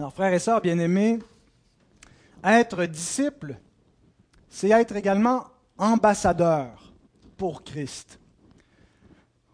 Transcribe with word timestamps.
Alors, 0.00 0.14
frères 0.14 0.32
et 0.32 0.38
sœurs 0.38 0.62
bien-aimés, 0.62 1.18
être 2.42 2.86
disciple, 2.86 3.58
c'est 4.48 4.70
être 4.70 4.96
également 4.96 5.44
ambassadeur 5.76 6.94
pour 7.36 7.62
Christ. 7.62 8.18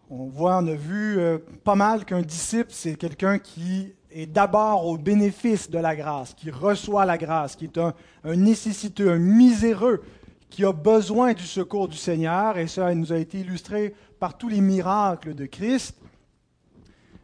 On 0.09 0.27
voit, 0.27 0.59
on 0.59 0.67
a 0.67 0.73
vu 0.73 1.19
euh, 1.19 1.39
pas 1.65 1.75
mal 1.75 2.05
qu'un 2.05 2.21
disciple, 2.21 2.69
c'est 2.71 2.95
quelqu'un 2.95 3.39
qui 3.39 3.93
est 4.09 4.25
d'abord 4.25 4.87
au 4.87 4.97
bénéfice 4.97 5.69
de 5.69 5.79
la 5.79 5.97
grâce, 5.97 6.33
qui 6.33 6.49
reçoit 6.49 7.03
la 7.03 7.17
grâce, 7.17 7.57
qui 7.57 7.65
est 7.65 7.77
un, 7.77 7.93
un 8.23 8.35
nécessiteux, 8.37 9.11
un 9.11 9.19
miséreux, 9.19 10.01
qui 10.49 10.63
a 10.63 10.71
besoin 10.71 11.33
du 11.33 11.45
secours 11.45 11.89
du 11.89 11.97
Seigneur, 11.97 12.57
et 12.57 12.67
ça 12.67 12.95
nous 12.95 13.11
a 13.11 13.17
été 13.17 13.41
illustré 13.41 13.93
par 14.17 14.37
tous 14.37 14.47
les 14.47 14.61
miracles 14.61 15.35
de 15.35 15.45
Christ. 15.45 15.97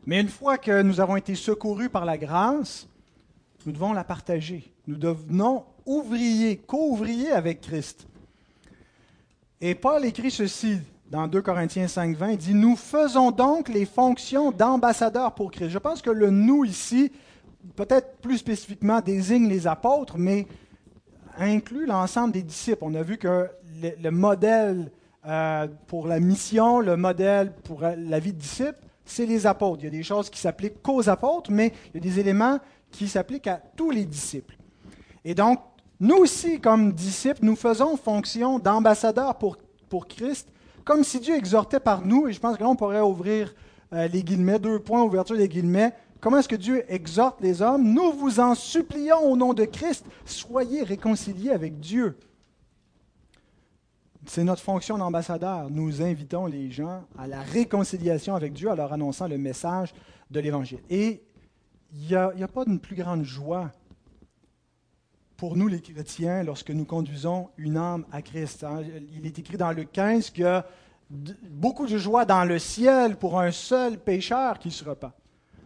Mais 0.06 0.20
une 0.20 0.28
fois 0.28 0.58
que 0.58 0.82
nous 0.82 1.00
avons 1.00 1.16
été 1.16 1.36
secourus 1.36 1.88
par 1.88 2.04
la 2.04 2.18
grâce, 2.18 2.90
nous 3.66 3.72
devons 3.72 3.94
la 3.94 4.04
partager. 4.04 4.74
Nous 4.88 4.96
devenons 4.96 5.66
ouvriers, 5.86 6.58
co-ouvriers 6.58 7.32
avec 7.32 7.62
Christ. 7.62 8.08
Et 9.62 9.76
Paul 9.76 10.06
écrit 10.06 10.32
ceci 10.32 10.80
dans 11.10 11.28
2 11.28 11.42
Corinthiens 11.42 11.88
5, 11.88 12.18
20. 12.18 12.32
Il 12.32 12.38
dit 12.38 12.54
Nous 12.54 12.76
faisons 12.76 13.32
donc 13.32 13.70
les 13.70 13.86
fonctions 13.86 14.52
d'ambassadeurs 14.52 15.34
pour 15.36 15.52
Christ. 15.52 15.70
Je 15.70 15.78
pense 15.78 16.02
que 16.02 16.10
le 16.10 16.30
nous 16.30 16.66
ici, 16.66 17.12
peut-être 17.76 18.18
plus 18.18 18.40
spécifiquement, 18.40 19.00
désigne 19.00 19.48
les 19.48 19.68
apôtres, 19.68 20.18
mais 20.18 20.48
inclut 21.38 21.86
l'ensemble 21.86 22.34
des 22.34 22.44
disciples. 22.44 22.80
On 22.82 22.96
a 22.96 23.04
vu 23.04 23.18
que 23.18 23.48
le, 24.02 24.10
modèle 24.10 24.92
euh, 25.26 25.68
pour 25.88 26.08
la 26.08 26.20
mission, 26.20 26.80
le 26.80 26.98
modèle 26.98 27.54
pour 27.64 27.82
la 27.82 28.20
vie 28.20 28.34
de 28.34 28.40
disciple, 28.40 28.80
c'est 29.06 29.26
les 29.26 29.46
apôtres. 29.48 29.82
Il 29.82 29.86
y 29.86 29.88
a 29.88 29.92
des 29.92 30.04
choses 30.04 30.30
qui 30.30 30.40
s'appliquent 30.40 30.82
qu'aux 30.82 31.10
apôtres, 31.10 31.52
mais 31.52 31.74
il 31.94 31.96
y 31.96 31.98
a 31.98 32.02
des 32.02 32.20
éléments 32.20 32.60
qui 32.94 33.08
s'appliquent 33.08 33.48
à 33.48 33.62
tous 33.76 33.92
les 33.92 34.06
disciples. 34.06 34.56
Et 35.26 35.36
donc, 35.36 35.60
nous 36.00 36.16
aussi, 36.16 36.60
comme 36.60 36.94
disciples, 36.94 37.44
nous 37.44 37.56
faisons 37.56 37.98
fonction 37.98 38.60
d'ambassadeurs 38.60 39.38
pour, 39.38 39.58
pour 39.90 40.08
Christ, 40.08 40.50
comme 40.86 41.04
si 41.04 41.20
Dieu 41.20 41.36
exhortait 41.36 41.80
par 41.80 42.06
nous, 42.06 42.28
et 42.28 42.34
je 42.34 42.40
pense 42.40 42.58
que 42.58 42.64
là, 42.64 42.70
on 42.70 42.76
pourrait 42.76 43.02
ouvrir 43.02 43.54
euh, 43.94 44.08
les 44.08 44.24
guillemets, 44.24 44.60
deux 44.60 44.80
points, 44.80 45.02
ouverture 45.04 45.38
des 45.38 45.48
guillemets. 45.48 45.94
Comment 46.20 46.38
est-ce 46.38 46.48
que 46.50 46.56
Dieu 46.56 46.84
exhorte 46.88 47.42
les 47.42 47.62
hommes? 47.62 47.94
Nous 47.94 48.12
vous 48.14 48.40
en 48.40 48.56
supplions 48.56 49.20
au 49.20 49.36
nom 49.36 49.54
de 49.54 49.66
Christ, 49.66 50.06
soyez 50.26 50.84
réconciliés 50.84 51.52
avec 51.52 51.80
Dieu. 51.80 52.18
C'est 54.26 54.44
notre 54.44 54.62
fonction 54.62 54.98
d'ambassadeur. 54.98 55.70
Nous 55.70 56.02
invitons 56.02 56.46
les 56.46 56.72
gens 56.72 57.04
à 57.18 57.28
la 57.28 57.42
réconciliation 57.42 58.36
avec 58.36 58.54
Dieu 58.54 58.70
en 58.70 58.76
leur 58.76 58.94
annonçant 58.94 59.28
le 59.28 59.38
message 59.38 59.94
de 60.32 60.40
l'Évangile. 60.40 60.80
Et 60.90 61.24
il 61.94 62.08
n'y 62.08 62.16
a, 62.16 62.48
pas 62.48 62.66
de 62.66 62.78
plus 62.78 62.96
grande 62.96 63.24
joie 63.24 63.72
pour 65.38 65.56
nous 65.56 65.68
les 65.68 65.82
chrétiens 65.82 66.44
lorsque 66.44 66.72
nous 66.72 66.86
conduisons 66.86 67.50
une 67.58 67.78
âme 67.78 68.06
à 68.12 68.22
Christ. 68.22 68.64
Hein. 68.64 68.82
Il 69.14 69.26
est 69.26 69.38
écrit 69.38 69.58
dans 69.58 69.72
le 69.72 69.84
15 69.84 70.32
qu'il 70.32 70.44
y 70.44 70.48
a 70.48 70.66
beaucoup 71.50 71.86
de 71.86 71.98
joie 71.98 72.26
dans 72.26 72.46
le 72.46 72.58
ciel 72.60 73.18
pour 73.18 73.40
un 73.40 73.52
seul 73.52 74.00
pécheur 74.00 74.58
qui 74.58 74.72
se 74.72 74.84
repent. 74.84 75.12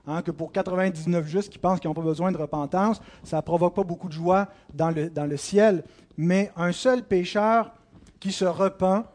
Hein, 0.09 0.21
que 0.21 0.31
pour 0.31 0.53
99 0.53 1.27
justes 1.27 1.49
qui 1.49 1.59
pensent 1.59 1.81
qu'ils 1.81 1.89
n'ont 1.89 1.93
pas 1.93 2.01
besoin 2.01 2.31
de 2.31 2.37
repentance, 2.37 3.01
ça 3.23 3.37
ne 3.37 3.41
provoque 3.41 3.75
pas 3.75 3.83
beaucoup 3.83 4.07
de 4.07 4.13
joie 4.13 4.47
dans 4.73 4.89
le, 4.89 5.09
dans 5.09 5.25
le 5.25 5.35
ciel. 5.35 5.83
Mais 6.17 6.51
un 6.55 6.71
seul 6.71 7.03
pécheur 7.03 7.73
qui 8.19 8.31
se 8.31 8.45
repent 8.45 9.05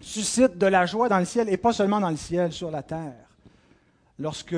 suscite 0.00 0.58
de 0.58 0.66
la 0.66 0.86
joie 0.86 1.08
dans 1.08 1.18
le 1.18 1.24
ciel 1.24 1.48
et 1.48 1.56
pas 1.56 1.72
seulement 1.72 2.00
dans 2.00 2.10
le 2.10 2.16
ciel, 2.16 2.52
sur 2.52 2.70
la 2.70 2.82
terre. 2.82 3.28
Lorsque 4.18 4.56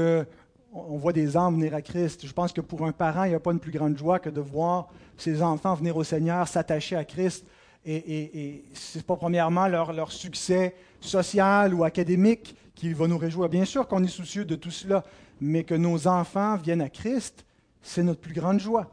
on 0.89 0.97
voit 0.97 1.13
des 1.13 1.37
âmes 1.37 1.55
venir 1.55 1.75
à 1.75 1.83
Christ, 1.83 2.27
je 2.27 2.33
pense 2.33 2.53
que 2.53 2.61
pour 2.61 2.85
un 2.85 2.93
parent, 2.93 3.25
il 3.25 3.31
n'y 3.31 3.35
a 3.35 3.41
pas 3.41 3.53
une 3.53 3.61
plus 3.61 3.73
grande 3.73 3.97
joie 3.97 4.19
que 4.19 4.31
de 4.31 4.41
voir 4.41 4.89
ses 5.17 5.43
enfants 5.43 5.75
venir 5.75 5.97
au 5.97 6.05
Seigneur, 6.05 6.47
s'attacher 6.47 6.97
à 6.97 7.05
Christ. 7.05 7.47
Et, 7.89 8.65
ce 8.75 8.99
n'est 8.99 9.05
pas 9.05 9.17
premièrement 9.17 9.69
leur, 9.69 9.93
leur, 9.93 10.11
succès 10.11 10.75
social 11.01 11.73
ou 11.73 11.85
académique 11.85 12.57
qui 12.75 12.93
va 12.93 13.07
nous 13.07 13.17
réjouir. 13.17 13.49
Bien 13.49 13.65
sûr 13.65 13.87
qu'on 13.87 14.03
est 14.03 14.09
soucieux 14.09 14.45
de 14.45 14.57
tout 14.57 14.73
cela, 14.73 15.05
mais 15.41 15.63
que 15.63 15.75
nos 15.75 16.09
enfants 16.09 16.57
viennent 16.57 16.81
à 16.81 16.89
Christ, 16.89 17.45
c'est 17.83 18.03
notre 18.03 18.21
plus 18.21 18.35
grande 18.35 18.59
joie. 18.59 18.91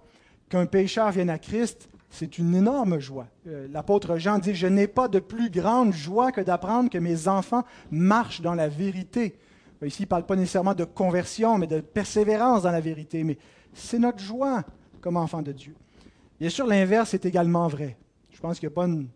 Qu'un 0.47 0.67
pécheur 0.67 1.11
vienne 1.11 1.31
à 1.31 1.39
Christ, 1.39 1.89
c'est 2.11 2.37
une 2.37 2.53
énorme 2.53 2.99
joie. 2.99 3.25
Euh, 3.47 3.67
l'apôtre 3.71 4.17
Jean 4.17 4.37
dit, 4.37 4.53
je 4.53 4.67
n'ai 4.67 4.87
pas 4.87 5.07
de 5.07 5.19
plus 5.19 5.49
grande 5.49 5.93
joie 5.93 6.31
que 6.31 6.41
d'apprendre 6.41 6.91
que 6.91 6.99
mes 6.99 7.27
enfants 7.27 7.63
marchent 7.89 8.41
dans 8.41 8.53
la 8.53 8.67
vérité. 8.67 9.35
Ben, 9.83 9.87
ici, 9.87 10.03
il 10.03 10.05
ne 10.05 10.07
parle 10.07 10.25
pas 10.25 10.37
nécessairement 10.37 10.75
de 10.75 10.85
conversion, 10.85 11.57
mais 11.57 11.67
de 11.67 11.81
persévérance 11.81 12.63
dans 12.63 12.71
la 12.71 12.79
vérité. 12.79 13.25
Mais 13.25 13.37
c'est 13.73 13.99
notre 13.99 14.19
joie 14.19 14.63
comme 15.01 15.17
enfant 15.17 15.41
de 15.41 15.51
Dieu. 15.51 15.75
Bien 16.39 16.47
sûr, 16.47 16.65
l'inverse 16.65 17.13
est 17.13 17.25
également 17.25 17.67
vrai. 17.67 17.97
Je 18.31 18.39
pense 18.39 18.61
qu'il 18.61 18.69
n'y 18.69 18.73
a 18.73 18.75
pas 18.75 18.85
une 18.85 19.09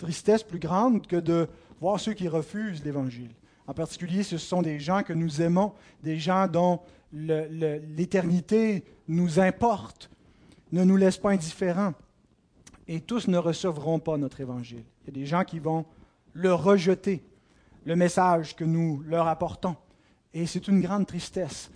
tristesse 0.00 0.42
plus 0.42 0.58
grande 0.58 1.06
que 1.06 1.14
de 1.14 1.46
voir 1.80 2.00
ceux 2.00 2.14
qui 2.14 2.26
refusent 2.26 2.84
l'Évangile. 2.84 3.30
En 3.68 3.74
particulier, 3.74 4.24
ce 4.24 4.38
sont 4.38 4.60
des 4.60 4.80
gens 4.80 5.04
que 5.04 5.12
nous 5.12 5.40
aimons, 5.40 5.72
des 6.02 6.18
gens 6.18 6.48
dont 6.48 6.80
l'éternité 7.12 8.84
nous 9.06 9.38
importe, 9.38 10.10
ne 10.72 10.82
nous 10.82 10.96
laisse 10.96 11.18
pas 11.18 11.30
indifférents. 11.30 11.94
Et 12.88 13.02
tous 13.02 13.28
ne 13.28 13.38
recevront 13.38 14.00
pas 14.00 14.16
notre 14.16 14.40
Évangile. 14.40 14.82
Il 15.04 15.06
y 15.06 15.10
a 15.10 15.20
des 15.20 15.26
gens 15.26 15.44
qui 15.44 15.60
vont 15.60 15.86
le 16.32 16.52
rejeter, 16.52 17.22
le 17.84 17.94
message 17.94 18.56
que 18.56 18.64
nous 18.64 19.00
leur 19.06 19.28
apportons. 19.28 19.76
Et 20.34 20.46
c'est 20.46 20.68
une 20.68 20.80
grande 20.80 21.06
tristesse. 21.06 21.70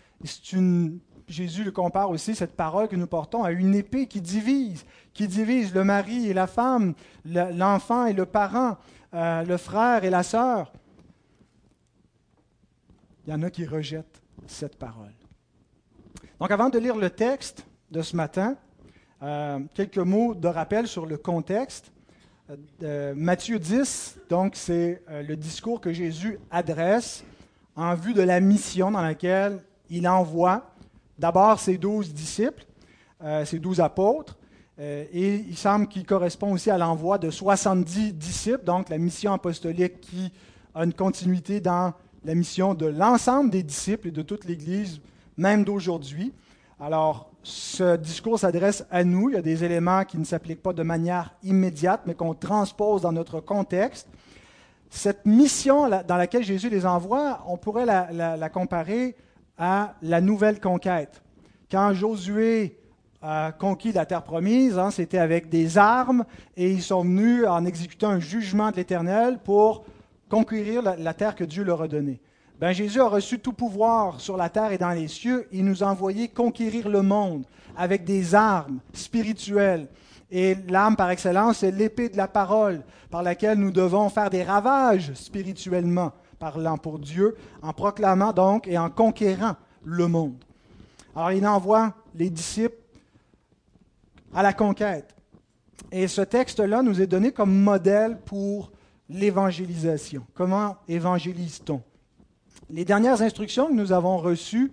Jésus 1.29 1.65
le 1.65 1.73
compare 1.73 2.11
aussi, 2.11 2.35
cette 2.35 2.55
parole 2.55 2.89
que 2.89 2.97
nous 2.97 3.07
portons, 3.07 3.43
à 3.43 3.51
une 3.51 3.75
épée 3.75 4.07
qui 4.07 4.21
divise, 4.21 4.85
qui 5.13 5.27
divise 5.27 5.75
le 5.75 5.83
mari 5.83 6.29
et 6.29 6.35
la 6.35 6.47
femme, 6.47 6.95
l'enfant 7.25 8.07
et 8.07 8.13
le 8.13 8.27
parent, 8.27 8.77
euh, 9.13 9.43
le 9.43 9.57
frère 9.57 10.05
et 10.05 10.11
la 10.11 10.23
sœur. 10.23 10.73
Il 13.27 13.31
y 13.31 13.35
en 13.35 13.43
a 13.43 13.51
qui 13.51 13.67
rejettent 13.67 14.23
cette 14.47 14.77
parole. 14.77 15.13
Donc 16.39 16.51
avant 16.51 16.69
de 16.69 16.79
lire 16.79 16.97
le 16.97 17.11
texte 17.11 17.67
de 17.91 18.03
ce 18.03 18.15
matin, 18.15 18.57
euh, 19.23 19.59
quelques 19.75 19.99
mots 19.99 20.35
de 20.35 20.47
rappel 20.47 20.87
sur 20.87 21.07
le 21.07 21.17
contexte. 21.17 21.93
Euh, 22.83 23.15
Matthieu 23.17 23.59
10, 23.59 24.21
donc 24.29 24.55
c'est 24.55 25.03
le 25.09 25.35
discours 25.35 25.81
que 25.81 25.93
Jésus 25.93 26.39
adresse 26.53 27.25
en 27.77 27.95
vue 27.95 28.15
de 28.15 28.23
la 28.23 28.41
mission 28.41 28.91
dans 28.91 29.03
laquelle 29.03 29.63
il 29.91 30.09
envoie 30.09 30.71
d'abord 31.19 31.61
ses 31.61 31.79
douze 31.79 32.13
disciples, 32.13 32.65
euh, 33.23 33.45
ses 33.45 33.59
douze 33.59 33.81
apôtres, 33.81 34.37
euh, 34.79 35.05
et 35.13 35.37
il 35.49 35.57
semble 35.57 35.87
qu'il 35.87 36.05
correspond 36.05 36.53
aussi 36.53 36.71
à 36.71 36.79
l'envoi 36.79 37.19
de 37.19 37.31
70 37.31 38.13
disciples, 38.13 38.65
donc 38.65 38.89
la 38.89 38.99
mission 38.99 39.33
apostolique 39.33 40.01
qui 40.01 40.33
a 40.75 40.85
une 40.85 40.93
continuité 40.93 41.61
dans 41.61 41.95
la 42.25 42.35
mission 42.35 42.75
de 42.75 42.87
l'ensemble 42.87 43.51
des 43.51 43.63
disciples 43.63 44.09
et 44.09 44.11
de 44.11 44.23
toute 44.23 44.45
l'Église, 44.45 45.01
même 45.37 45.65
d'aujourd'hui. 45.65 46.33
Alors, 46.79 47.31
ce 47.43 47.97
discours 47.97 48.39
s'adresse 48.39 48.85
à 48.91 49.05
nous. 49.05 49.31
Il 49.31 49.35
y 49.35 49.39
a 49.39 49.43
des 49.43 49.65
éléments 49.65 50.05
qui 50.05 50.19
ne 50.19 50.25
s'appliquent 50.25 50.63
pas 50.63 50.73
de 50.73 50.83
manière 50.83 51.35
immédiate, 51.43 52.03
mais 52.05 52.15
qu'on 52.15 52.35
transpose 52.35 53.03
dans 53.03 53.13
notre 53.13 53.41
contexte. 53.41 54.09
Cette 54.91 55.27
mission 55.27 55.89
dans 55.89 56.17
laquelle 56.17 56.45
Jésus 56.45 56.71
les 56.71 56.87
envoie, 56.87 57.45
on 57.47 57.57
pourrait 57.57 57.87
la 57.87 58.49
comparer 58.49 59.17
à 59.59 59.95
la 60.03 60.21
nouvelle 60.21 60.61
conquête. 60.61 61.23
Quand 61.71 61.95
Josué 61.95 62.79
a 63.23 63.53
conquis 63.53 63.93
la 63.93 64.07
terre 64.07 64.23
promise, 64.23 64.79
hein, 64.79 64.91
c'était 64.91 65.19
avec 65.19 65.49
des 65.49 65.79
armes 65.79 66.25
et 66.57 66.71
ils 66.71 66.83
sont 66.83 67.03
venus 67.03 67.45
en 67.47 67.65
exécutant 67.65 68.11
un 68.11 68.21
jugement 68.21 68.71
de 68.71 68.77
l'Éternel 68.77 69.39
pour 69.43 69.85
conquérir 70.29 70.83
la, 70.83 71.15
terre 71.15 71.35
que 71.35 71.45
Dieu 71.45 71.65
leur 71.65 71.83
a 71.83 71.89
donnée. 71.89 72.21
Ben, 72.61 72.73
Jésus 72.73 73.01
a 73.01 73.09
reçu 73.09 73.39
tout 73.39 73.53
pouvoir 73.53 74.21
sur 74.21 74.37
la 74.37 74.49
terre 74.49 74.73
et 74.73 74.79
dans 74.79 74.91
les 74.91 75.09
cieux. 75.09 75.47
Il 75.53 75.65
nous 75.65 75.83
a 75.83 75.87
envoyé 75.87 76.29
conquérir 76.29 76.89
le 76.89 77.03
monde 77.03 77.45
avec 77.77 78.05
des 78.05 78.35
armes 78.35 78.79
spirituelles. 78.93 79.89
Et 80.31 80.57
l'arme 80.69 80.97
par 80.97 81.11
excellence, 81.11 81.59
c'est 81.59 81.71
l'épée 81.71 82.09
de 82.09 82.17
la 82.17 82.29
parole 82.29 82.83
par 83.11 83.23
laquelle 83.23 83.59
nous 83.59 83.71
devons 83.71 84.09
faire 84.09 84.31
des 84.31 84.43
ravages 84.43 85.13
spirituellement 85.15 86.13
parlant 86.39 86.77
pour 86.77 86.99
Dieu, 86.99 87.37
en 87.63 87.73
proclamant 87.73 88.33
donc 88.33 88.67
et 88.69 88.77
en 88.77 88.91
conquérant 88.91 89.57
le 89.85 90.09
monde. 90.09 90.45
Alors 91.15 91.33
il 91.33 91.47
envoie 91.47 91.95
les 92.15 92.29
disciples 92.29 92.77
à 94.35 94.43
la 94.43 94.53
conquête. 94.53 95.15
Et 95.91 96.09
ce 96.09 96.21
texte-là 96.21 96.83
nous 96.83 97.01
est 97.01 97.07
donné 97.07 97.33
comme 97.33 97.55
modèle 97.55 98.19
pour 98.25 98.71
l'évangélisation. 99.09 100.27
Comment 100.35 100.77
évangélise-t-on? 100.89 101.81
Les 102.69 102.85
dernières 102.85 103.23
instructions 103.23 103.69
que 103.69 103.75
nous 103.75 103.93
avons 103.93 104.19
reçues 104.19 104.73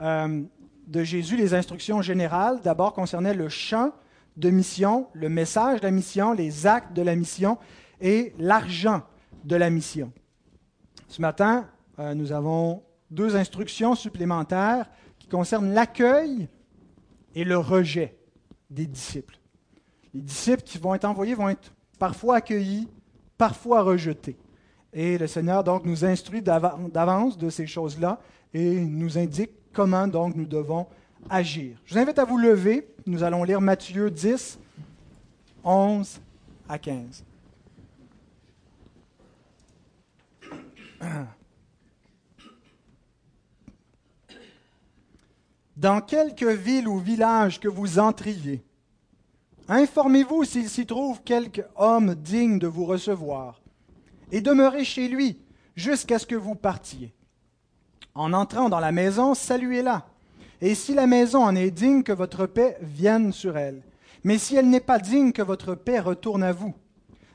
euh, 0.00 0.42
de 0.86 1.02
Jésus, 1.02 1.36
les 1.36 1.54
instructions 1.54 2.00
générales, 2.00 2.60
d'abord 2.62 2.92
concernaient 2.92 3.34
le 3.34 3.48
champ 3.48 3.92
de 4.36 4.50
mission, 4.50 5.08
le 5.12 5.28
message 5.28 5.80
de 5.80 5.86
la 5.86 5.90
mission, 5.90 6.32
les 6.32 6.66
actes 6.66 6.92
de 6.94 7.02
la 7.02 7.14
mission 7.14 7.58
et 8.00 8.32
l'argent 8.38 9.02
de 9.44 9.56
la 9.56 9.70
mission. 9.70 10.12
Ce 11.08 11.20
matin, 11.20 11.68
euh, 11.98 12.14
nous 12.14 12.32
avons 12.32 12.82
deux 13.10 13.36
instructions 13.36 13.94
supplémentaires 13.94 14.88
qui 15.18 15.28
concernent 15.28 15.72
l'accueil 15.72 16.48
et 17.34 17.44
le 17.44 17.58
rejet 17.58 18.16
des 18.70 18.86
disciples. 18.86 19.38
Les 20.14 20.22
disciples 20.22 20.62
qui 20.62 20.78
vont 20.78 20.94
être 20.94 21.04
envoyés 21.04 21.34
vont 21.34 21.48
être 21.48 21.72
parfois 21.98 22.36
accueillis, 22.36 22.88
parfois 23.36 23.82
rejetés. 23.82 24.36
Et 24.92 25.18
le 25.18 25.26
Seigneur 25.26 25.64
donc 25.64 25.84
nous 25.84 26.04
instruit 26.04 26.42
d'avance 26.42 27.38
de 27.38 27.48
ces 27.48 27.66
choses-là 27.66 28.20
et 28.52 28.80
nous 28.80 29.16
indique 29.18 29.52
comment 29.72 30.06
donc 30.06 30.34
nous 30.34 30.46
devons 30.46 30.86
agir. 31.30 31.76
Je 31.84 31.94
vous 31.94 32.00
invite 32.00 32.18
à 32.18 32.24
vous 32.24 32.38
lever. 32.38 32.86
Nous 33.06 33.22
allons 33.22 33.44
lire 33.44 33.60
Matthieu 33.60 34.10
10, 34.10 34.58
11 35.64 36.20
à 36.68 36.78
15. 36.78 37.24
Dans 45.76 46.00
quelque 46.00 46.44
ville 46.44 46.86
ou 46.86 46.98
village 46.98 47.58
que 47.58 47.66
vous 47.66 47.98
entriez, 47.98 48.62
informez-vous 49.68 50.44
s'il 50.44 50.68
s'y 50.68 50.86
trouve 50.86 51.22
quelque 51.22 51.62
homme 51.76 52.14
digne 52.14 52.58
de 52.60 52.68
vous 52.68 52.84
recevoir, 52.84 53.60
et 54.30 54.40
demeurez 54.40 54.84
chez 54.84 55.08
lui 55.08 55.40
jusqu'à 55.74 56.20
ce 56.20 56.26
que 56.26 56.36
vous 56.36 56.54
partiez. 56.54 57.12
En 58.14 58.32
entrant 58.32 58.68
dans 58.68 58.78
la 58.80 58.92
maison, 58.92 59.34
saluez-la. 59.34 60.06
Et 60.62 60.76
si 60.76 60.94
la 60.94 61.08
maison 61.08 61.42
en 61.42 61.56
est 61.56 61.72
digne, 61.72 62.04
que 62.04 62.12
votre 62.12 62.46
paix 62.46 62.78
vienne 62.80 63.32
sur 63.32 63.58
elle. 63.58 63.82
Mais 64.22 64.38
si 64.38 64.54
elle 64.54 64.70
n'est 64.70 64.78
pas 64.78 65.00
digne, 65.00 65.32
que 65.32 65.42
votre 65.42 65.74
paix 65.74 65.98
retourne 65.98 66.44
à 66.44 66.52
vous. 66.52 66.72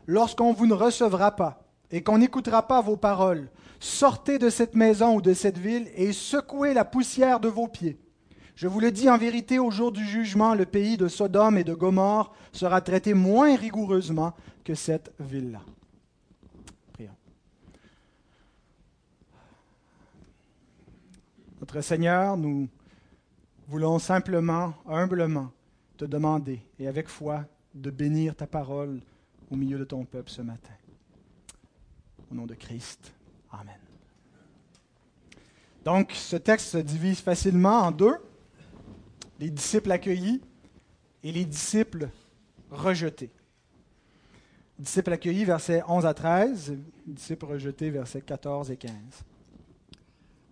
Lorsqu'on 0.06 0.53
vous 0.53 0.65
ne 0.65 0.74
recevra 0.74 1.35
pas 1.35 1.62
et 1.91 2.01
qu'on 2.01 2.19
n'écoutera 2.19 2.65
pas 2.65 2.79
vos 2.79 2.95
paroles, 2.95 3.50
sortez 3.81 4.39
de 4.39 4.50
cette 4.50 4.75
maison 4.75 5.15
ou 5.15 5.21
de 5.21 5.33
cette 5.33 5.57
ville 5.57 5.89
et 5.95 6.13
secouez 6.13 6.74
la 6.74 6.85
poussière 6.85 7.41
de 7.41 7.50
vos 7.50 7.68
pieds. 7.68 8.00
Je 8.56 8.69
vous 8.69 8.79
le 8.79 8.91
dis 8.91 9.09
en 9.09 9.18
vérité, 9.18 9.59
au 9.59 9.71
jour 9.71 9.91
du 9.91 10.06
jugement, 10.06 10.56
le 10.56 10.65
pays 10.65 10.95
de 10.95 11.09
Sodome 11.09 11.57
et 11.57 11.65
de 11.65 11.73
Gomorre 11.73 12.33
sera 12.53 12.80
traité 12.80 13.13
moins 13.13 13.57
rigoureusement 13.57 14.33
que 14.63 14.73
cette 14.73 15.12
ville-là. 15.19 15.62
Prions. 16.94 17.12
Notre 21.59 21.81
Seigneur, 21.81 22.38
nous 22.38 22.69
voulons 23.68 24.00
simplement, 24.00 24.74
humblement, 24.86 25.52
te 25.98 26.06
demander, 26.06 26.62
et 26.80 26.88
avec 26.88 27.08
foi, 27.08 27.46
de 27.74 27.92
bénir 27.92 28.36
ta 28.36 28.48
parole 28.48 29.02
au 29.52 29.56
milieu 29.56 29.78
de 29.78 29.84
ton 29.84 30.06
peuple 30.06 30.30
ce 30.30 30.42
matin. 30.42 30.74
Au 32.31 32.36
nom 32.36 32.46
de 32.46 32.56
Christ. 32.56 33.14
Amen. 33.52 33.80
Donc, 35.84 36.12
ce 36.12 36.36
texte 36.36 36.68
se 36.68 36.78
divise 36.78 37.19
facilement 37.19 37.80
en 37.80 37.92
deux 37.92 38.18
les 39.40 39.50
disciples 39.50 39.92
accueillis 39.92 40.42
et 41.24 41.31
les 41.31 41.46
disciples 41.46 42.10
rejetés. 42.72 43.31
Disciples 44.80 45.14
accueillis, 45.14 45.46
versets 45.46 45.81
11 45.88 46.06
à 46.06 46.14
13, 46.14 46.78
disciples 47.06 47.46
rejetés, 47.46 47.90
versets 47.90 48.22
14 48.22 48.72
et 48.72 48.78
15. 48.78 48.94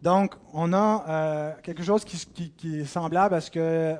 Donc, 0.01 0.35
on 0.53 0.73
a 0.73 1.05
euh, 1.07 1.51
quelque 1.63 1.83
chose 1.83 2.03
qui, 2.05 2.79
est 2.79 2.85
semblable 2.85 3.35
à 3.35 3.41
ce 3.41 3.49
que 3.49 3.59
euh, 3.59 3.95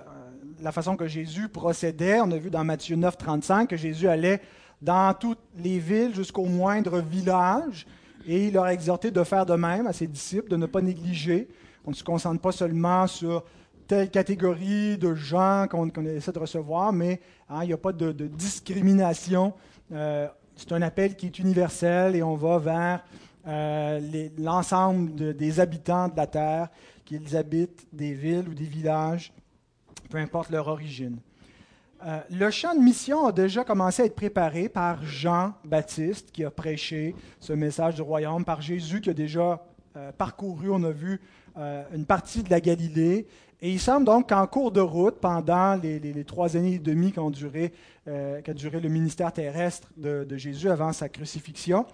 la 0.62 0.72
façon 0.72 0.96
que 0.96 1.08
Jésus 1.08 1.50
procédait. 1.50 2.20
On 2.22 2.32
a 2.32 2.38
vu 2.38 2.50
dans 2.50 2.64
Matthieu 2.64 2.96
9, 2.96 3.18
35 3.18 3.70
que 3.70 3.78
Jésus 3.78 4.08
allait 4.08 4.42
dans 4.82 5.14
toutes 5.14 5.40
les 5.58 5.80
villes 5.80 6.14
jusqu'au 6.14 6.46
moindre 6.46 7.00
village 7.00 7.88
et 8.28 8.48
il 8.48 8.54
leur 8.54 8.66
a 8.66 8.74
exhorté 8.74 9.12
de 9.12 9.24
faire 9.24 9.46
de 9.46 9.54
même 9.54 9.88
à 9.88 9.94
ses 9.94 10.08
disciples, 10.08 10.50
de 10.50 10.58
ne 10.58 10.66
pas 10.66 10.82
négliger. 10.82 11.48
On 11.86 11.92
ne 11.92 11.96
se 11.96 12.04
concentre 12.04 12.42
pas 12.42 12.52
seulement 12.52 13.08
sur 13.08 13.44
telle 13.88 14.10
catégorie 14.10 14.98
de 14.98 15.14
gens 15.14 15.68
qu'on 15.70 15.90
essaie 16.06 16.32
de 16.32 16.40
recevoir, 16.40 16.92
mais 16.92 17.22
hein, 17.50 17.60
il 17.62 17.68
n'y 17.68 17.74
a 17.74 17.78
pas 17.78 17.92
de, 17.92 18.12
discrimination. 18.12 19.54
Euh, 19.92 20.28
c'est 20.56 20.72
un 20.72 20.82
appel 20.82 21.16
qui 21.16 21.28
est 21.28 21.40
universel 21.40 22.16
et 22.16 22.24
on 22.24 22.36
va 22.36 22.58
vers 22.58 23.04
euh, 23.48 24.30
l'ensemble 24.38 25.36
des 25.36 25.60
habitants 25.60 26.08
de 26.08 26.18
la 26.18 26.28
terre, 26.28 26.70
qu'ils 27.04 27.36
habitent 27.36 27.88
des 27.94 28.14
villes 28.14 28.48
ou 28.50 28.54
des 28.54 28.66
villages, 28.66 29.32
peu 30.10 30.18
importe 30.18 30.50
leur 30.50 30.68
origine. 30.68 31.18
Euh, 32.06 32.20
le 32.30 32.52
champ 32.52 32.76
de 32.76 32.82
mission 32.82 33.26
a 33.26 33.32
déjà 33.32 33.64
commencé 33.64 34.04
à 34.04 34.06
être 34.06 34.16
préparé 34.16 34.70
par 34.70 35.04
Jean-Baptiste 35.04 36.32
qui 36.32 36.44
a 36.44 36.52
prêché 36.52 37.16
ce 37.40 37.54
message 37.54 37.96
du 37.96 38.02
royaume, 38.02 38.46
par 38.46 38.62
Jésus 38.62 39.02
qui 39.02 39.10
a 39.10 39.14
déjà 39.14 39.64
parcouru, 40.18 40.70
on 40.72 40.84
a 40.84 40.92
vu, 40.92 41.22
une 41.94 42.06
partie 42.06 42.44
de 42.44 42.50
la 42.50 42.60
Galilée 42.60 43.28
et 43.62 43.72
il 43.72 43.80
semble 43.80 44.06
donc 44.06 44.30
qu'en 44.30 44.46
cours 44.48 44.72
de 44.72 44.82
route, 44.82 45.16
pendant 45.16 45.76
les, 45.76 46.24
trois 46.26 46.56
années 46.58 46.76
et 46.76 46.80
demie 46.80 47.12
qu'a 47.12 47.28
duré, 47.30 47.74
euh, 48.08 48.42
duré, 48.54 48.80
le 48.80 48.90
ministère 48.90 49.32
terrestre 49.32 49.88
de, 49.98 50.38
Jésus 50.38 50.70
avant 50.70 50.92
sa 50.92 51.10
crucifixion, 51.10 51.86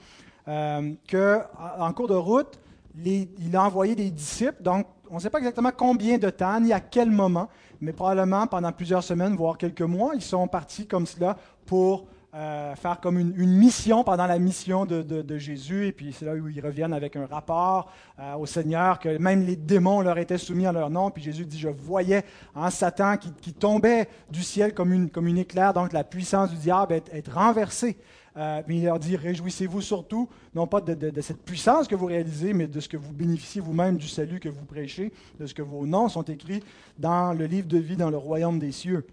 euh, 0.48 0.94
qu'en 1.10 1.94
cours 1.94 2.08
de 2.08 2.16
route, 2.16 2.60
il 3.04 3.56
a 3.56 3.64
envoyé 3.64 3.96
des 3.96 4.10
disciples. 4.10 4.62
Donc, 4.62 4.88
on 5.10 5.16
ne 5.16 5.20
sait 5.20 5.30
pas 5.30 5.40
exactement 5.40 5.72
combien 5.76 6.18
de 6.18 6.30
temps, 6.30 6.60
ni 6.60 6.74
à 6.74 6.80
quel 6.80 7.12
moment, 7.12 7.50
mais 7.80 7.94
probablement 7.94 8.48
pendant 8.48 8.72
plusieurs 8.72 9.04
semaines, 9.04 9.36
voire 9.36 9.58
quelques 9.58 9.82
mois, 9.82 10.12
ils 10.16 10.22
sont 10.22 10.48
partis 10.48 10.88
comme 10.88 11.06
cela 11.06 11.38
pour 11.66 12.06
euh, 12.34 12.76
faire 12.76 13.02
comme 13.02 13.20
une, 13.20 13.34
mission 13.34 14.06
pendant 14.06 14.26
la 14.26 14.40
mission 14.40 14.86
de, 14.86 15.38
Jésus, 15.38 15.88
et 15.88 15.92
puis 15.92 16.14
c'est 16.14 16.24
là 16.24 16.34
où 16.34 16.48
ils 16.48 16.66
reviennent 16.66 16.94
avec 16.94 17.18
un 17.18 17.26
rapport 17.26 17.92
euh, 18.20 18.36
au 18.36 18.46
Seigneur, 18.46 19.00
que 19.00 19.18
même 19.18 19.46
les 19.46 19.58
démons 19.58 20.00
leur 20.00 20.18
étaient 20.18 20.38
soumis 20.38 20.66
à 20.66 20.72
leur 20.72 20.90
nom, 20.90 21.12
puis 21.12 21.22
Jésus 21.22 21.46
dit, 21.46 21.60
je 21.60 21.68
voyais 21.68 22.24
un 22.56 22.70
Satan 22.70 23.18
qui, 23.18 23.52
tombait 23.52 24.08
du 24.30 24.44
ciel 24.44 24.74
comme 24.74 24.94
une, 24.94 25.10
comme 25.10 25.28
une 25.28 25.40
éclair, 25.40 25.74
donc 25.74 25.92
la 25.92 26.06
puissance 26.06 26.52
du 26.52 26.56
diable 26.56 26.94
être, 26.94 27.14
être 27.14 27.34
renversée. 27.34 27.98
Euh, 28.38 28.62
il 28.70 28.86
leur 28.86 29.00
dit, 29.00 29.16
réjouissez-vous 29.16 29.82
surtout, 29.82 30.30
non 30.56 30.68
pas 30.68 30.80
de, 30.80 31.22
cette 31.22 31.44
puissance 31.44 31.88
que 31.88 31.96
vous 31.96 32.06
réalisez, 32.06 32.54
mais 32.54 32.68
de 32.68 32.80
ce 32.80 32.88
que 32.88 32.98
vous 32.98 33.12
bénéficiez 33.12 33.60
vous-même 33.62 33.98
du 33.98 34.08
salut 34.08 34.40
que 34.40 34.50
vous 34.50 34.64
prêchez, 34.64 35.12
de 35.40 35.46
ce 35.46 35.54
que 35.54 35.62
vos 35.62 35.86
noms 35.86 36.08
sont 36.08 36.24
écrits 36.24 36.64
dans 36.98 37.34
le 37.34 37.46
livre 37.46 37.68
de 37.68 37.78
vie 37.78 37.98
dans 37.98 38.10
le 38.10 38.18
royaume 38.18 38.58
des 38.58 38.72
cieux. 38.72 39.06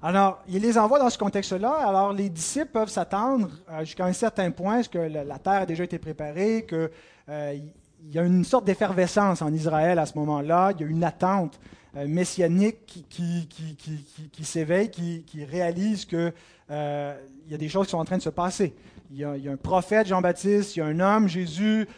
Alors, 0.00 0.42
il 0.48 0.62
les 0.62 0.78
envoie 0.78 1.00
dans 1.00 1.10
ce 1.10 1.18
contexte-là. 1.18 1.72
Alors, 1.72 2.12
les 2.12 2.28
disciples 2.28 2.70
peuvent 2.70 2.88
s'attendre 2.88 3.50
euh, 3.70 3.80
jusqu'à 3.80 4.04
un 4.04 4.12
certain 4.12 4.50
point, 4.52 4.82
ce 4.82 4.88
que 4.88 4.98
la 4.98 5.38
terre 5.38 5.62
a 5.62 5.66
déjà 5.66 5.82
été 5.82 5.98
préparée, 5.98 6.66
qu'il 6.68 6.88
euh, 7.30 7.58
y 8.04 8.18
a 8.18 8.22
une 8.22 8.44
sorte 8.44 8.64
d'effervescence 8.64 9.42
en 9.42 9.52
Israël 9.52 9.98
à 9.98 10.06
ce 10.06 10.16
moment-là. 10.18 10.72
Il 10.76 10.82
y 10.82 10.84
a 10.84 10.86
une 10.86 11.02
attente 11.02 11.58
euh, 11.96 12.06
messianique 12.06 13.06
qui, 13.08 14.44
s'éveille, 14.44 14.90
qui, 14.90 15.44
réalise 15.44 16.06
qu'il 17.48 17.52
y 17.52 17.54
a 17.54 17.58
des 17.58 17.70
choses 17.70 17.86
qui 17.86 17.92
sont 17.92 17.98
en 17.98 18.04
train 18.04 18.18
de 18.18 18.22
se 18.22 18.28
passer. 18.28 18.74
Il 19.10 19.16
y, 19.16 19.24
a, 19.24 19.30
un 19.30 19.56
prophète, 19.56 20.06
Jean-Baptiste, 20.06 20.76
il 20.76 20.80
y 20.80 20.82
a 20.82 20.84
un 20.84 21.00
homme, 21.00 21.28
Jésus, 21.28 21.88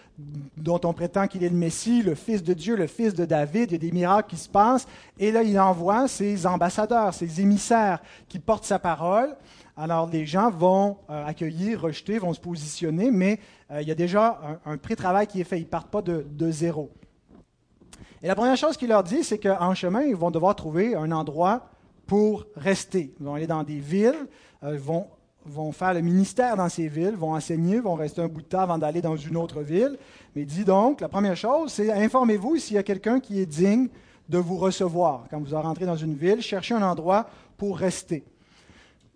dont 0.57 0.81
on 0.85 0.93
prétend 0.93 1.27
qu'il 1.27 1.43
est 1.43 1.49
le 1.49 1.57
Messie, 1.57 2.03
le 2.05 2.15
Fils 2.15 2.45
de 2.45 2.55
Dieu, 2.55 2.77
le 2.77 2.87
Fils 2.87 3.15
de 3.15 3.25
David. 3.25 3.71
Il 3.71 3.73
y 3.73 3.75
a 3.75 3.79
des 3.79 3.91
miracles 3.91 4.31
qui 4.31 4.37
se 4.37 4.49
passent. 4.49 4.87
Et 5.19 5.33
là, 5.33 5.43
il 5.43 5.59
envoie 5.59 6.07
ses 6.07 6.47
ambassadeurs, 6.47 7.13
ses 7.15 7.41
émissaires 7.41 8.01
qui 8.29 8.39
portent 8.39 8.65
sa 8.65 8.79
parole. 8.79 9.37
Alors, 9.77 10.09
les 10.09 10.25
gens 10.25 10.53
vont 10.53 10.99
euh, 11.11 11.27
accueillir, 11.27 11.81
rejeter, 11.81 12.21
vont 12.21 12.33
se 12.33 12.41
positionner, 12.41 13.11
mais 13.11 13.41
euh, 13.73 13.83
il 13.83 13.89
y 13.89 13.91
a 13.91 13.97
déjà 13.97 14.61
un, 14.65 14.79
pré-travail 14.79 15.27
qui 15.27 15.41
est 15.41 15.45
fait. 15.45 15.59
Ils 15.59 15.65
ne 15.65 15.69
partent 15.69 15.91
pas 15.91 16.03
de, 16.03 16.51
zéro. 16.53 16.93
Et 18.23 18.29
la 18.29 18.37
première 18.37 18.57
chose 18.57 18.77
qu'il 18.77 18.91
leur 18.91 19.03
dit, 19.03 19.25
c'est 19.25 19.39
qu'en 19.39 19.75
chemin, 19.75 20.03
ils 20.03 20.15
vont 20.15 20.31
devoir 20.31 20.55
trouver 20.55 20.95
un 20.95 21.11
endroit 21.11 21.71
pour 22.07 22.47
rester. 22.55 23.13
Ils 23.19 23.27
vont 23.27 23.35
aller 23.35 23.49
dans 23.49 23.65
des 23.65 23.81
villes, 23.81 24.29
euh, 24.63 24.79
vont 24.79 25.09
vont 25.47 25.73
faire 25.73 25.95
le 25.95 26.01
ministère 26.01 26.57
dans 26.57 26.69
ces 26.69 26.89
villes, 26.89 27.17
vont 27.17 27.35
enseigner, 27.35 27.81
vont 27.81 27.95
rester 27.95 28.21
un 28.21 28.29
bout 28.29 28.43
de 28.43 28.47
temps 28.47 28.61
avant 28.61 28.79
d'aller 28.79 29.01
dans 29.01 29.17
une 29.17 29.37
autre 29.37 29.63
ville. 29.63 29.97
Mais 30.37 30.45
dit 30.45 30.65
donc, 30.65 31.01
la 31.01 31.09
première 31.09 31.37
chose, 31.37 31.73
c'est 31.73 31.91
informez-vous 31.91 32.57
s'il 32.57 32.77
y 32.77 32.79
a 32.79 32.83
quelqu'un 32.83 33.21
qui 33.21 33.41
est 33.41 33.47
digne 33.47 33.89
de 34.29 34.39
vous 34.39 34.57
recevoir. 34.57 35.25
Quand 35.31 35.41
vous 35.43 35.57
rentrez 35.57 35.87
dans 35.87 35.97
une 35.97 36.15
ville, 36.15 36.41
cherchez 36.41 36.75
un 36.75 36.83
endroit 36.83 37.29
pour 37.57 37.79
rester. 37.79 38.25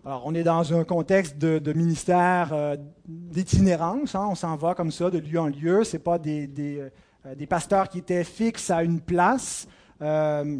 Alors, 0.07 0.25
on 0.27 0.35
est 0.35 0.43
dans 0.43 0.75
un 0.75 0.85
contexte 0.85 1.39
de, 1.39 1.73
ministère 1.73 2.51
euh, 2.53 2.77
d'itinérance. 3.07 4.15
Hein. 4.15 4.27
on 4.31 4.35
s'en 4.35 4.55
va 4.57 4.75
comme 4.75 4.91
ça 4.91 5.09
de 5.09 5.19
lieu 5.19 5.41
en 5.41 5.47
lieu. 5.47 5.83
Ce 5.83 5.97
pas 5.97 6.19
des, 6.19 6.51
euh, 6.59 7.35
des, 7.35 7.47
pasteurs 7.47 7.89
qui 7.89 7.99
étaient 7.99 8.25
fixes 8.25 8.71
à 8.71 8.83
une 8.83 9.01
place. 9.01 9.67
Euh, 10.03 10.59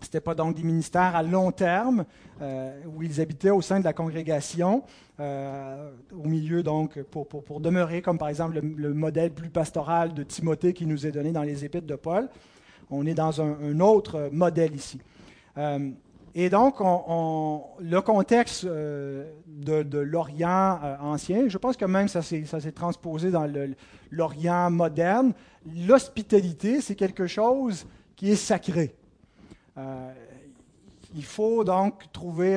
ce 0.00 0.06
n'était 0.06 0.20
pas 0.20 0.34
donc 0.34 0.56
des 0.56 0.62
ministères 0.62 1.14
à 1.14 1.22
long 1.22 1.52
terme 1.52 2.04
euh, 2.40 2.80
où 2.86 3.02
ils 3.02 3.20
habitaient 3.20 3.50
au 3.50 3.60
sein 3.60 3.80
de 3.80 3.84
la 3.84 3.92
congrégation, 3.92 4.82
euh, 5.18 5.90
au 6.12 6.26
milieu 6.26 6.62
donc 6.62 7.02
pour, 7.02 7.28
pour, 7.28 7.60
demeurer 7.60 8.00
comme 8.00 8.18
par 8.18 8.28
exemple 8.28 8.60
le, 8.60 8.94
modèle 8.94 9.30
plus 9.30 9.50
pastoral 9.50 10.14
de 10.14 10.22
Timothée 10.22 10.72
qui 10.72 10.86
nous 10.86 11.06
est 11.06 11.12
donné 11.12 11.32
dans 11.32 11.42
les 11.42 11.64
épîtres 11.64 11.86
de 11.86 11.96
Paul. 11.96 12.28
On 12.90 13.06
est 13.06 13.14
dans 13.14 13.40
un, 13.40 13.80
autre 13.80 14.30
modèle 14.32 14.74
ici. 14.74 15.00
Euh, 15.58 15.90
et 16.34 16.48
donc, 16.48 16.76
on, 16.80 17.62
le 17.80 18.00
contexte 18.00 18.64
de 18.64 19.98
l'Orient 19.98 20.78
ancien, 21.00 21.48
je 21.48 21.58
pense 21.58 21.76
que 21.76 21.84
même 21.84 22.06
ça 22.06 22.22
s'est 22.22 22.72
transposé 22.72 23.32
dans 23.32 23.50
l'Orient 24.12 24.70
moderne. 24.70 25.32
L'hospitalité, 25.86 26.80
c'est 26.80 26.94
quelque 26.94 27.26
chose 27.26 27.84
qui 28.14 28.30
est 28.30 28.36
sacré. 28.36 28.94
Euh, 29.78 30.12
il 31.14 31.24
faut 31.24 31.64
donc 31.64 32.10
trouver, 32.12 32.56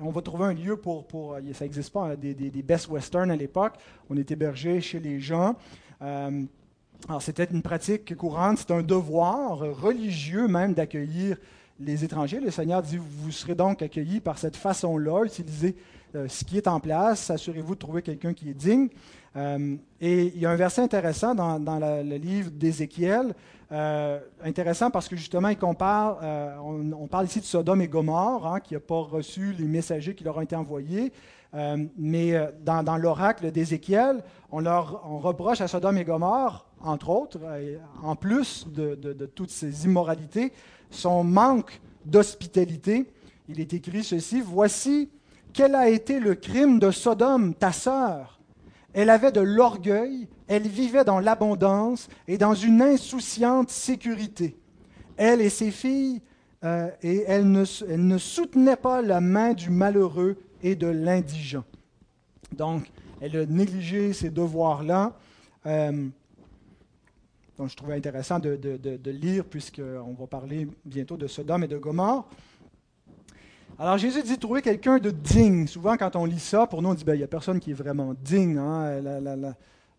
on 0.00 0.10
va 0.10 0.22
trouver 0.22 0.44
un 0.44 0.54
lieu 0.54 0.76
pour, 0.76 1.04
ça 1.52 1.64
n'existe 1.64 1.92
pas, 1.92 2.12
hein, 2.12 2.14
des, 2.16 2.62
best 2.62 2.88
western 2.88 3.30
à 3.30 3.36
l'époque. 3.36 3.74
On 4.08 4.16
est 4.16 4.30
hébergé 4.30 4.80
chez 4.80 5.00
les 5.00 5.18
gens. 5.18 5.56
alors 6.00 7.20
c'était 7.20 7.44
une 7.44 7.62
pratique 7.62 8.14
courante, 8.14 8.58
c'est 8.58 8.70
un 8.70 8.82
devoir 8.82 9.58
religieux 9.58 10.46
même 10.46 10.74
d'accueillir 10.74 11.38
les 11.80 12.04
étrangers. 12.04 12.40
Le 12.40 12.50
Seigneur 12.50 12.82
dit, 12.82 12.98
vous 12.98 13.30
serez 13.30 13.54
donc 13.54 13.82
accueillis 13.82 14.20
par 14.20 14.38
cette 14.38 14.56
façon-là, 14.56 15.24
utilisez 15.24 15.76
euh, 16.14 16.28
ce 16.28 16.44
qui 16.44 16.56
est 16.56 16.68
en 16.68 16.80
place, 16.80 17.30
assurez-vous 17.30 17.74
de 17.74 17.80
trouver 17.80 18.02
quelqu'un 18.02 18.32
qui 18.32 18.50
est 18.50 18.54
digne. 18.54 18.88
Euh, 19.36 19.76
et 20.00 20.32
il 20.34 20.38
y 20.38 20.46
a 20.46 20.50
un 20.50 20.56
verset 20.56 20.80
intéressant 20.80 21.34
dans, 21.34 21.58
le 21.78 22.16
livre 22.16 22.50
d'Ézéchiel, 22.50 23.34
euh, 23.72 24.20
intéressant 24.44 24.90
parce 24.90 25.08
que 25.08 25.16
justement, 25.16 25.54
compare, 25.54 26.18
on, 26.64 27.06
parle 27.06 27.26
ici 27.26 27.40
de 27.40 27.44
Sodome 27.44 27.80
et 27.82 27.88
Gomorre, 27.88 28.46
hein, 28.46 28.60
qui 28.60 28.74
n'a 28.74 28.80
pas 28.80 29.00
reçu 29.00 29.54
les 29.58 29.66
messagers 29.66 30.14
qui 30.14 30.24
leur 30.24 30.36
ont 30.36 30.42
été 30.42 30.56
envoyés. 30.56 31.12
mais 31.98 32.34
dans, 32.64 32.96
l'oracle 32.96 33.50
d'Ézéchiel, 33.50 34.22
on, 34.52 34.60
leur, 34.60 35.02
reproche 35.22 35.60
à 35.60 35.68
Sodome 35.68 35.98
et 35.98 36.04
Gomorre, 36.04 36.66
entre 36.80 37.10
autres, 37.10 37.38
en 38.02 38.14
plus 38.14 38.66
de, 38.68 38.94
de 38.94 39.26
toutes 39.26 39.50
ces 39.50 39.84
immoralités, 39.84 40.52
son 40.90 41.24
manque 41.24 41.80
d'hospitalité. 42.04 43.10
Il 43.48 43.60
est 43.60 43.72
écrit 43.74 44.04
ceci, 44.04 44.40
Voici 44.40 45.10
quel 45.56 45.74
a 45.74 45.88
été 45.88 46.20
le 46.20 46.34
crime 46.34 46.78
de 46.78 46.90
Sodome, 46.90 47.54
ta 47.54 47.72
sœur. 47.72 48.35
Elle 48.96 49.10
avait 49.10 49.30
de 49.30 49.42
l'orgueil, 49.42 50.26
elle 50.48 50.66
vivait 50.66 51.04
dans 51.04 51.20
l'abondance 51.20 52.08
et 52.26 52.38
dans 52.38 52.54
une 52.54 52.80
insouciante 52.80 53.68
sécurité. 53.68 54.56
Elle 55.18 55.42
et 55.42 55.50
ses 55.50 55.70
filles, 55.70 56.22
euh, 56.64 56.88
et 57.02 57.22
elle 57.26 57.50
ne, 57.50 58.16
soutenait 58.16 58.76
pas 58.76 59.02
la 59.02 59.20
main 59.20 59.52
du 59.52 59.68
malheureux 59.68 60.38
et 60.62 60.76
de 60.76 60.86
l'indigent. 60.86 61.64
Donc, 62.52 62.90
elle 63.20 63.36
a 63.36 63.44
négligé 63.44 64.14
ses 64.14 64.30
devoirs-là. 64.30 65.12
Euh, 65.66 66.08
donc, 67.58 67.68
je 67.68 67.76
trouvais 67.76 67.96
intéressant 67.96 68.38
de, 68.38 68.56
de, 68.56 68.78
de, 68.78 69.10
lire, 69.10 69.44
puisqu'on 69.44 70.14
va 70.18 70.26
parler 70.26 70.68
bientôt 70.86 71.18
de 71.18 71.26
Sodome 71.26 71.64
et 71.64 71.68
de 71.68 71.76
Gomorre. 71.76 72.30
Alors, 73.78 73.98
Jésus 73.98 74.22
dit 74.22 74.38
trouver 74.38 74.62
quelqu'un 74.62 74.96
de 74.96 75.10
digne. 75.10 75.66
Souvent, 75.66 75.98
quand 75.98 76.16
on 76.16 76.24
lit 76.24 76.40
ça, 76.40 76.66
pour 76.66 76.80
nous, 76.80 76.88
on 76.88 76.94
dit 76.94 77.04
ben, 77.04 77.14
il 77.14 77.18
n'y 77.18 77.24
a 77.24 77.28
personne 77.28 77.60
qui 77.60 77.72
est 77.72 77.74
vraiment 77.74 78.14
digne. 78.22 78.56
Hein? 78.56 79.02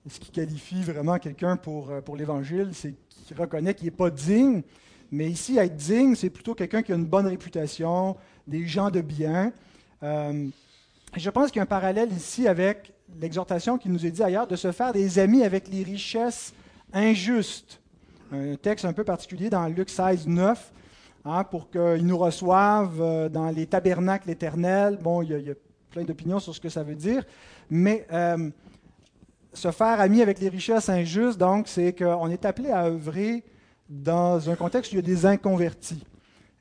ce 0.09 0.19
qui 0.19 0.31
qualifie 0.31 0.81
vraiment 0.83 1.19
quelqu'un 1.19 1.57
pour, 1.57 1.91
euh, 1.91 1.99
pour 1.99 2.15
l'Évangile, 2.15 2.69
c'est 2.71 2.95
qu'il 3.09 3.37
reconnaît 3.37 3.73
qu'il 3.73 3.85
n'est 3.85 3.91
pas 3.91 4.09
digne. 4.09 4.63
Mais 5.11 5.29
ici, 5.29 5.57
être 5.57 5.75
digne, 5.75 6.15
c'est 6.15 6.29
plutôt 6.29 6.55
quelqu'un 6.55 6.81
qui 6.81 6.93
a 6.93 6.95
une 6.95 7.05
bonne 7.05 7.27
réputation, 7.27 8.15
des 8.47 8.65
gens 8.65 8.89
de 8.89 9.01
bien. 9.01 9.51
Euh, 10.01 10.47
je 11.15 11.29
pense 11.29 11.51
qu'il 11.51 11.57
y 11.57 11.59
a 11.59 11.63
un 11.63 11.67
parallèle 11.67 12.11
ici 12.13 12.47
avec 12.47 12.93
l'exhortation 13.19 13.77
qui 13.77 13.89
nous 13.89 14.05
est 14.05 14.11
dit 14.11 14.23
ailleurs 14.23 14.47
de 14.47 14.55
se 14.55 14.71
faire 14.71 14.93
des 14.93 15.19
amis 15.19 15.43
avec 15.43 15.67
les 15.67 15.83
richesses 15.83 16.53
injuste. 16.93 17.79
Un 18.31 18.55
texte 18.55 18.85
un 18.85 18.93
peu 18.93 19.03
particulier 19.03 19.49
dans 19.49 19.67
Luc 19.67 19.89
16, 19.89 20.25
9, 20.25 20.71
hein, 21.27 21.43
pour 21.43 21.69
qu'ils 21.69 22.05
nous 22.05 22.17
reçoivent 22.17 23.01
euh, 23.01 23.29
dans 23.29 23.49
les 23.49 23.65
tabernacles 23.65 24.29
éternels. 24.29 24.97
Bon, 25.01 25.21
il 25.21 25.29
y, 25.29 25.51
a, 25.51 25.53
plein 25.91 26.03
d'opinions 26.03 26.39
sur 26.39 26.53
ce 26.53 26.59
que 26.59 26.69
ça 26.69 26.83
veut 26.83 26.95
dire, 26.95 27.23
mais 27.69 28.05
euh, 28.11 28.49
se 29.53 29.71
faire 29.71 29.99
ami 30.01 30.21
avec 30.21 30.39
les 30.39 30.49
richesses 30.49 30.89
injustes, 30.89 31.39
donc, 31.39 31.67
c'est 31.67 31.93
qu'on 31.93 32.29
est 32.29 32.45
appelé 32.45 32.71
à 32.71 32.85
œuvrer 32.85 33.43
dans 33.89 34.49
un 34.49 34.55
contexte 34.55 34.91
où 34.91 34.95
il 34.95 34.97
y 34.97 34.99
a 34.99 35.01
des 35.01 35.25
inconvertis. 35.25 36.05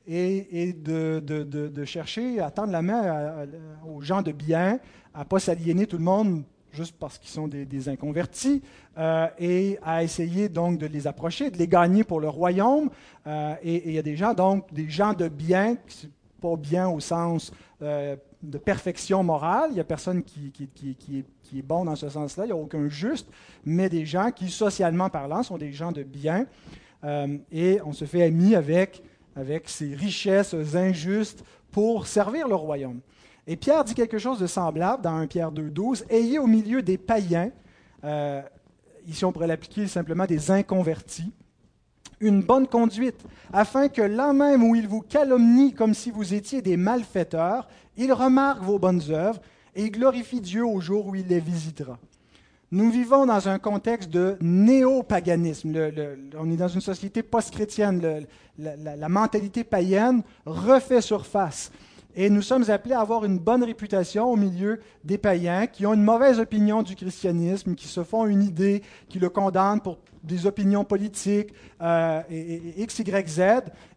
Et, 0.09 0.71
de, 0.71 1.19
de, 1.19 1.83
chercher 1.83 2.39
à 2.39 2.49
tendre 2.49 2.71
la 2.71 2.81
main 2.81 3.45
aux 3.85 3.99
gens 3.99 4.21
de 4.21 4.31
bien, 4.31 4.79
à 5.13 5.19
ne 5.19 5.23
pas 5.25 5.37
s'aliéner 5.37 5.85
tout 5.85 5.97
le 5.97 6.05
monde 6.05 6.45
juste 6.71 6.95
parce 6.99 7.17
qu'ils 7.17 7.29
sont 7.29 7.47
des, 7.47 7.89
inconvertis, 7.89 8.61
euh, 8.97 9.27
et 9.39 9.77
à 9.83 10.03
essayer 10.03 10.49
donc 10.49 10.77
de 10.77 10.85
les 10.85 11.07
approcher, 11.07 11.49
de 11.49 11.57
les 11.57 11.67
gagner 11.67 12.03
pour 12.03 12.19
le 12.19 12.29
royaume. 12.29 12.89
Euh, 13.25 13.55
et 13.63 13.89
il 13.89 13.93
y 13.95 13.97
a 13.97 14.01
des 14.01 14.15
gens, 14.15 14.33
donc, 14.33 14.71
des 14.73 14.89
gens 14.89 15.13
de 15.13 15.27
bien, 15.27 15.77
pas 16.41 16.55
bien 16.55 16.87
au 16.87 16.99
sens 16.99 17.51
euh, 17.81 18.15
de 18.43 18.57
perfection 18.57 19.23
morale, 19.23 19.69
il 19.71 19.75
n'y 19.75 19.79
a 19.79 19.83
personne 19.83 20.23
qui, 20.23 20.53
est, 20.59 21.61
bon 21.63 21.85
dans 21.85 21.95
ce 21.95 22.09
sens-là, 22.09 22.45
il 22.45 22.47
n'y 22.47 22.53
a 22.53 22.57
aucun 22.57 22.87
juste, 22.87 23.27
mais 23.65 23.89
des 23.89 24.05
gens 24.05 24.31
qui, 24.31 24.49
socialement 24.49 25.09
parlant, 25.09 25.43
sont 25.43 25.57
des 25.57 25.71
gens 25.71 25.91
de 25.91 26.03
bien. 26.03 26.45
et 27.51 27.79
on 27.83 27.93
se 27.93 28.05
fait 28.05 28.23
ami 28.23 28.55
avec, 28.55 29.01
avec 29.35 29.69
ces 29.69 29.95
richesses 29.95 30.53
injustes 30.75 31.43
pour 31.77 32.07
servir 32.07 32.47
le 32.47 32.55
royaume. 32.55 33.01
Et 33.45 33.55
Pierre 33.55 33.83
dit 33.83 33.93
quelque 33.93 34.17
chose 34.17 34.39
de 34.39 34.47
semblable 34.47 35.03
dans 35.03 35.15
1 35.15 35.27
Pierre 35.27 35.51
2.12. 35.51 36.05
Ayez 36.09 36.39
au 36.39 36.47
milieu 36.47 36.81
des 36.81 36.97
païens, 36.97 37.51
euh, 38.03 38.41
ici 39.05 39.23
on 39.23 39.31
pourrait 39.31 39.45
l'appliquer 39.45 39.85
simplement 39.85 40.25
des 40.25 40.49
inconvertis, 40.49 41.31
une 42.19 42.41
bonne 42.41 42.65
conduite, 42.65 43.23
afin 43.53 43.89
que 43.89 44.01
là 44.01 44.33
même 44.33 44.63
où 44.63 44.73
ils 44.73 44.87
vous 44.87 45.01
calomnient 45.01 45.71
comme 45.71 45.93
si 45.93 46.09
vous 46.09 46.33
étiez 46.33 46.63
des 46.63 46.77
malfaiteurs, 46.77 47.67
ils 47.95 48.11
remarquent 48.11 48.63
vos 48.63 48.79
bonnes 48.79 49.03
œuvres 49.11 49.39
et 49.75 49.91
glorifient 49.91 50.41
Dieu 50.41 50.65
au 50.65 50.81
jour 50.81 51.05
où 51.05 51.13
il 51.13 51.27
les 51.27 51.39
visitera. 51.39 51.99
Nous 52.69 52.91
vivons 52.91 53.25
dans 53.25 53.47
un 53.47 53.59
contexte 53.59 54.09
de 54.09 54.35
néo-paganisme. 54.41 55.73
on 56.37 56.51
est 56.51 56.57
dans 56.57 56.67
une 56.67 56.81
société 56.81 57.23
post-chrétienne. 57.23 58.25
la, 58.57 59.09
mentalité 59.09 59.63
païenne 59.63 60.21
refait 60.45 60.99
surface. 60.99 61.71
Et 62.13 62.29
nous 62.29 62.41
sommes 62.41 62.69
appelés 62.69 62.95
à 62.95 62.99
avoir 62.99 63.23
une 63.23 63.37
bonne 63.39 63.63
réputation 63.63 64.29
au 64.29 64.35
milieu 64.35 64.81
des 65.05 65.17
païens 65.17 65.65
qui 65.67 65.85
ont 65.85 65.93
une 65.93 66.03
mauvaise 66.03 66.39
opinion 66.39 66.83
du 66.83 66.95
christianisme, 66.95 67.73
qui 67.73 67.87
se 67.87 68.03
font 68.03 68.25
une 68.25 68.43
idée, 68.43 68.81
qui 69.07 69.19
le 69.19 69.29
condamnent 69.29 69.79
pour 69.79 69.99
des 70.21 70.45
opinions 70.45 70.83
politiques, 70.83 71.53
euh, 71.81 72.21
et, 72.29 72.81
X, 72.81 72.99
Y, 72.99 73.29
Z. 73.29 73.41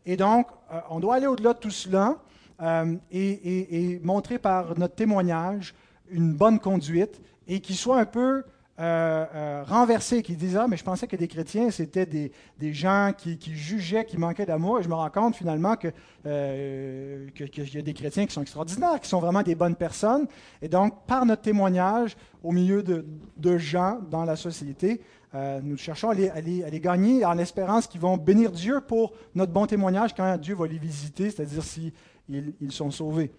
Et 0.06 0.16
donc, 0.16 0.46
euh, 0.72 0.78
on 0.90 1.00
doit 1.00 1.16
aller 1.16 1.26
au-delà 1.26 1.54
de 1.54 1.58
tout 1.58 1.70
cela 1.70 2.18
euh, 2.62 2.94
et, 3.10 4.00
montrer 4.04 4.38
par 4.38 4.78
notre 4.78 4.94
témoignage 4.94 5.74
une 6.08 6.34
bonne 6.34 6.60
conduite 6.60 7.20
et 7.48 7.58
qui 7.58 7.74
soit 7.74 7.98
un 7.98 8.06
peu 8.06 8.44
euh, 8.80 9.62
euh, 9.66 10.22
qui 10.22 10.36
disaient 10.36 10.58
Ah, 10.58 10.66
mais 10.68 10.76
je 10.76 10.84
pensais 10.84 11.06
que 11.06 11.16
des 11.16 11.28
chrétiens, 11.28 11.70
c'était 11.70 12.06
des, 12.06 12.72
gens 12.72 13.12
qui, 13.16 13.38
jugeaient, 13.54 14.04
qui 14.04 14.16
manquaient 14.16 14.46
d'amour. 14.46 14.80
Et 14.80 14.82
je 14.82 14.88
me 14.88 14.94
rends 14.94 15.10
compte 15.10 15.36
finalement 15.36 15.76
qu'il 15.76 15.92
euh, 16.26 17.28
que, 17.34 17.44
y 17.44 17.78
a 17.78 17.82
des 17.82 17.92
chrétiens 17.92 18.26
qui 18.26 18.32
sont 18.32 18.42
extraordinaires, 18.42 18.98
qui 19.00 19.08
sont 19.08 19.20
vraiment 19.20 19.42
des 19.42 19.54
bonnes 19.54 19.76
personnes. 19.76 20.26
Et 20.62 20.68
donc, 20.68 21.06
par 21.06 21.26
notre 21.26 21.42
témoignage 21.42 22.16
au 22.42 22.52
milieu 22.52 22.82
de, 22.82 23.58
gens 23.58 23.98
dans 24.10 24.24
la 24.24 24.36
société, 24.36 25.02
euh, 25.34 25.60
nous 25.62 25.76
cherchons 25.76 26.10
à 26.10 26.14
les, 26.14 26.30
à, 26.64 26.70
gagner 26.70 27.24
en 27.24 27.38
espérance 27.38 27.86
qu'ils 27.86 28.00
vont 28.00 28.16
bénir 28.16 28.50
Dieu 28.50 28.80
pour 28.80 29.12
notre 29.34 29.52
bon 29.52 29.66
témoignage 29.66 30.14
quand 30.14 30.38
Dieu 30.38 30.54
va 30.54 30.66
les 30.66 30.78
visiter, 30.78 31.30
c'est-à-dire 31.30 31.62
s'ils 31.62 31.92
ils 32.28 32.72
sont 32.72 32.90
sauvés. 32.90 33.30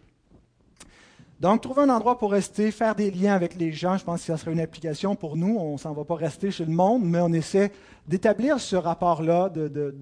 Donc, 1.42 1.62
trouver 1.62 1.82
un 1.82 1.90
endroit 1.90 2.20
pour 2.20 2.34
rester, 2.34 2.70
faire 2.70 2.94
des 2.94 3.10
liens 3.10 3.34
avec 3.34 3.56
les 3.56 3.72
gens, 3.72 3.98
je 3.98 4.04
pense 4.04 4.20
que 4.20 4.28
ça 4.28 4.38
serait 4.38 4.52
une 4.52 4.60
application 4.60 5.16
pour 5.16 5.36
nous. 5.36 5.58
On 5.58 5.74
ne 5.74 5.78
s'en 5.80 5.92
va 5.92 6.06
pas 6.06 6.14
rester 6.14 6.52
chez 6.52 6.66
le 6.66 6.72
monde, 6.72 7.02
mais 7.04 7.20
on 7.20 7.34
essaie 7.34 7.72
d'établir 8.08 8.60
ce 8.60 8.76
rapport-là 8.76 9.50
de, 9.50 9.96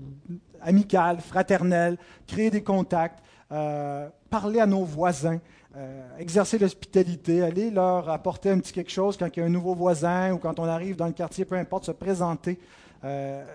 amical, 0.61 1.21
fraternel, 1.21 1.97
créer 2.27 2.49
des 2.49 2.61
contacts, 2.61 3.23
euh, 3.53 4.09
parler 4.29 4.59
à 4.59 4.65
nos 4.65 4.83
voisins, 4.83 5.39
euh, 5.77 6.17
exercer 6.17 6.57
l'hospitalité, 6.57 7.41
aller 7.41 7.71
leur 7.71 8.09
apporter 8.09 8.49
un 8.49 8.59
petit 8.59 8.73
quelque 8.73 8.91
chose 8.91 9.15
quand 9.15 9.29
il 9.33 9.39
y 9.39 9.41
a 9.41 9.45
un 9.45 9.49
nouveau 9.49 9.75
voisin 9.75 10.33
ou 10.33 10.39
quand 10.39 10.59
on 10.59 10.65
arrive 10.65 10.97
dans 10.97 11.07
le 11.07 11.13
quartier, 11.13 11.45
peu 11.45 11.55
importe, 11.55 11.85
se 11.85 11.91
présenter, 11.91 12.59
euh, 13.05 13.45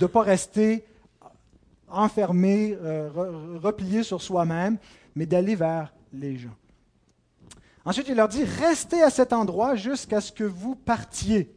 de 0.00 0.02
ne 0.02 0.06
pas 0.08 0.22
rester 0.22 0.84
enfermé, 1.88 2.76
replié 3.62 4.02
sur 4.02 4.20
soi-même, 4.20 4.78
mais 5.14 5.26
d'aller 5.26 5.54
vers 5.54 5.92
les 6.12 6.36
gens. 6.36 6.56
Ensuite, 7.90 8.06
il 8.08 8.14
leur 8.14 8.28
dit, 8.28 8.44
restez 8.44 9.02
à 9.02 9.10
cet 9.10 9.32
endroit 9.32 9.74
jusqu'à 9.74 10.20
ce 10.20 10.30
que 10.30 10.44
vous 10.44 10.76
partiez. 10.76 11.52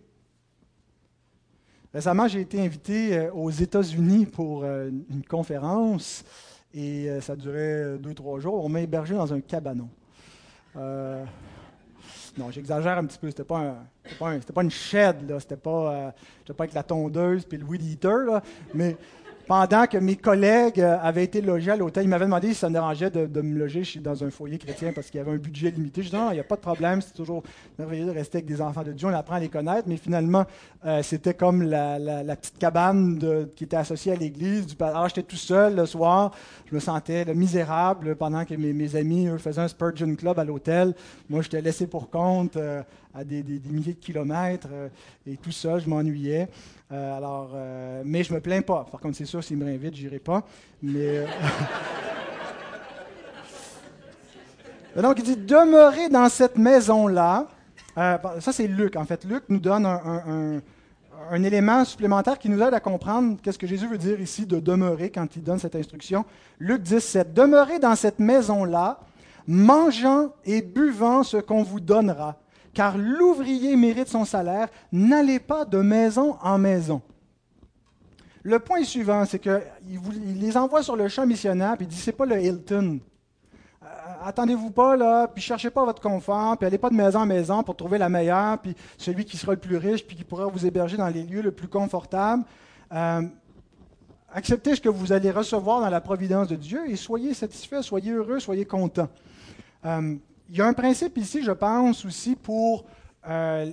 Récemment, 1.94 2.28
j'ai 2.28 2.42
été 2.42 2.60
invité 2.60 3.16
euh, 3.16 3.32
aux 3.34 3.52
États-Unis 3.52 4.26
pour 4.26 4.64
euh, 4.64 4.90
une 5.12 5.24
conférence 5.24 6.26
et 6.74 7.08
euh, 7.08 7.22
ça 7.22 7.36
durait 7.36 8.00
deux, 8.00 8.16
trois 8.16 8.40
jours. 8.40 8.66
On 8.66 8.68
m'a 8.68 8.82
hébergé 8.82 9.14
dans 9.14 9.32
un 9.32 9.42
cabanon. 9.42 9.88
non, 10.76 12.50
j'exagère 12.50 12.98
un 12.98 13.06
petit 13.06 13.20
peu. 13.20 13.30
C'était 13.30 13.44
pas, 13.44 13.84
pas, 14.18 14.36
pas, 14.56 14.64
une 14.64 14.72
shed, 14.72 15.30
là. 15.30 15.40
C'était 15.40 15.56
pas, 15.56 16.16
pas 16.48 16.64
avec 16.64 16.74
la 16.74 16.82
tondeuse 16.82 17.46
puis 17.46 17.60
le 17.60 17.64
weed 17.64 17.84
eater, 17.84 18.26
là. 18.26 18.42
mais 18.74 18.98
pendant 19.48 19.86
que 19.88 19.98
mes 19.98 20.16
collègues 20.16 20.80
euh, 20.80 20.98
avaient 21.02 21.24
été 21.24 21.42
logés 21.42 21.72
à 21.72 21.76
l'hôtel. 21.76 22.06
Ils 22.06 22.10
m'avaient 22.10 22.26
demandé 22.26 22.50
si 22.50 22.56
ça 22.56 22.70
me 22.70 22.74
dérangeait 22.74 23.10
de, 23.10 23.42
me 23.42 23.60
loger 23.60 23.84
dans 24.00 24.24
un 24.24 24.30
foyer 24.30 24.58
chrétien 24.58 24.92
parce 24.94 25.08
qu'il 25.10 25.18
y 25.18 25.22
avait 25.22 25.32
un 25.32 25.38
budget 25.38 25.72
limité. 25.72 26.04
Je 26.04 26.10
dis 26.10 26.16
non, 26.16 26.32
il 26.32 26.36
n'y 26.36 26.40
a 26.40 26.46
pas 26.46 26.56
de 26.56 26.62
problème, 26.62 27.02
c'est 27.02 27.14
toujours 27.14 27.44
merveilleux 27.78 28.06
de 28.06 28.12
rester 28.12 28.38
avec 28.38 28.46
des 28.46 28.62
enfants 28.62 28.84
de 28.84 28.92
Dieu, 28.92 29.08
on 29.08 29.14
apprend 29.14 29.36
à 29.36 29.40
les 29.40 29.50
connaître, 29.50 29.88
mais 29.88 29.98
finalement, 29.98 30.46
euh, 30.86 31.02
c'était 31.04 31.34
comme 31.34 31.64
la, 31.64 31.98
petite 32.36 32.58
cabane 32.58 33.20
qui 33.56 33.66
était 33.66 33.78
associée 33.78 34.14
à 34.14 34.16
l'église. 34.16 34.68
Alors, 34.80 35.08
j'étais 35.10 35.24
tout 35.24 35.36
seul 35.36 35.76
le 35.76 35.86
soir, 35.86 36.32
je 36.70 36.76
me 36.76 36.80
sentais 36.80 37.26
misérable 37.34 38.16
pendant 38.16 38.46
que 38.46 38.54
mes, 38.56 38.96
amis 38.96 39.28
faisaient 39.38 39.62
un 39.62 39.68
Spurgeon 39.68 40.16
Club 40.16 40.40
à 40.40 40.44
l'hôtel. 40.44 40.94
Moi, 41.30 41.42
j'étais 41.42 41.62
laissé 41.62 41.88
pour 41.88 42.10
compte 42.10 42.58
euh, 42.58 42.82
à 43.14 43.24
des, 43.24 43.44
milliers 43.44 43.94
de 43.94 44.00
kilomètres 44.00 44.68
et 45.26 45.38
tout 45.38 45.52
seul, 45.52 45.82
je 45.82 45.90
m'ennuyais. 45.90 46.50
Euh, 46.94 47.18
alors, 47.18 47.52
euh, 47.56 48.04
mais 48.06 48.24
je 48.24 48.32
me 48.34 48.40
plains 48.40 48.62
pas. 48.62 48.86
Par 48.92 49.00
contre, 49.00 49.18
c'est 49.18 49.26
sûr, 49.26 49.44
s'il 49.44 49.58
me 49.58 49.66
réinvite, 49.66 49.96
j'irai 49.96 50.20
pas. 50.20 50.44
Euh, 50.86 51.26
donc, 55.02 55.18
il 55.18 55.24
dit 55.24 55.38
demeurer 55.38 56.10
dans 56.10 56.30
cette 56.30 56.56
maison-là. 56.58 57.48
ça, 57.96 58.52
c'est 58.52 58.68
Luc. 58.68 58.96
En 58.96 59.06
fait, 59.06 59.26
Luc 59.26 59.46
nous 59.50 59.60
donne 59.60 59.88
un, 59.88 60.62
un, 61.32 61.44
élément 61.44 61.84
supplémentaire 61.84 62.38
qui 62.38 62.48
nous 62.50 62.62
aide 62.62 62.76
à 62.76 62.80
comprendre 62.80 63.38
qu'est-ce 63.42 63.58
que 63.58 63.66
Jésus 63.66 63.88
veut 63.88 63.98
dire 63.98 64.22
ici 64.22 64.46
de 64.46 64.60
demeurer 64.60 65.10
quand 65.10 65.36
il 65.36 65.42
donne 65.42 65.58
cette 65.58 65.76
instruction. 65.76 66.26
Luc 66.60 66.84
17. 66.84 67.34
Demeurer 67.34 67.80
dans 67.80 67.96
cette 67.96 68.20
maison-là, 68.20 69.00
mangeant 69.48 70.32
et 70.46 70.62
buvant 70.62 71.24
ce 71.24 71.38
qu'on 71.38 71.64
vous 71.64 71.80
donnera 71.80 72.43
car 72.74 72.98
l'ouvrier 72.98 73.76
mérite 73.76 74.08
son 74.08 74.26
salaire. 74.26 74.68
N'allez 74.92 75.40
pas 75.40 75.66
de 75.66 75.78
maison 75.78 76.38
en 76.42 76.58
maison. 76.58 77.02
Le 78.44 78.60
point 78.60 78.84
suivant, 78.84 79.24
c'est 79.26 79.40
qu'il 79.40 79.62
les 80.36 80.58
envoie 80.58 80.84
sur 80.84 80.98
le 80.98 81.08
champ 81.08 81.26
missionnaire, 81.26 81.78
puis 81.78 81.86
il 81.86 81.90
dit 81.90 81.96
c'est 81.96 82.12
pas 82.12 82.26
le 82.26 82.42
Hilton. 82.42 83.00
Euh, 83.82 83.88
attendez-vous 84.26 84.72
pas 84.72 84.98
là, 84.98 85.28
puis 85.28 85.42
cherchez 85.42 85.70
pas 85.70 85.86
votre 85.86 86.02
confort, 86.02 86.58
puis 86.58 86.68
allez 86.68 86.78
pas 86.78 86.90
de 86.90 86.96
maison 86.96 87.20
en 87.20 87.26
maison 87.26 87.64
pour 87.64 87.78
trouver 87.78 87.98
la 87.98 88.10
meilleure, 88.10 88.58
puis 88.60 88.76
celui 88.98 89.24
qui 89.24 89.38
sera 89.38 89.54
le 89.54 89.60
plus 89.60 89.78
riche, 89.78 90.06
puis 90.06 90.18
qui 90.18 90.26
pourra 90.26 90.48
vous 90.48 90.66
héberger 90.66 90.98
dans 90.98 91.08
les 91.08 91.24
lieux 91.24 91.42
le 91.42 91.52
plus 91.52 91.70
confortables. 91.70 92.44
Euh, 92.92 93.22
acceptez 94.34 94.76
ce 94.76 94.82
que 94.82 94.90
vous 94.90 95.14
allez 95.14 95.32
recevoir 95.32 95.80
dans 95.80 95.90
la 95.90 96.02
providence 96.02 96.50
de 96.50 96.56
Dieu 96.56 96.90
et 96.90 96.98
soyez 96.98 97.34
satisfaits, 97.34 97.82
soyez 97.82 98.12
heureux, 98.12 98.40
soyez 98.40 98.66
contents. 98.66 99.10
Euh, 99.86 100.16
il 100.50 100.58
y 100.58 100.62
a 100.62 100.66
un 100.66 100.74
principe 100.74 101.18
ici, 101.18 101.44
je 101.44 101.52
pense, 101.52 102.06
aussi 102.06 102.36
pour 102.36 102.86
euh, 103.28 103.72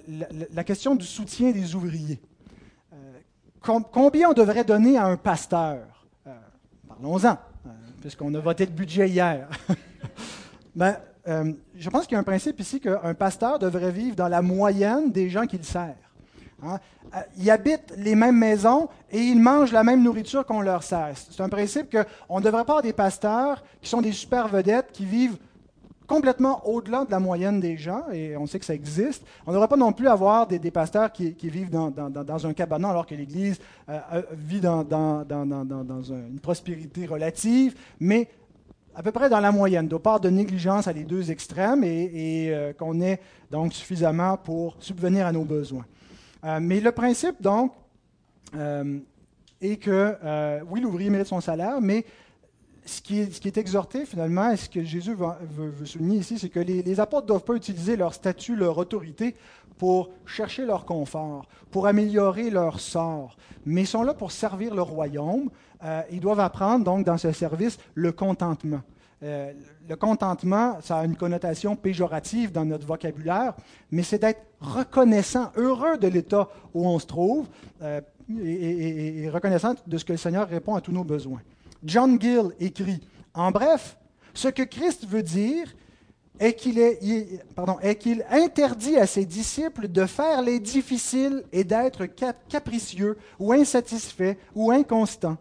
la, 0.52 0.64
question 0.64 0.94
du 0.94 1.04
soutien 1.04 1.50
des 1.50 1.74
ouvriers. 1.74 2.20
Euh, 2.92 3.80
combien 3.92 4.30
on 4.30 4.32
devrait 4.32 4.64
donner 4.64 4.96
à 4.96 5.06
un 5.06 5.16
pasteur? 5.16 6.06
Euh, 6.26 6.30
Parlons-en, 6.88 7.36
puisqu'on 8.00 8.32
a 8.34 8.38
voté 8.38 8.64
le 8.66 8.72
budget 8.72 9.08
hier. 9.08 9.48
ben, 10.74 10.96
je 11.26 11.90
pense 11.90 12.06
qu'il 12.06 12.14
y 12.14 12.16
a 12.16 12.20
un 12.20 12.24
principe 12.24 12.58
ici 12.60 12.80
qu'un 12.80 13.14
pasteur 13.14 13.58
devrait 13.58 13.92
vivre 13.92 14.16
dans 14.16 14.28
la 14.28 14.42
moyenne 14.42 15.10
des 15.10 15.28
gens 15.28 15.46
qu'il 15.46 15.64
sert. 15.64 15.96
Hein. 16.62 16.78
Ils 17.38 17.50
habitent 17.50 17.92
les 17.96 18.14
mêmes 18.14 18.36
maisons 18.36 18.88
et 19.10 19.18
ils 19.18 19.40
mangent 19.40 19.72
la 19.72 19.82
même 19.82 20.02
nourriture 20.02 20.46
qu'on 20.46 20.60
leur 20.60 20.82
sert. 20.82 21.12
C'est 21.14 21.42
un 21.42 21.48
principe 21.48 21.94
qu'on 21.94 22.38
ne 22.38 22.44
devrait 22.44 22.64
pas 22.64 22.72
avoir 22.72 22.82
des 22.82 22.92
pasteurs 22.92 23.62
qui 23.80 23.88
sont 23.88 24.00
des 24.00 24.12
super 24.12 24.48
vedettes 24.48 24.90
qui 24.92 25.04
vivent 25.04 25.38
complètement 26.10 26.66
au-delà 26.66 27.04
de 27.04 27.10
la 27.12 27.20
moyenne 27.20 27.60
des 27.60 27.76
gens, 27.76 28.02
et 28.12 28.36
on 28.36 28.44
sait 28.44 28.58
que 28.58 28.64
ça 28.64 28.74
existe. 28.74 29.24
On 29.46 29.52
ne 29.52 29.54
devrait 29.54 29.68
pas 29.68 29.76
non 29.76 29.92
plus 29.92 30.08
avoir 30.08 30.48
des, 30.48 30.70
pasteurs 30.72 31.12
qui, 31.12 31.36
vivent 31.44 31.70
dans, 31.70 32.46
un 32.46 32.52
cabanon 32.52 32.90
alors 32.90 33.06
que 33.06 33.14
l'Église 33.14 33.60
euh, 33.88 34.00
euh, 34.14 34.22
vit 34.32 34.60
dans, 34.60 34.82
une 34.82 36.40
prospérité 36.42 37.06
relative, 37.06 37.76
mais 38.00 38.28
à 38.96 39.04
peu 39.04 39.12
près 39.12 39.30
dans 39.30 39.38
la 39.38 39.52
moyenne, 39.52 39.86
de 39.86 39.96
part 39.96 40.18
de 40.18 40.28
négligence 40.30 40.88
à 40.88 40.92
les 40.92 41.04
deux 41.04 41.30
extrêmes, 41.30 41.84
et, 41.84 42.48
euh, 42.50 42.72
qu'on 42.72 43.00
ait 43.00 43.20
donc 43.48 43.72
suffisamment 43.72 44.36
pour 44.36 44.74
subvenir 44.80 45.28
à 45.28 45.32
nos 45.32 45.44
besoins. 45.44 45.86
mais 46.60 46.80
le 46.80 46.90
principe, 46.90 47.40
donc, 47.40 47.72
est 48.52 49.76
que, 49.76 50.16
oui, 50.68 50.80
l'ouvrier 50.80 51.08
mérite 51.08 51.28
son 51.28 51.40
salaire, 51.40 51.80
mais 51.80 52.04
ce 52.84 53.00
qui, 53.02 53.20
est, 53.20 53.58
exhorté 53.58 54.04
finalement, 54.06 54.50
et 54.50 54.56
ce 54.56 54.68
que 54.68 54.82
Jésus 54.82 55.14
veut, 55.14 55.86
souligner 55.86 56.18
ici, 56.18 56.38
c'est 56.38 56.48
que 56.48 56.60
les, 56.60 57.00
apôtres 57.00 57.24
ne 57.24 57.28
doivent 57.28 57.44
pas 57.44 57.54
utiliser 57.54 57.96
leur 57.96 58.14
statut, 58.14 58.56
leur 58.56 58.78
autorité 58.78 59.36
pour 59.78 60.10
chercher 60.26 60.64
leur 60.64 60.84
confort, 60.84 61.46
pour 61.70 61.86
améliorer 61.86 62.50
leur 62.50 62.80
sort, 62.80 63.36
mais 63.64 63.82
ils 63.82 63.86
sont 63.86 64.02
là 64.02 64.14
pour 64.14 64.32
servir 64.32 64.74
le 64.74 64.82
royaume. 64.82 65.50
Euh, 65.82 66.02
ils 66.10 66.20
doivent 66.20 66.40
apprendre 66.40 66.84
donc 66.84 67.06
dans 67.06 67.16
ce 67.16 67.32
service 67.32 67.78
le 67.94 68.12
contentement. 68.12 68.82
Euh, 69.22 69.52
le 69.88 69.96
contentement, 69.96 70.78
ça 70.80 70.98
a 70.98 71.04
une 71.04 71.16
connotation 71.16 71.76
péjorative 71.76 72.52
dans 72.52 72.64
notre 72.64 72.86
vocabulaire, 72.86 73.54
mais 73.90 74.02
c'est 74.02 74.18
d'être 74.18 74.42
reconnaissant, 74.60 75.52
heureux 75.56 75.98
de 75.98 76.08
l'état 76.08 76.48
où 76.74 76.86
on 76.86 76.98
se 76.98 77.06
trouve 77.06 77.46
euh, 77.82 78.00
et 78.42 79.28
reconnaissant 79.28 79.74
de 79.86 79.98
ce 79.98 80.04
que 80.04 80.12
le 80.12 80.18
Seigneur 80.18 80.48
répond 80.48 80.74
à 80.74 80.80
tous 80.80 80.92
nos 80.92 81.04
besoins. 81.04 81.40
John 81.84 82.20
Gill 82.20 82.54
écrit 82.58 83.00
En 83.34 83.50
bref, 83.50 83.96
ce 84.34 84.48
que 84.48 84.62
Christ 84.62 85.06
veut 85.06 85.22
dire 85.22 85.66
est 86.38 86.54
qu'il 86.54 88.24
interdit 88.30 88.96
à 88.96 89.06
ses 89.06 89.26
disciples 89.26 89.88
de 89.88 90.06
faire 90.06 90.40
les 90.40 90.58
difficiles 90.58 91.44
et 91.52 91.64
d'être 91.64 92.06
capricieux 92.48 93.18
ou 93.38 93.52
insatisfaits 93.52 94.36
ou 94.54 94.70
inconstants. 94.70 95.36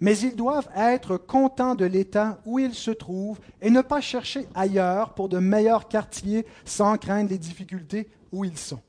Mais 0.00 0.18
ils 0.18 0.34
doivent 0.34 0.70
être 0.74 1.16
contents 1.16 1.74
de 1.74 1.84
l'état 1.84 2.40
où 2.44 2.58
ils 2.58 2.74
se 2.74 2.90
trouvent 2.90 3.38
et 3.60 3.70
ne 3.70 3.82
pas 3.82 4.00
chercher 4.00 4.48
ailleurs 4.54 5.14
pour 5.14 5.28
de 5.28 5.38
meilleurs 5.38 5.86
quartiers 5.86 6.46
sans 6.64 6.96
craindre 6.96 7.30
les 7.30 7.38
difficultés 7.38 8.08
où 8.32 8.44
ils 8.44 8.58
sont. 8.58 8.80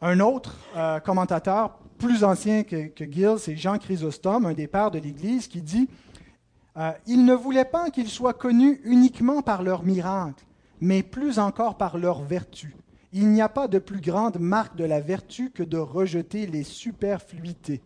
Un 0.00 0.20
autre 0.20 0.56
euh, 0.76 1.00
commentateur 1.00 1.78
plus 1.98 2.24
ancien 2.24 2.62
que, 2.62 2.90
Gill, 2.98 3.34
c'est 3.38 3.56
Jean 3.56 3.78
Chrysostome, 3.78 4.46
un 4.46 4.54
des 4.54 4.66
pères 4.66 4.90
de 4.90 4.98
l'Église, 4.98 5.48
qui 5.48 5.60
dit 5.60 5.88
euh, 6.76 6.92
Ils 7.06 7.24
ne 7.24 7.34
voulaient 7.34 7.64
pas 7.64 7.90
qu'ils 7.90 8.08
soient 8.08 8.34
connus 8.34 8.80
uniquement 8.84 9.42
par 9.42 9.62
leurs 9.62 9.82
miracles, 9.82 10.44
mais 10.80 11.02
plus 11.02 11.38
encore 11.38 11.76
par 11.76 11.98
leur 11.98 12.22
vertu. 12.22 12.74
Il 13.12 13.28
n'y 13.28 13.42
a 13.42 13.48
pas 13.48 13.68
de 13.68 13.78
plus 13.78 14.00
grande 14.00 14.38
marque 14.38 14.76
de 14.76 14.84
la 14.84 15.00
vertu 15.00 15.50
que 15.50 15.62
de 15.62 15.78
rejeter 15.78 16.46
les 16.46 16.62
superfluités. 16.62 17.82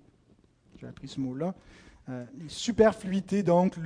J'ai 0.80 0.86
appris 0.86 1.08
ce 1.08 1.20
mot-là. 1.20 1.54
Euh, 2.08 2.24
les 2.38 2.48
superfluités, 2.48 3.42
donc, 3.42 3.76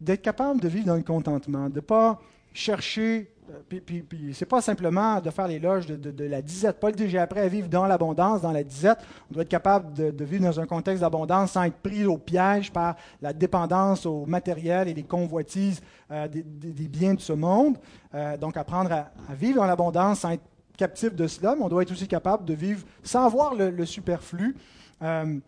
d'être 0.00 0.22
capable 0.22 0.60
de 0.60 0.68
vivre 0.68 0.86
dans 0.86 0.96
le 0.96 1.02
contentement, 1.02 1.68
de 1.68 1.76
ne 1.76 1.80
pas 1.80 2.20
chercher 2.52 3.32
puis, 3.68 3.80
puis, 3.80 4.02
puis 4.02 4.34
c'est 4.34 4.46
pas 4.46 4.60
simplement 4.60 5.20
de 5.20 5.30
faire 5.30 5.46
l'éloge 5.46 5.86
de, 5.86 5.96
de, 5.96 6.24
la 6.24 6.42
disette. 6.42 6.78
Paul 6.80 6.92
dit 6.92 7.08
J'ai 7.08 7.18
appris 7.18 7.40
à 7.40 7.48
vivre 7.48 7.68
dans 7.68 7.86
l'abondance, 7.86 8.42
dans 8.42 8.52
la 8.52 8.64
disette. 8.64 8.98
On 9.30 9.34
doit 9.34 9.42
être 9.42 9.48
capable 9.48 9.92
de, 9.92 10.24
vivre 10.24 10.44
dans 10.44 10.60
un 10.60 10.66
contexte 10.66 11.00
d'abondance 11.00 11.52
sans 11.52 11.64
être 11.64 11.76
pris 11.76 12.04
au 12.04 12.18
piège 12.18 12.72
par 12.72 12.96
la 13.20 13.32
dépendance 13.32 14.06
au 14.06 14.26
matériel 14.26 14.88
et 14.88 14.94
les 14.94 15.02
convoitises 15.02 15.80
euh, 16.10 16.28
des, 16.28 16.88
biens 16.88 17.14
de 17.14 17.20
ce 17.20 17.32
monde. 17.32 17.76
Euh, 18.14 18.36
donc, 18.36 18.56
apprendre 18.56 18.92
à, 18.92 19.34
vivre 19.34 19.56
dans 19.56 19.66
l'abondance 19.66 20.20
sans 20.20 20.30
être 20.30 20.44
captif 20.76 21.14
de 21.14 21.26
cela, 21.26 21.54
mais 21.54 21.62
on 21.62 21.68
doit 21.68 21.82
être 21.82 21.92
aussi 21.92 22.08
capable 22.08 22.44
de 22.44 22.54
vivre 22.54 22.84
sans 23.02 23.26
avoir 23.26 23.54
le, 23.54 23.84
superflu. 23.84 24.56
Euh, 25.02 25.38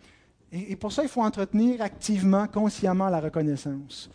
et, 0.50 0.72
et, 0.72 0.76
pour 0.76 0.92
ça, 0.92 1.02
il 1.02 1.08
faut 1.08 1.22
entretenir 1.22 1.80
activement, 1.80 2.46
consciemment 2.46 3.08
la 3.08 3.20
reconnaissance 3.20 4.10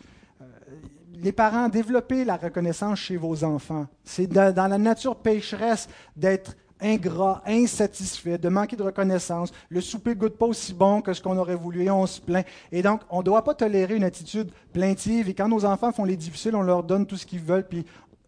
les 1.22 1.32
parents, 1.32 1.68
développez 1.68 2.24
la 2.24 2.36
reconnaissance 2.36 2.98
chez 2.98 3.16
vos 3.16 3.44
enfants. 3.44 3.86
C'est 4.04 4.26
dans, 4.26 4.54
la 4.54 4.78
nature 4.78 5.16
pécheresse 5.16 5.88
d'être 6.16 6.56
ingrat, 6.80 7.42
insatisfait, 7.46 8.38
de 8.38 8.48
manquer 8.48 8.76
de 8.76 8.82
reconnaissance. 8.82 9.52
Le 9.68 9.80
souper 9.80 10.14
goûte 10.14 10.36
pas 10.36 10.46
aussi 10.46 10.72
bon 10.72 11.00
que 11.00 11.12
ce 11.12 11.20
qu'on 11.20 11.36
aurait 11.36 11.56
voulu 11.56 11.84
et 11.84 11.90
on 11.90 12.06
se 12.06 12.20
plaint. 12.20 12.46
Et 12.70 12.82
donc, 12.82 13.00
on 13.10 13.18
ne 13.18 13.24
doit 13.24 13.42
pas 13.42 13.54
tolérer 13.54 13.96
une 13.96 14.04
attitude 14.04 14.50
plaintive. 14.72 15.28
Et 15.28 15.34
quand 15.34 15.48
nos 15.48 15.64
enfants 15.64 15.92
font 15.92 16.04
les 16.04 16.16
difficiles, 16.16 16.54
on 16.54 16.62
leur 16.62 16.84
donne 16.84 17.04
tout 17.04 17.16
ce 17.16 17.26
qu'ils 17.26 17.40
veulent. 17.40 17.66
Puis 17.66 17.84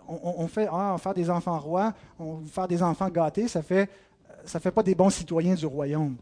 on, 0.09 0.49
fait 0.49 0.69
ah, 0.73 0.97
faire 0.99 1.15
des 1.15 1.31
enfants 1.31 1.59
rois, 1.59 1.95
on 2.19 2.41
faire 2.41 2.67
des 2.67 2.83
enfants 2.83 3.09
gâtés, 3.09 3.47
ça 3.47 3.63
fait 3.63 3.89
ça 4.45 4.59
fait 4.59 4.71
pas 4.71 4.83
des 4.83 4.95
bons 4.95 5.11
citoyens 5.11 5.55
du 5.55 5.67
royaume. 5.67 6.17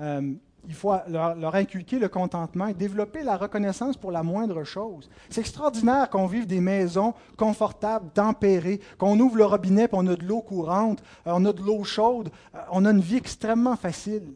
Euh, 0.00 0.32
il 0.66 0.74
faut 0.74 0.94
leur, 1.08 1.54
inculquer 1.54 1.98
le 1.98 2.08
contentement 2.08 2.66
et 2.66 2.74
développer 2.74 3.22
la 3.22 3.36
reconnaissance 3.36 3.96
pour 3.96 4.10
la 4.10 4.22
moindre 4.22 4.64
chose. 4.64 5.08
C'est 5.30 5.40
extraordinaire 5.40 6.10
qu'on 6.10 6.26
vive 6.26 6.46
des 6.46 6.60
maisons 6.60 7.14
confortables, 7.36 8.10
tempérées, 8.12 8.80
qu'on 8.98 9.18
ouvre 9.20 9.36
le 9.36 9.44
robinet 9.44 9.84
et 9.84 9.88
on 9.92 10.06
a 10.06 10.16
de 10.16 10.24
l'eau 10.24 10.40
courante, 10.40 11.02
euh, 11.26 11.32
on 11.34 11.44
a 11.44 11.52
de 11.52 11.62
l'eau 11.62 11.84
chaude, 11.84 12.30
euh, 12.54 12.58
on 12.70 12.84
a 12.84 12.90
une 12.90 13.00
vie 13.00 13.16
extrêmement 13.16 13.76
facile. 13.76 14.32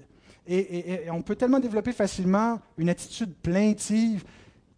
Et, 0.50 1.10
on 1.10 1.20
peut 1.20 1.36
tellement 1.36 1.60
développer 1.60 1.92
facilement 1.92 2.58
une 2.78 2.88
attitude 2.88 3.34
plaintive 3.34 4.24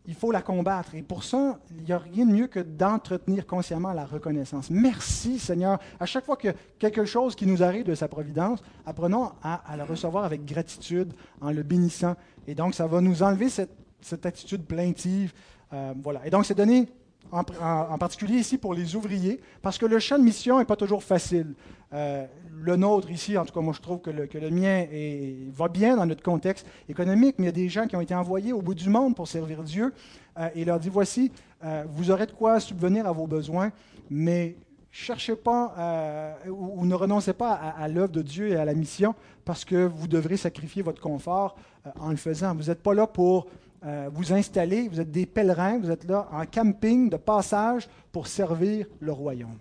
il 0.06 0.14
faut 0.14 0.32
la 0.32 0.42
combattre. 0.42 0.94
Et 0.94 1.02
pour 1.02 1.24
ça, 1.24 1.58
il 1.76 1.84
n'y 1.84 1.92
a 1.92 1.98
rien 1.98 2.26
de 2.26 2.32
mieux 2.32 2.46
que 2.46 2.60
d'entretenir 2.60 3.46
consciemment 3.46 3.92
la 3.92 4.04
reconnaissance. 4.04 4.70
Merci 4.70 5.38
Seigneur. 5.38 5.78
À 5.98 6.06
chaque 6.06 6.24
fois 6.24 6.36
que 6.36 6.48
quelque 6.78 7.04
chose 7.04 7.34
qui 7.34 7.46
nous 7.46 7.62
arrive 7.62 7.84
de 7.84 7.94
sa 7.94 8.08
providence, 8.08 8.62
apprenons 8.86 9.32
à, 9.42 9.54
à 9.70 9.76
le 9.76 9.84
recevoir 9.84 10.24
avec 10.24 10.44
gratitude, 10.44 11.12
en 11.40 11.50
le 11.50 11.62
bénissant. 11.62 12.16
Et 12.46 12.54
donc, 12.54 12.74
ça 12.74 12.86
va 12.86 13.00
nous 13.00 13.22
enlever 13.22 13.48
cette, 13.48 14.26
attitude 14.26 14.64
plaintive. 14.64 15.32
Euh, 15.72 15.94
voilà. 16.02 16.26
Et 16.26 16.30
donc, 16.30 16.46
c'est 16.46 16.54
donné 16.54 16.88
en, 17.32 17.98
particulier 17.98 18.38
ici 18.38 18.58
pour 18.58 18.74
les 18.74 18.96
ouvriers, 18.96 19.40
parce 19.62 19.78
que 19.78 19.86
le 19.86 19.98
champ 19.98 20.18
de 20.18 20.24
mission 20.24 20.58
n'est 20.58 20.64
pas 20.64 20.76
toujours 20.76 21.02
facile. 21.02 21.54
Euh, 21.92 22.26
le 22.62 22.76
nôtre 22.76 23.10
ici, 23.10 23.36
en 23.38 23.44
tout 23.44 23.52
cas, 23.52 23.60
moi 23.60 23.72
je 23.74 23.80
trouve 23.80 24.00
que 24.00 24.10
le, 24.10 24.26
que 24.26 24.38
le 24.38 24.50
mien 24.50 24.86
est, 24.90 25.50
va 25.52 25.68
bien 25.68 25.96
dans 25.96 26.06
notre 26.06 26.22
contexte 26.22 26.66
économique, 26.88 27.36
mais 27.38 27.44
il 27.44 27.46
y 27.46 27.50
a 27.50 27.52
des 27.52 27.68
gens 27.68 27.86
qui 27.86 27.96
ont 27.96 28.00
été 28.00 28.14
envoyés 28.14 28.52
au 28.52 28.62
bout 28.62 28.74
du 28.74 28.88
monde 28.88 29.16
pour 29.16 29.28
servir 29.28 29.62
Dieu 29.62 29.92
euh, 30.38 30.48
et 30.54 30.64
leur 30.64 30.78
dit 30.78 30.88
voici, 30.88 31.32
euh, 31.64 31.84
vous 31.88 32.10
aurez 32.10 32.26
de 32.26 32.32
quoi 32.32 32.60
subvenir 32.60 33.06
à 33.06 33.12
vos 33.12 33.26
besoins, 33.26 33.72
mais 34.10 34.56
cherchez 34.90 35.36
pas 35.36 35.74
euh, 35.78 36.34
ou, 36.50 36.84
ne 36.84 36.94
renoncez 36.94 37.32
pas 37.32 37.52
à, 37.52 37.82
à 37.82 37.88
l'œuvre 37.88 38.12
de 38.12 38.22
Dieu 38.22 38.48
et 38.48 38.56
à 38.56 38.64
la 38.64 38.74
mission 38.74 39.14
parce 39.44 39.64
que 39.64 39.86
vous 39.86 40.08
devrez 40.08 40.36
sacrifier 40.36 40.82
votre 40.82 41.00
confort 41.00 41.56
en 41.98 42.10
le 42.10 42.16
faisant. 42.16 42.54
Vous 42.54 42.64
n'êtes 42.64 42.82
pas 42.82 42.94
là 42.94 43.06
pour 43.06 43.46
euh, 43.84 44.10
vous 44.12 44.32
installer, 44.32 44.88
vous 44.88 45.00
êtes 45.00 45.10
des 45.10 45.26
pèlerins, 45.26 45.78
vous 45.78 45.90
êtes 45.90 46.04
là 46.04 46.28
en 46.32 46.44
camping 46.44 47.08
de 47.08 47.16
passage 47.16 47.88
pour 48.12 48.26
servir 48.26 48.86
le 49.00 49.12
royaume. 49.12 49.58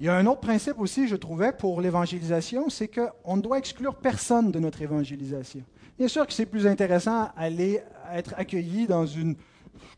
Il 0.00 0.06
y 0.06 0.08
a 0.08 0.16
un 0.16 0.26
autre 0.26 0.40
principe 0.40 0.78
aussi, 0.78 1.06
je 1.06 1.16
trouvais, 1.16 1.52
pour 1.52 1.80
l'évangélisation, 1.80 2.68
c'est 2.68 2.88
qu'on 2.88 3.36
ne 3.36 3.42
doit 3.42 3.58
exclure 3.58 3.94
personne 3.94 4.50
de 4.50 4.58
notre 4.58 4.82
évangélisation. 4.82 5.62
Bien 5.96 6.08
sûr 6.08 6.26
que 6.26 6.32
c'est 6.32 6.46
plus 6.46 6.66
intéressant 6.66 7.28
aller 7.36 7.80
être 8.12 8.34
accueilli 8.36 8.86
dans 8.86 9.06
une 9.06 9.36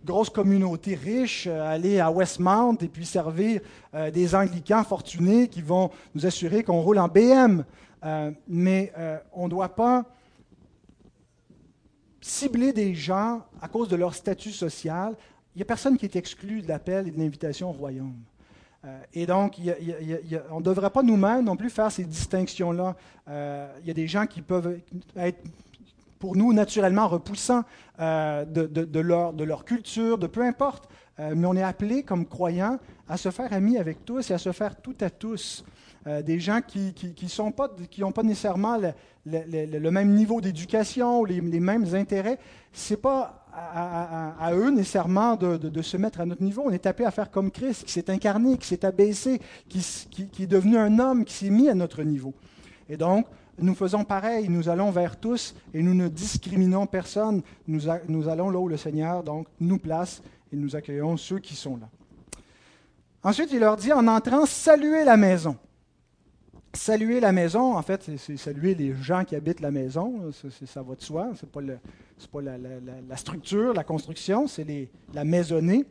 grosse 0.04 0.30
communauté 0.30 0.94
riche, 0.94 1.46
aller 1.46 2.00
à 2.00 2.10
Westmount 2.10 2.76
et 2.80 2.88
puis 2.88 3.06
servir 3.06 3.60
euh, 3.94 4.10
des 4.10 4.34
anglicans 4.34 4.84
fortunés 4.84 5.48
qui 5.48 5.62
vont 5.62 5.90
nous 6.14 6.26
assurer 6.26 6.62
qu'on 6.62 6.80
roule 6.80 6.98
en 6.98 7.08
BM. 7.08 7.64
Euh, 8.04 8.30
mais 8.46 8.92
euh, 8.98 9.18
on 9.32 9.44
ne 9.44 9.50
doit 9.50 9.74
pas 9.74 10.04
cibler 12.26 12.72
des 12.72 12.92
gens 12.92 13.42
à 13.62 13.68
cause 13.68 13.88
de 13.88 13.94
leur 13.94 14.14
statut 14.14 14.50
social. 14.50 15.14
Il 15.54 15.58
n'y 15.58 15.62
a 15.62 15.64
personne 15.64 15.96
qui 15.96 16.04
est 16.04 16.16
exclu 16.16 16.60
de 16.60 16.68
l'appel 16.68 17.06
et 17.06 17.10
de 17.12 17.18
l'invitation 17.18 17.70
au 17.70 17.72
royaume. 17.72 18.14
Euh, 18.84 18.98
et 19.14 19.26
donc, 19.26 19.58
on 20.50 20.58
ne 20.58 20.64
devrait 20.64 20.90
pas 20.90 21.04
nous-mêmes 21.04 21.44
non 21.44 21.56
plus 21.56 21.70
faire 21.70 21.90
ces 21.90 22.04
distinctions-là. 22.04 22.96
Euh, 23.28 23.72
il 23.80 23.86
y 23.86 23.90
a 23.90 23.94
des 23.94 24.08
gens 24.08 24.26
qui 24.26 24.42
peuvent 24.42 24.80
être 25.16 25.38
pour 26.18 26.34
nous 26.36 26.52
naturellement 26.52 27.06
repoussants 27.06 27.62
euh, 28.00 28.44
de, 28.44 29.00
leur, 29.00 29.32
de, 29.32 29.44
leur, 29.44 29.64
culture, 29.64 30.18
de 30.18 30.26
peu 30.26 30.42
importe. 30.42 30.88
Mais 31.18 31.46
on 31.46 31.54
est 31.54 31.62
appelé 31.62 32.02
comme 32.02 32.26
croyants 32.26 32.78
à 33.08 33.16
se 33.16 33.30
faire 33.30 33.50
amis 33.52 33.78
avec 33.78 34.04
tous 34.04 34.30
et 34.30 34.34
à 34.34 34.38
se 34.38 34.52
faire 34.52 34.76
tout 34.76 34.96
à 35.00 35.08
tous. 35.08 35.64
Euh, 36.06 36.22
des 36.22 36.38
gens 36.38 36.60
qui 36.60 36.94
n'ont 37.38 37.50
pas, 37.50 37.68
qui 37.90 38.00
pas 38.00 38.22
nécessairement 38.22 38.76
le, 38.76 38.92
le, 39.26 39.78
le, 39.78 39.90
même 39.90 40.14
niveau 40.14 40.40
d'éducation 40.40 41.24
les, 41.24 41.40
les, 41.40 41.58
mêmes 41.58 41.94
intérêts. 41.94 42.38
Ce 42.72 42.94
n'est 42.94 42.98
pas 42.98 43.44
à, 43.52 44.52
eux 44.54 44.70
nécessairement 44.70 45.34
de, 45.34 45.56
de, 45.56 45.82
se 45.82 45.96
mettre 45.96 46.20
à 46.20 46.26
notre 46.26 46.42
niveau. 46.42 46.62
On 46.64 46.70
est 46.70 46.86
appelé 46.86 47.06
à 47.06 47.10
faire 47.10 47.30
comme 47.30 47.50
Christ, 47.50 47.84
qui 47.84 47.92
s'est 47.92 48.08
incarné, 48.08 48.56
qui 48.56 48.68
s'est 48.68 48.84
abaissé, 48.84 49.40
qui, 49.68 49.80
qui, 50.30 50.42
est 50.44 50.46
devenu 50.46 50.76
un 50.76 50.96
homme, 51.00 51.24
qui 51.24 51.34
s'est 51.34 51.50
mis 51.50 51.68
à 51.68 51.74
notre 51.74 52.04
niveau. 52.04 52.34
Et 52.88 52.96
donc, 52.96 53.26
nous 53.58 53.74
faisons 53.74 54.04
pareil, 54.04 54.48
nous 54.48 54.68
allons 54.68 54.92
vers 54.92 55.18
tous 55.18 55.56
et 55.74 55.82
nous 55.82 55.94
ne 55.94 56.06
discriminons 56.06 56.86
personne. 56.86 57.42
Nous, 57.66 57.80
nous 58.08 58.28
allons 58.28 58.50
là 58.50 58.60
où 58.60 58.68
le 58.68 58.76
Seigneur 58.76 59.24
donc, 59.24 59.48
nous 59.58 59.78
place 59.78 60.22
et 60.52 60.56
nous 60.56 60.76
accueillons 60.76 61.16
ceux 61.16 61.40
qui 61.40 61.56
sont 61.56 61.78
là. 61.78 61.88
Ensuite, 63.24 63.50
il 63.52 63.58
leur 63.58 63.76
dit 63.76 63.92
en 63.92 64.06
entrant, 64.06 64.46
saluez 64.46 65.02
la 65.02 65.16
maison. 65.16 65.56
Saluer 66.76 67.20
la 67.20 67.32
maison, 67.32 67.74
en 67.74 67.82
fait, 67.82 68.10
c'est 68.18 68.36
saluer 68.36 68.74
les 68.74 68.94
gens 68.94 69.24
qui 69.24 69.34
habitent 69.34 69.60
la 69.60 69.70
maison, 69.70 70.30
ça, 70.66 70.82
va 70.82 70.94
de 70.94 71.00
soi, 71.00 71.30
ce 71.34 71.46
n'est 71.46 71.50
pas, 72.30 72.42
la, 72.42 73.16
structure, 73.16 73.72
la 73.72 73.82
construction, 73.82 74.46
c'est 74.46 74.90
la 75.14 75.24
maisonnée. 75.24 75.86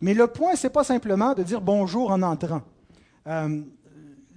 Mais 0.00 0.12
le 0.12 0.26
point, 0.26 0.56
ce 0.56 0.66
n'est 0.66 0.72
pas 0.72 0.84
simplement 0.84 1.32
de 1.32 1.42
dire 1.42 1.62
bonjour 1.62 2.10
en 2.10 2.20
entrant. 2.20 2.60
Euh, 3.26 3.62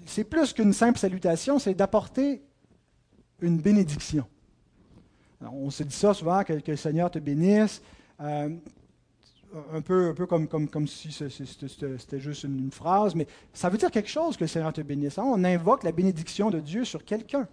c'est 0.06 0.24
plus 0.24 0.54
qu'une 0.54 0.72
simple 0.72 0.98
salutation, 0.98 1.60
c'est 1.60 1.74
d'apporter 1.74 2.42
une 3.42 3.58
bénédiction. 3.58 4.26
On 5.42 5.70
se 5.70 5.84
dit 5.84 5.96
ça 5.96 6.14
souvent, 6.14 6.44
que, 6.44 6.54
que 6.54 6.72
le 6.72 6.78
Seigneur 6.78 7.12
te 7.12 7.20
bénisse. 7.20 7.82
Euh, 8.22 8.50
un 9.74 9.82
peu, 9.82 10.10
un 10.10 10.14
peu 10.14 10.26
comme, 10.26 10.48
comme, 10.48 10.68
comme 10.68 10.88
si 10.88 11.12
c'était 11.12 12.20
juste 12.20 12.44
une, 12.44 12.72
phrase, 12.72 13.16
mais 13.16 13.28
ça 13.54 13.70
veut 13.70 13.78
dire 13.78 13.92
quelque 13.92 14.10
chose 14.10 14.36
que 14.36 14.44
le 14.44 14.48
Seigneur 14.48 14.74
te 14.74 14.82
bénisse. 14.82 15.18
Hein. 15.18 15.26
On 15.26 15.44
invoque 15.44 15.84
la 15.84 15.92
bénédiction 15.92 16.50
de 16.50 16.60
Dieu 16.60 16.86
sur 16.86 17.04
quelqu'un. 17.06 17.48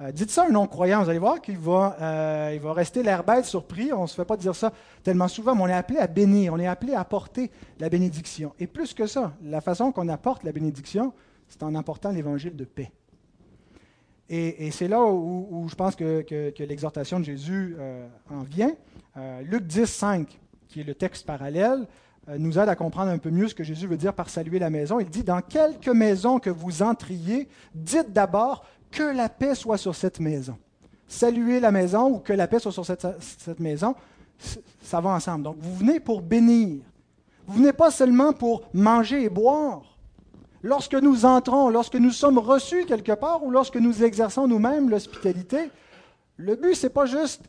Euh, 0.00 0.10
dites 0.12 0.30
ça 0.30 0.44
à 0.44 0.46
un 0.46 0.50
non-croyant, 0.50 1.02
vous 1.02 1.10
allez 1.10 1.18
voir 1.18 1.40
qu'il 1.40 1.58
va, 1.58 1.96
euh, 2.00 2.58
va 2.60 2.72
rester 2.72 3.02
l'air 3.02 3.24
bête, 3.24 3.44
surpris. 3.44 3.92
On 3.92 4.02
ne 4.02 4.06
se 4.06 4.14
fait 4.14 4.24
pas 4.24 4.36
dire 4.36 4.54
ça 4.54 4.72
tellement 5.02 5.28
souvent, 5.28 5.54
mais 5.54 5.62
on 5.62 5.68
est 5.68 5.74
appelé 5.74 5.98
à 5.98 6.06
bénir, 6.06 6.54
on 6.54 6.58
est 6.58 6.66
appelé 6.66 6.94
à 6.94 7.00
apporter 7.00 7.50
la 7.78 7.88
bénédiction. 7.88 8.52
Et 8.58 8.66
plus 8.66 8.94
que 8.94 9.06
ça, 9.06 9.32
la 9.42 9.60
façon 9.60 9.92
qu'on 9.92 10.08
apporte 10.08 10.44
la 10.44 10.52
bénédiction, 10.52 11.12
c'est 11.48 11.62
en 11.62 11.74
apportant 11.74 12.10
l'évangile 12.10 12.56
de 12.56 12.64
paix. 12.64 12.90
Et, 14.34 14.70
c'est 14.70 14.88
là 14.88 15.04
où, 15.04 15.66
je 15.68 15.74
pense 15.74 15.94
que, 15.94 16.24
l'exhortation 16.60 17.20
de 17.20 17.24
Jésus 17.24 17.76
euh, 17.78 18.08
en 18.30 18.44
vient. 18.44 18.74
Luc 19.42 19.66
10, 19.66 19.84
5 19.84 20.40
qui 20.72 20.80
est 20.80 20.84
le 20.84 20.94
texte 20.94 21.26
parallèle, 21.26 21.86
euh, 22.28 22.38
nous 22.38 22.58
aide 22.58 22.68
à 22.68 22.74
comprendre 22.74 23.10
un 23.10 23.18
peu 23.18 23.30
mieux 23.30 23.48
ce 23.48 23.54
que 23.54 23.64
Jésus 23.64 23.86
veut 23.86 23.96
dire 23.96 24.14
par 24.14 24.28
saluer 24.30 24.58
la 24.58 24.70
maison. 24.70 24.98
Il 24.98 25.08
dit, 25.08 25.22
dans 25.22 25.42
quelque 25.42 25.90
maison 25.90 26.38
que 26.38 26.50
vous 26.50 26.82
entriez, 26.82 27.48
dites 27.74 28.12
d'abord 28.12 28.64
que 28.90 29.02
la 29.02 29.28
paix 29.28 29.54
soit 29.54 29.78
sur 29.78 29.94
cette 29.94 30.18
maison. 30.18 30.56
Saluer 31.06 31.60
la 31.60 31.70
maison 31.70 32.10
ou 32.10 32.18
que 32.18 32.32
la 32.32 32.48
paix 32.48 32.58
soit 32.58 32.72
sur 32.72 32.86
cette, 32.86 33.06
cette 33.20 33.60
maison, 33.60 33.94
ça 34.82 35.00
va 35.00 35.10
ensemble. 35.10 35.44
Donc, 35.44 35.56
vous 35.60 35.74
venez 35.76 36.00
pour 36.00 36.22
bénir. 36.22 36.82
Vous 37.46 37.58
venez 37.58 37.72
pas 37.72 37.90
seulement 37.90 38.32
pour 38.32 38.62
manger 38.72 39.24
et 39.24 39.28
boire. 39.28 39.82
Lorsque 40.62 40.94
nous 40.94 41.24
entrons, 41.24 41.68
lorsque 41.68 41.96
nous 41.96 42.12
sommes 42.12 42.38
reçus 42.38 42.84
quelque 42.86 43.12
part 43.12 43.44
ou 43.44 43.50
lorsque 43.50 43.76
nous 43.76 44.04
exerçons 44.04 44.46
nous-mêmes 44.46 44.88
l'hospitalité, 44.88 45.70
le 46.36 46.54
but, 46.54 46.74
ce 46.74 46.86
n'est 46.86 46.92
pas 46.92 47.06
juste 47.06 47.42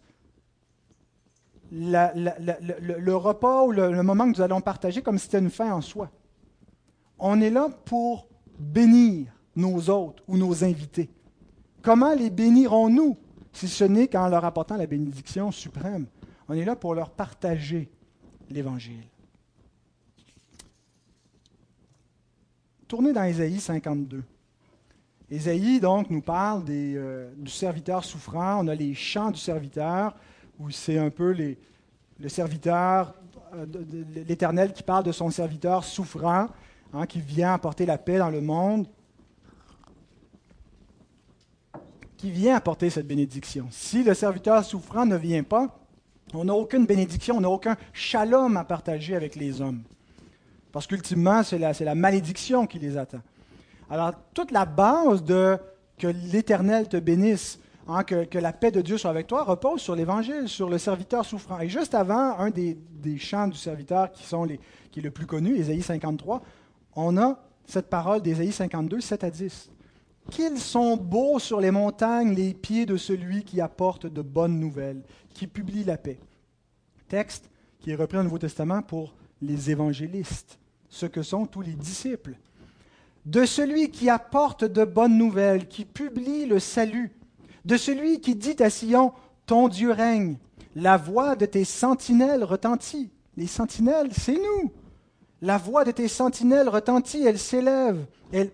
le, 1.74 3.14
repas 3.16 3.64
ou 3.64 3.72
le, 3.72 4.04
moment 4.04 4.32
que 4.32 4.38
nous 4.38 4.42
allons 4.42 4.62
partager 4.62 5.02
comme 5.02 5.18
si 5.18 5.26
c'était 5.26 5.40
une 5.40 5.50
fin 5.50 5.74
en 5.74 5.82
soi. 5.82 6.12
On 7.18 7.42
est 7.42 7.50
là 7.50 7.70
pour 7.86 8.28
bénir 8.60 9.28
nos 9.56 9.90
autres 9.90 10.24
ou 10.28 10.38
nos 10.38 10.64
invités. 10.64 11.10
Comment 11.82 12.14
les 12.14 12.30
bénirons-nous 12.30 13.18
si 13.52 13.68
ce 13.68 13.84
n'est 13.84 14.08
qu'en 14.08 14.30
leur 14.30 14.46
apportant 14.46 14.78
la 14.78 14.86
bénédiction 14.86 15.52
suprême? 15.52 16.06
On 16.48 16.54
est 16.54 16.66
là 16.66 16.76
pour 16.76 16.94
leur 16.94 17.10
partager 17.10 17.90
l'Évangile. 18.50 19.04
Tournez 22.88 23.14
dans 23.14 23.24
Ésaïe 23.24 23.60
52. 23.60 24.24
Ésaïe, 25.32 25.80
donc, 25.80 26.12
nous 26.12 26.22
parle 26.22 26.64
des, 26.64 26.94
euh, 26.96 27.34
du 27.36 27.50
serviteur 27.50 28.04
souffrant. 28.04 28.64
On 28.64 28.68
a 28.68 28.76
les 28.76 28.94
chants 28.94 29.32
du 29.32 29.40
serviteur 29.40 30.16
où 30.60 30.70
c'est 30.70 30.98
un 30.98 31.10
peu 31.10 31.34
le 31.34 32.30
serviteur, 32.30 33.14
euh, 33.54 33.66
l'Éternel 34.28 34.74
qui 34.74 34.84
parle 34.84 35.04
de 35.04 35.12
son 35.12 35.30
serviteur 35.30 35.84
souffrant, 35.84 36.48
hein, 36.94 37.06
qui 37.06 37.20
vient 37.20 37.54
apporter 37.54 37.86
la 37.86 37.98
paix 37.98 38.18
dans 38.18 38.30
le 38.30 38.42
monde, 38.42 38.88
qui 42.18 42.32
vient 42.32 42.56
apporter 42.56 42.90
cette 42.90 43.08
bénédiction. 43.08 43.68
Si 43.70 44.04
le 44.04 44.14
serviteur 44.14 44.64
souffrant 44.64 45.06
ne 45.06 45.18
vient 45.18 45.44
pas, 45.44 45.78
on 46.34 46.46
n'a 46.46 46.54
aucune 46.54 46.86
bénédiction, 46.86 47.38
on 47.38 47.42
n'a 47.42 47.50
aucun 47.50 47.76
shalom 47.92 48.58
à 48.58 48.64
partager 48.64 49.16
avec 49.16 49.36
les 49.36 49.62
hommes. 49.62 49.84
Parce 50.72 50.88
qu'ultimement, 50.88 51.44
c'est 51.44 51.60
la, 51.60 51.74
la 51.74 51.96
malédiction 51.96 52.66
qui 52.66 52.80
les 52.80 52.98
attend. 52.98 53.22
Alors, 53.90 54.14
toute 54.34 54.52
la 54.52 54.66
base 54.66 55.24
de 55.24 55.58
que 55.98 56.08
l'Éternel 56.08 56.90
te 56.90 56.98
bénisse, 56.98 57.60
Hein, 57.88 58.04
que, 58.04 58.38
la 58.38 58.54
paix 58.54 58.72
de 58.72 58.82
Dieu 58.82 58.98
soit 58.98 59.10
avec 59.10 59.28
toi, 59.28 59.44
repose 59.44 59.82
sur 59.82 59.96
l'Évangile, 59.96 60.48
sur 60.48 60.70
le 60.70 60.78
serviteur 60.78 61.26
souffrant. 61.26 61.60
Et 61.60 61.68
juste 61.68 61.94
avant, 61.94 62.38
un 62.38 62.50
des, 62.50 62.78
des 62.92 63.18
chants 63.18 63.48
du 63.48 63.58
serviteur 63.58 64.12
qui, 64.12 64.24
sont 64.24 64.46
les, 64.46 64.60
qui 64.92 65.00
est 65.00 65.04
le 65.04 65.12
plus 65.12 65.26
connu, 65.26 65.56
Ésaïe 65.58 65.82
53, 65.82 66.42
on 66.96 67.18
a 67.18 67.40
cette 67.66 67.90
parole 67.90 68.22
d'Ésaïe 68.22 68.54
52, 68.54 69.02
7 69.02 69.24
à 69.26 69.30
10. 69.30 69.70
Qu'ils 70.32 70.60
sont 70.60 70.96
beaux 70.96 71.40
sur 71.40 71.60
les 71.60 71.72
montagnes 71.72 72.34
les 72.34 72.54
pieds 72.54 72.86
de 72.86 72.96
celui 72.96 73.44
qui 73.44 73.60
apporte 73.60 74.06
de 74.06 74.22
bonnes 74.22 74.60
nouvelles, 74.60 75.04
qui 75.34 75.48
publie 75.48 75.84
la 75.84 75.98
paix. 75.98 76.20
Texte 77.10 77.50
qui 77.80 77.92
est 77.92 77.96
repris 77.96 78.18
au 78.18 78.24
Nouveau 78.24 78.38
Testament 78.38 78.82
pour 78.82 79.14
les 79.42 79.72
évangélistes, 79.72 80.58
ce 80.88 81.06
que 81.06 81.22
sont 81.22 81.46
tous 81.46 81.62
les 81.62 81.74
disciples. 81.74 82.36
De 83.26 83.46
celui 83.46 83.92
qui 83.92 84.10
apporte 84.10 84.64
de 84.64 84.86
bonnes 84.86 85.18
nouvelles, 85.18 85.68
qui 85.68 85.84
publie 85.84 86.46
le 86.46 86.60
salut 86.60 87.12
de 87.66 87.78
celui 87.78 88.20
qui 88.20 88.36
dit 88.36 88.62
à 88.62 88.70
Sion, 88.70 89.14
Ton 89.46 89.68
Dieu 89.68 89.92
règne, 89.92 90.38
La 90.76 90.98
voix 90.98 91.36
de 91.36 91.46
tes 91.46 91.66
sentinelles 91.66 92.44
retentit. 92.44 93.12
Les 93.38 93.48
sentinelles, 93.48 94.12
c'est 94.12 94.34
nous. 94.34 94.72
La 95.42 95.58
voix 95.58 95.84
de 95.84 95.92
tes 95.92 96.08
sentinelles 96.08 96.70
retentit, 96.70 97.24
elles 97.24 97.40
s'élèvent, 97.40 98.06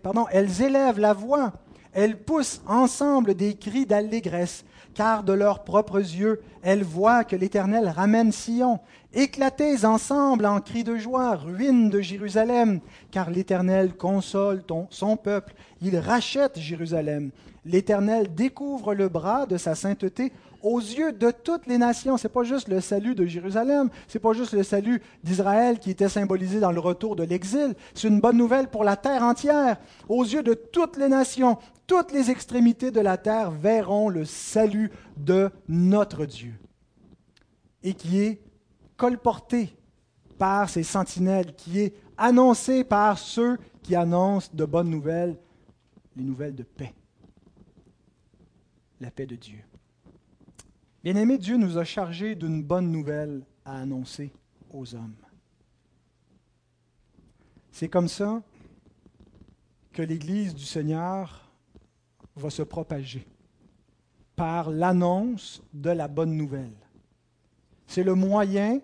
pardon, 0.01 0.25
elles 0.31 0.63
élèvent 0.63 0.99
la 0.99 1.13
voix, 1.13 1.53
elles 1.93 2.17
poussent 2.17 2.61
ensemble 2.65 3.35
des 3.35 3.55
cris 3.55 3.85
d'allégresse, 3.85 4.65
car 4.95 5.23
de 5.23 5.33
leurs 5.33 5.63
propres 5.63 5.99
yeux, 5.99 6.41
elles 6.63 6.83
voient 6.83 7.23
que 7.23 7.35
l'Éternel 7.35 7.89
ramène 7.89 8.31
Sion. 8.31 8.79
Éclatez 9.13 9.85
ensemble 9.85 10.45
en 10.45 10.61
cris 10.61 10.83
de 10.83 10.97
joie, 10.97 11.35
ruine 11.35 11.89
de 11.89 12.01
Jérusalem, 12.01 12.79
car 13.11 13.29
l'Éternel 13.29 13.95
console 13.95 14.63
son 14.89 15.15
peuple, 15.15 15.53
il 15.81 15.97
rachète 15.97 16.57
Jérusalem. 16.59 17.31
L'Éternel 17.65 18.33
découvre 18.33 18.93
le 18.93 19.09
bras 19.09 19.45
de 19.45 19.57
sa 19.57 19.75
sainteté 19.75 20.31
aux 20.61 20.79
yeux 20.79 21.11
de 21.11 21.31
toutes 21.31 21.67
les 21.67 21.77
nations. 21.77 22.17
Ce 22.17 22.27
n'est 22.27 22.33
pas 22.33 22.43
juste 22.43 22.67
le 22.67 22.81
salut 22.81 23.15
de 23.15 23.25
Jérusalem, 23.25 23.89
ce 24.07 24.17
n'est 24.17 24.21
pas 24.21 24.33
juste 24.33 24.53
le 24.53 24.63
salut 24.63 25.01
d'Israël 25.23 25.79
qui 25.79 25.91
était 25.91 26.09
symbolisé 26.09 26.59
dans 26.59 26.71
le 26.71 26.79
retour 26.79 27.15
de 27.15 27.23
l'exil, 27.23 27.75
c'est 27.93 28.07
une 28.07 28.19
bonne 28.19 28.37
nouvelle 28.37 28.67
pour 28.67 28.83
la 28.83 28.97
terre 28.97 29.23
entière. 29.23 29.77
Aux 30.07 30.23
yeux 30.23 30.43
de 30.43 30.53
toutes 30.53 30.97
les 30.97 31.09
nations, 31.09 31.57
toutes 31.87 32.11
les 32.11 32.29
extrémités 32.29 32.91
de 32.91 33.01
la 33.01 33.17
terre 33.17 33.51
verront 33.51 34.09
le 34.09 34.25
salut 34.25 34.91
de 35.17 35.49
notre 35.67 36.25
Dieu 36.25 36.53
et 37.83 37.93
qui 37.93 38.19
est 38.19 38.41
colporté 38.97 39.75
par 40.37 40.69
ces 40.69 40.83
sentinelles, 40.83 41.53
qui 41.55 41.79
est 41.79 41.93
annoncé 42.17 42.83
par 42.83 43.17
ceux 43.17 43.57
qui 43.81 43.95
annoncent 43.95 44.49
de 44.53 44.65
bonnes 44.65 44.89
nouvelles, 44.89 45.37
les 46.15 46.23
nouvelles 46.23 46.55
de 46.55 46.63
paix, 46.63 46.93
la 48.99 49.11
paix 49.11 49.25
de 49.25 49.35
Dieu. 49.35 49.59
Bien-aimé, 51.03 51.37
Dieu 51.37 51.57
nous 51.57 51.77
a 51.77 51.83
chargés 51.83 52.35
d'une 52.35 52.61
bonne 52.61 52.91
nouvelle 52.91 53.45
à 53.63 53.79
annoncer 53.79 54.31
aux 54.71 54.95
hommes. 54.95 55.15
C'est 57.71 57.87
comme 57.87 58.09
ça 58.09 58.41
que 59.93 60.01
l'Église 60.01 60.53
du 60.53 60.65
Seigneur 60.65 61.49
va 62.35 62.49
se 62.49 62.61
propager 62.61 63.25
par 64.35 64.69
l'annonce 64.69 65.61
de 65.73 65.89
la 65.89 66.07
bonne 66.07 66.35
nouvelle. 66.35 66.75
C'est 67.87 68.03
le 68.03 68.15
moyen 68.15 68.81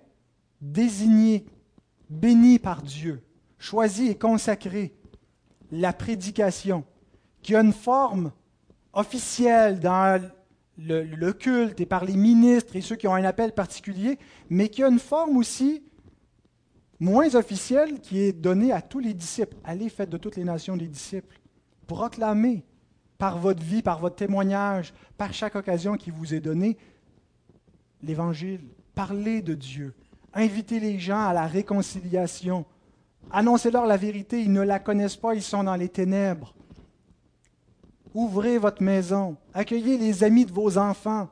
désigné, 0.61 1.45
béni 2.09 2.59
par 2.59 2.81
Dieu, 2.81 3.21
choisi 3.57 4.07
et 4.07 4.17
consacré, 4.17 4.95
la 5.71 5.93
prédication, 5.93 6.85
qui 7.41 7.55
a 7.55 7.61
une 7.61 7.73
forme 7.73 8.31
officielle 8.95 9.79
dans 9.79 10.21
le, 10.77 11.31
culte 11.31 11.79
et 11.79 11.85
par 11.85 12.03
les 12.05 12.15
ministres 12.15 12.75
et 12.75 12.81
ceux 12.81 12.95
qui 12.95 13.07
ont 13.07 13.13
un 13.13 13.23
appel 13.23 13.51
particulier, 13.51 14.17
mais 14.49 14.69
qui 14.69 14.83
a 14.83 14.87
une 14.87 14.99
forme 14.99 15.37
aussi 15.37 15.83
moins 16.99 17.35
officielle 17.35 17.99
qui 17.99 18.19
est 18.21 18.33
donnée 18.33 18.71
à 18.71 18.81
tous 18.81 18.99
les 18.99 19.13
disciples. 19.13 19.57
Allez, 19.63 19.89
faites 19.89 20.09
de 20.09 20.17
toutes 20.17 20.37
les 20.37 20.43
nations 20.43 20.77
des 20.77 20.87
disciples. 20.87 21.39
Proclamez 21.87 22.63
par 23.17 23.37
votre 23.37 23.61
vie, 23.61 23.81
par 23.81 23.99
votre 23.99 24.15
témoignage, 24.15 24.93
par 25.17 25.33
chaque 25.33 25.55
occasion 25.55 25.95
qui 25.95 26.09
vous 26.09 26.33
est 26.33 26.39
donnée, 26.39 26.77
l'Évangile. 28.01 28.61
Parlez 28.93 29.41
de 29.41 29.53
Dieu. 29.53 29.93
Invitez 30.33 30.79
les 30.79 30.99
gens 30.99 31.25
à 31.25 31.33
la 31.33 31.47
réconciliation. 31.47 32.65
Annoncez-leur 33.31 33.85
la 33.85 33.97
vérité. 33.97 34.41
Ils 34.41 34.51
ne 34.51 34.61
la 34.61 34.79
connaissent 34.79 35.15
pas, 35.15 35.33
ils 35.33 35.41
sont 35.41 35.63
dans 35.63 35.75
les 35.75 35.89
ténèbres. 35.89 36.53
Ouvrez 38.15 38.57
votre 38.57 38.81
maison, 38.81 39.35
accueillez 39.53 39.97
les 39.97 40.23
amis 40.23 40.45
de 40.45 40.53
vos 40.53 40.77
enfants, 40.77 41.27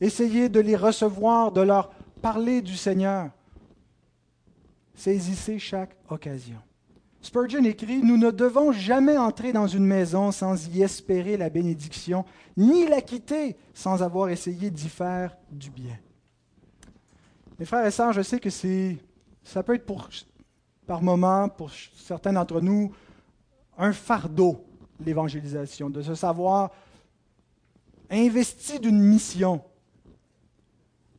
essayez 0.00 0.48
de 0.48 0.58
les 0.58 0.74
recevoir, 0.74 1.52
de 1.52 1.60
leur 1.60 1.90
parler 2.20 2.60
du 2.60 2.76
Seigneur. 2.76 3.30
Saisissez 4.96 5.60
chaque 5.60 5.96
occasion. 6.08 6.58
Spurgeon 7.20 7.62
écrit, 7.62 8.02
Nous 8.02 8.16
ne 8.16 8.32
devons 8.32 8.72
jamais 8.72 9.16
entrer 9.16 9.52
dans 9.52 9.68
une 9.68 9.86
maison 9.86 10.32
sans 10.32 10.68
y 10.68 10.82
espérer 10.82 11.36
la 11.36 11.50
bénédiction, 11.50 12.24
ni 12.56 12.84
la 12.88 13.00
quitter 13.00 13.56
sans 13.72 14.02
avoir 14.02 14.28
essayé 14.28 14.70
d'y 14.70 14.88
faire 14.88 15.36
du 15.52 15.70
bien. 15.70 15.96
Mes 17.60 17.64
frères 17.64 17.86
et 17.86 17.92
sœurs, 17.92 18.12
je 18.12 18.22
sais 18.22 18.40
que 18.40 18.50
c'est, 18.50 18.96
ça 19.44 19.62
peut 19.62 19.74
être 19.74 19.86
pour, 19.86 20.08
par 20.84 21.00
moment, 21.00 21.48
pour 21.48 21.70
certains 21.70 22.32
d'entre 22.32 22.60
nous, 22.60 22.92
un 23.76 23.92
fardeau 23.92 24.67
l'évangélisation, 25.04 25.90
de 25.90 26.02
se 26.02 26.14
savoir 26.14 26.70
investi 28.10 28.78
d'une 28.78 29.00
mission. 29.00 29.60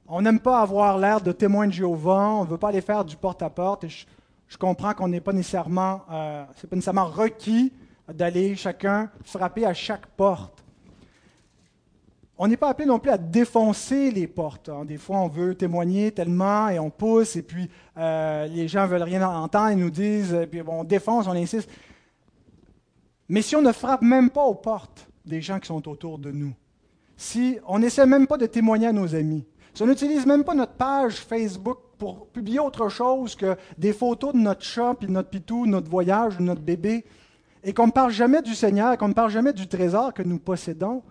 On 0.08 0.22
n'aime 0.22 0.40
pas 0.40 0.62
avoir 0.62 0.98
l'air 0.98 1.22
de 1.22 1.32
témoin 1.32 1.68
de 1.68 1.74
Jéhovah, 1.74 2.30
on 2.30 2.44
ne 2.44 2.50
veut 2.50 2.58
pas 2.58 2.70
aller 2.70 2.82
faire 2.82 3.06
du 3.06 3.16
porte-à-porte. 3.16 3.84
et 3.84 3.90
je, 3.90 4.58
comprends 4.58 4.94
qu'on 4.94 5.08
n'est 5.08 5.22
pas 5.22 5.34
nécessairement, 5.34 6.02
euh, 6.12 6.44
c'est 6.56 6.68
pas 6.68 6.76
nécessairement 6.76 7.06
requis 7.06 7.72
d'aller 8.12 8.56
chacun 8.56 9.12
frapper 9.24 9.66
à 9.66 9.74
chaque 9.74 10.08
porte. 10.08 10.64
On 12.42 12.48
n'est 12.48 12.58
pas 12.58 12.70
appelé 12.70 12.88
non 12.88 13.00
plus 13.00 13.12
à 13.12 13.18
défoncer 13.18 14.12
les 14.12 14.26
portes. 14.26 14.70
Hein. 14.70 14.86
Des 14.86 14.98
fois, 14.98 15.18
on 15.18 15.28
veut 15.28 15.56
témoigner 15.56 16.12
tellement 16.12 16.70
et 16.70 16.80
on 16.80 16.90
pousse, 16.90 17.36
et 17.36 17.42
puis 17.42 17.70
euh, 17.98 18.48
les 18.48 18.68
gens 18.68 18.88
veulent 18.88 19.04
rien 19.04 19.28
entendre, 19.28 19.72
ils 19.72 19.78
nous 19.78 19.90
disent, 19.90 20.34
et 20.34 20.48
puis 20.48 20.62
on 20.66 20.86
défonce, 20.86 21.28
on 21.28 21.34
insiste. 21.34 21.70
Mais 23.30 23.44
si 23.44 23.56
on 23.56 23.62
ne 23.62 23.72
frappe 23.72 24.02
même 24.02 24.32
pas 24.32 24.44
aux 24.44 24.56
portes 24.56 25.08
des 25.26 25.42
gens 25.42 25.60
qui 25.60 25.68
sont 25.68 25.88
autour 25.88 26.18
de 26.18 26.32
nous, 26.32 26.54
si 27.16 27.58
on 27.68 27.80
n'essaie 27.80 28.08
même 28.08 28.28
pas 28.28 28.38
de 28.38 28.48
témoigner 28.48 28.88
à 28.88 28.94
nos 28.94 29.14
amis, 29.14 29.46
si 29.74 29.84
on 29.84 29.88
n'utilise 29.88 30.26
même 30.26 30.44
pas 30.44 30.56
notre 30.56 30.74
page 30.74 31.16
Facebook 31.16 31.78
pour 32.00 32.28
publier 32.28 32.60
autre 32.60 32.90
chose 32.90 33.36
que 33.36 33.56
des 33.78 33.94
photos 33.94 34.34
de 34.34 34.40
notre 34.40 34.64
chat, 34.64 34.96
puis 34.96 35.08
de 35.08 35.12
notre 35.12 35.30
pitou, 35.30 35.68
notre 35.68 35.90
voyage, 35.90 36.40
notre 36.40 36.62
bébé, 36.62 37.06
et 37.64 37.74
qu'on 37.74 37.88
ne 37.88 37.92
parle 37.92 38.12
jamais 38.12 38.42
du 38.42 38.56
Seigneur, 38.56 38.98
qu'on 38.98 39.10
ne 39.10 39.14
parle 39.14 39.32
jamais 39.32 39.54
du 39.54 39.68
trésor 39.68 40.14
que 40.14 40.24
nous 40.24 40.40
possédons, 40.40 41.04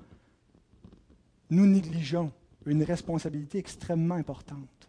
nous 1.50 1.66
négligeons 1.66 2.32
une 2.66 2.82
responsabilité 2.82 3.58
extrêmement 3.58 4.16
importante. 4.16 4.88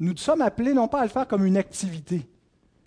Nous 0.00 0.16
sommes 0.16 0.42
appelés 0.42 0.74
non 0.74 0.88
pas 0.88 1.00
à 1.00 1.04
le 1.04 1.10
faire 1.10 1.26
comme 1.26 1.46
une 1.46 1.56
activité, 1.56 2.28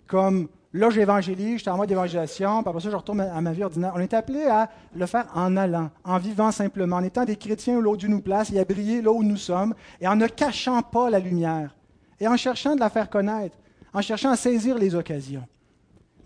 comme 0.06 0.48
Là, 0.74 0.90
j'évangélise, 0.90 1.58
j'étais 1.58 1.70
en 1.70 1.78
mode 1.78 1.90
après 1.90 2.08
ça, 2.08 2.90
je 2.90 2.96
retourne 2.96 3.20
à 3.20 3.40
ma 3.40 3.52
vie 3.52 3.64
ordinaire. 3.64 3.92
On 3.96 4.00
est 4.00 4.12
appelé 4.12 4.44
à 4.44 4.68
le 4.94 5.06
faire 5.06 5.26
en 5.34 5.56
allant, 5.56 5.90
en 6.04 6.18
vivant 6.18 6.52
simplement, 6.52 6.96
en 6.96 7.02
étant 7.02 7.24
des 7.24 7.36
chrétiens 7.36 7.78
où 7.78 7.96
Dieu 7.96 8.08
nous 8.08 8.20
place 8.20 8.52
et 8.52 8.58
à 8.58 8.64
briller 8.64 9.00
là 9.00 9.10
où 9.10 9.22
nous 9.22 9.38
sommes, 9.38 9.74
et 10.00 10.06
en 10.06 10.16
ne 10.16 10.26
cachant 10.26 10.82
pas 10.82 11.08
la 11.08 11.20
lumière, 11.20 11.74
et 12.20 12.28
en 12.28 12.36
cherchant 12.36 12.74
de 12.74 12.80
la 12.80 12.90
faire 12.90 13.08
connaître, 13.08 13.56
en 13.94 14.02
cherchant 14.02 14.30
à 14.30 14.36
saisir 14.36 14.76
les 14.76 14.94
occasions. 14.94 15.46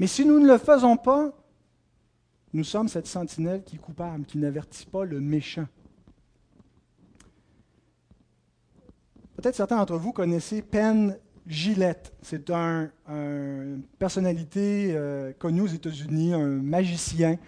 Mais 0.01 0.09
si 0.09 0.25
nous 0.25 0.41
ne 0.41 0.49
le 0.49 0.59
faisons 0.59 0.97
pas, 0.97 1.31
nous 2.53 2.65
sommes 2.65 2.89
cette 2.89 3.07
sentinelle 3.07 3.63
qui 3.63 3.77
est 3.77 3.79
coupable, 3.79 4.25
qui 4.25 4.39
n'avertit 4.39 4.87
pas 4.87 5.05
le 5.05 5.21
méchant. 5.21 5.67
Peut-être 9.37 9.55
certains 9.55 9.77
d'entre 9.77 9.97
vous 9.97 10.13
connaissez 10.13 10.63
Penn 10.63 11.17
Gillette. 11.47 12.13
C'est 12.23 12.51
un 12.51 12.91
personnalité 13.99 14.93
euh, 14.95 15.33
connue 15.39 15.63
aux 15.63 15.67
États-Unis, 15.67 16.35
un 16.35 16.47
magicien 16.47 17.39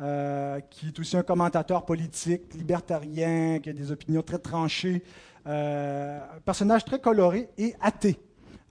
euh, 0.00 0.60
qui 0.70 0.88
est 0.88 0.98
aussi 0.98 1.16
un 1.16 1.22
commentateur 1.22 1.84
politique, 1.84 2.54
libertarien, 2.54 3.58
qui 3.60 3.70
a 3.70 3.72
des 3.72 3.90
opinions 3.92 4.22
très 4.22 4.38
tranchées, 4.38 5.02
euh, 5.46 6.18
un 6.36 6.40
personnage 6.40 6.84
très 6.84 7.00
coloré 7.00 7.50
et 7.58 7.74
athée. 7.80 8.18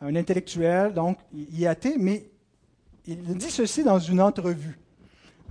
Un 0.02 0.16
intellectuel, 0.16 0.94
donc 0.94 1.20
il 1.32 1.64
est 1.64 1.68
athée, 1.68 1.96
mais 2.00 2.32
il 3.06 3.38
dit 3.38 3.52
ceci 3.52 3.84
dans 3.84 4.00
une 4.00 4.20
entrevue. 4.20 4.80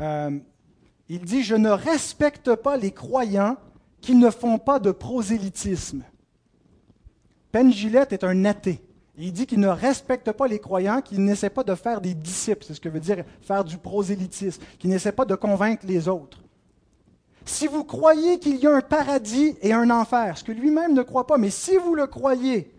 il 0.00 1.20
dit 1.24 1.44
Je 1.44 1.54
ne 1.54 1.70
respecte 1.70 2.56
pas 2.56 2.76
les 2.76 2.90
croyants 2.90 3.56
qui 4.00 4.16
ne 4.16 4.28
font 4.28 4.58
pas 4.58 4.80
de 4.80 4.90
prosélytisme. 4.90 6.02
Penn 7.52 7.72
Gillette 7.72 8.12
est 8.12 8.24
un 8.24 8.44
athée. 8.44 8.82
Il 9.22 9.34
dit 9.34 9.46
qu'il 9.46 9.60
ne 9.60 9.68
respecte 9.68 10.32
pas 10.32 10.48
les 10.48 10.58
croyants, 10.58 11.02
qu'il 11.02 11.22
n'essaie 11.22 11.50
pas 11.50 11.62
de 11.62 11.74
faire 11.74 12.00
des 12.00 12.14
disciples, 12.14 12.64
c'est 12.66 12.72
ce 12.72 12.80
que 12.80 12.88
veut 12.88 13.00
dire 13.00 13.22
faire 13.42 13.64
du 13.64 13.76
prosélytisme, 13.76 14.62
qu'il 14.78 14.88
n'essaie 14.88 15.12
pas 15.12 15.26
de 15.26 15.34
convaincre 15.34 15.84
les 15.86 16.08
autres. 16.08 16.38
Si 17.44 17.66
vous 17.66 17.84
croyez 17.84 18.38
qu'il 18.38 18.56
y 18.56 18.66
a 18.66 18.74
un 18.74 18.80
paradis 18.80 19.56
et 19.60 19.74
un 19.74 19.90
enfer, 19.90 20.38
ce 20.38 20.44
que 20.44 20.52
lui-même 20.52 20.94
ne 20.94 21.02
croit 21.02 21.26
pas, 21.26 21.36
mais 21.36 21.50
si 21.50 21.76
vous 21.76 21.94
le 21.94 22.06
croyez, 22.06 22.72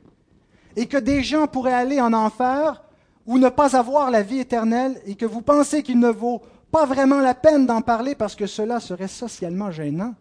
et 0.76 0.88
que 0.88 0.98
des 0.98 1.22
gens 1.22 1.46
pourraient 1.46 1.74
aller 1.74 2.02
en 2.02 2.14
enfer 2.14 2.82
ou 3.28 3.38
ne 3.38 3.50
pas 3.50 3.76
avoir 3.76 4.10
la 4.10 4.24
vie 4.24 4.40
éternelle, 4.40 5.00
et 5.06 5.14
que 5.14 5.28
vous 5.28 5.42
pensez 5.44 5.84
qu'il 5.84 6.00
ne 6.00 6.10
vaut 6.10 6.42
pas 6.72 6.86
vraiment 6.88 7.20
la 7.20 7.36
peine 7.36 7.68
d'en 7.68 7.82
parler 7.82 8.16
parce 8.16 8.36
que 8.36 8.48
cela 8.48 8.80
serait 8.80 9.08
socialement 9.08 9.70
gênant, 9.70 10.16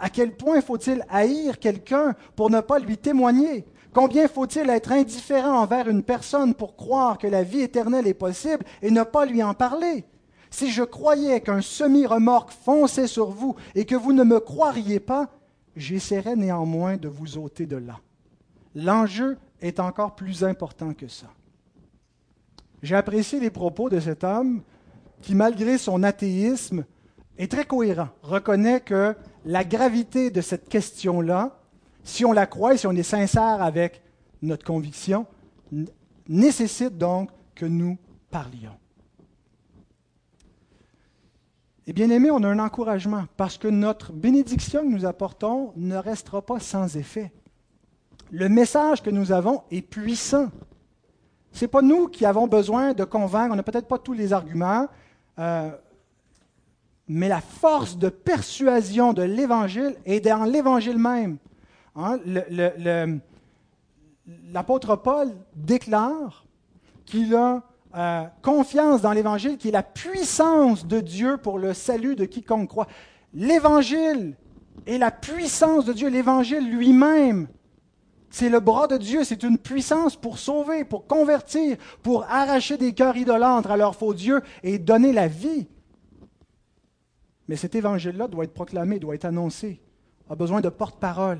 à 0.00 0.10
quel 0.10 0.34
point 0.36 0.60
faut-il 0.60 1.04
haïr 1.08 1.60
quelqu'un 1.60 2.16
pour 2.34 2.50
ne 2.50 2.60
pas 2.60 2.80
lui 2.80 2.98
témoigner? 2.98 3.64
Combien 3.94 4.26
faut-il 4.26 4.68
être 4.70 4.90
indifférent 4.90 5.56
envers 5.60 5.88
une 5.88 6.02
personne 6.02 6.52
pour 6.52 6.74
croire 6.74 7.16
que 7.16 7.28
la 7.28 7.44
vie 7.44 7.60
éternelle 7.60 8.08
est 8.08 8.14
possible 8.14 8.64
et 8.82 8.90
ne 8.90 9.04
pas 9.04 9.24
lui 9.24 9.40
en 9.40 9.54
parler? 9.54 10.04
Si 10.50 10.72
je 10.72 10.82
croyais 10.82 11.40
qu'un 11.40 11.60
semi-remorque 11.60 12.50
fonçait 12.50 13.06
sur 13.06 13.30
vous 13.30 13.54
et 13.76 13.84
que 13.84 13.94
vous 13.94 14.12
ne 14.12 14.24
me 14.24 14.40
croiriez 14.40 14.98
pas, 14.98 15.30
j'essaierai 15.76 16.34
néanmoins 16.34 16.96
de 16.96 17.08
vous 17.08 17.38
ôter 17.38 17.66
de 17.66 17.76
là. 17.76 18.00
L'enjeu 18.74 19.38
est 19.60 19.78
encore 19.78 20.16
plus 20.16 20.42
important 20.42 20.92
que 20.92 21.06
ça. 21.06 21.28
J'ai 22.82 22.96
apprécié 22.96 23.38
les 23.38 23.50
propos 23.50 23.88
de 23.88 24.00
cet 24.00 24.24
homme 24.24 24.62
qui, 25.22 25.36
malgré 25.36 25.78
son 25.78 26.02
athéisme, 26.02 26.84
est 27.38 27.50
très 27.50 27.64
cohérent, 27.64 28.08
reconnaît 28.22 28.80
que 28.80 29.14
la 29.44 29.62
gravité 29.62 30.30
de 30.30 30.40
cette 30.40 30.68
question-là, 30.68 31.56
si 32.04 32.24
on 32.24 32.32
la 32.32 32.46
croit 32.46 32.74
et 32.74 32.76
si 32.76 32.86
on 32.86 32.92
est 32.92 33.02
sincère 33.02 33.62
avec 33.62 34.02
notre 34.42 34.64
conviction, 34.64 35.26
nécessite 36.28 36.96
donc 36.96 37.30
que 37.54 37.66
nous 37.66 37.98
parlions. 38.30 38.76
Et 41.86 41.92
bien 41.92 42.08
aimé, 42.10 42.30
on 42.30 42.42
a 42.42 42.48
un 42.48 42.58
encouragement 42.58 43.24
parce 43.36 43.58
que 43.58 43.68
notre 43.68 44.12
bénédiction 44.12 44.82
que 44.82 44.88
nous 44.88 45.04
apportons 45.04 45.72
ne 45.76 45.96
restera 45.96 46.40
pas 46.40 46.60
sans 46.60 46.96
effet. 46.96 47.32
Le 48.30 48.48
message 48.48 49.02
que 49.02 49.10
nous 49.10 49.32
avons 49.32 49.62
est 49.70 49.82
puissant. 49.82 50.48
Ce 51.52 51.64
n'est 51.64 51.68
pas 51.68 51.82
nous 51.82 52.08
qui 52.08 52.24
avons 52.24 52.48
besoin 52.48 52.94
de 52.94 53.04
convaincre, 53.04 53.52
on 53.52 53.56
n'a 53.56 53.62
peut-être 53.62 53.86
pas 53.86 53.98
tous 53.98 54.14
les 54.14 54.32
arguments, 54.32 54.88
euh, 55.38 55.70
mais 57.06 57.28
la 57.28 57.40
force 57.40 57.98
de 57.98 58.08
persuasion 58.08 59.12
de 59.12 59.22
l'Évangile 59.22 59.94
est 60.04 60.20
dans 60.20 60.44
l'Évangile 60.44 60.98
même. 60.98 61.36
Hein, 61.96 62.18
l'apôtre 64.52 64.96
Paul 64.96 65.32
déclare 65.54 66.44
qu'il 67.06 67.34
a 67.34 67.62
euh, 67.96 68.24
confiance 68.42 69.02
dans 69.02 69.12
l'Évangile, 69.12 69.56
qui 69.56 69.68
est 69.68 69.72
la 69.72 69.84
puissance 69.84 70.86
de 70.86 71.00
Dieu 71.00 71.36
pour 71.36 71.58
le 71.58 71.74
salut 71.74 72.16
de 72.16 72.24
quiconque 72.24 72.68
croit. 72.68 72.88
L'Évangile 73.32 74.34
est 74.86 74.98
la 74.98 75.12
puissance 75.12 75.84
de 75.84 75.92
Dieu, 75.92 76.08
l'Évangile 76.08 76.68
lui-même. 76.68 77.46
C'est 78.30 78.48
le 78.48 78.58
bras 78.58 78.88
de 78.88 78.96
Dieu, 78.96 79.22
c'est 79.22 79.44
une 79.44 79.58
puissance 79.58 80.16
pour 80.16 80.38
sauver, 80.38 80.84
pour 80.84 81.06
convertir, 81.06 81.76
pour 82.02 82.24
arracher 82.24 82.76
des 82.76 82.92
cœurs 82.92 83.16
idolâtres 83.16 83.70
à 83.70 83.76
leur 83.76 83.94
faux 83.94 84.12
Dieu 84.12 84.42
et 84.64 84.80
donner 84.80 85.12
la 85.12 85.28
vie. 85.28 85.68
Mais 87.46 87.54
cet 87.54 87.76
évangile-là 87.76 88.26
doit 88.26 88.42
être 88.42 88.54
proclamé, 88.54 88.98
doit 88.98 89.14
être 89.14 89.26
annoncé, 89.26 89.80
a 90.28 90.34
besoin 90.34 90.60
de 90.60 90.68
porte-parole. 90.68 91.38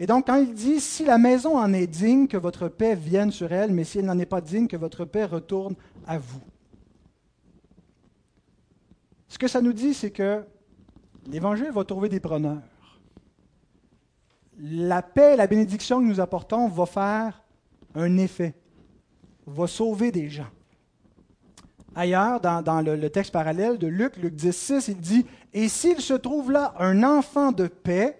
Et 0.00 0.06
donc, 0.06 0.26
quand 0.26 0.36
il 0.36 0.54
dit, 0.54 0.80
si 0.80 1.04
la 1.04 1.18
maison 1.18 1.56
en 1.58 1.72
est 1.72 1.88
digne, 1.88 2.28
que 2.28 2.36
votre 2.36 2.68
paix 2.68 2.94
vienne 2.94 3.32
sur 3.32 3.52
elle, 3.52 3.72
mais 3.72 3.84
si 3.84 3.98
elle 3.98 4.04
n'en 4.04 4.18
est 4.18 4.26
pas 4.26 4.40
digne, 4.40 4.68
que 4.68 4.76
votre 4.76 5.04
paix 5.04 5.24
retourne 5.24 5.74
à 6.06 6.18
vous. 6.18 6.40
Ce 9.26 9.38
que 9.38 9.48
ça 9.48 9.60
nous 9.60 9.72
dit, 9.72 9.94
c'est 9.94 10.12
que 10.12 10.44
l'Évangile 11.26 11.72
va 11.72 11.84
trouver 11.84 12.08
des 12.08 12.20
preneurs. 12.20 12.62
La 14.60 15.02
paix, 15.02 15.36
la 15.36 15.46
bénédiction 15.46 16.00
que 16.00 16.06
nous 16.06 16.20
apportons 16.20 16.68
va 16.68 16.86
faire 16.86 17.42
un 17.94 18.16
effet, 18.18 18.54
va 19.46 19.66
sauver 19.66 20.12
des 20.12 20.28
gens. 20.28 20.48
Ailleurs, 21.94 22.40
dans, 22.40 22.84
le, 22.84 22.94
le, 22.94 23.10
texte 23.10 23.32
parallèle 23.32 23.78
de 23.78 23.88
Luc, 23.88 24.16
Luc 24.16 24.34
10, 24.34 24.56
6, 24.56 24.88
il 24.88 24.96
dit, 24.98 25.26
Et 25.52 25.68
s'il 25.68 26.00
se 26.00 26.14
trouve 26.14 26.52
là 26.52 26.74
un 26.78 27.02
enfant 27.02 27.50
de 27.50 27.66
paix, 27.66 28.16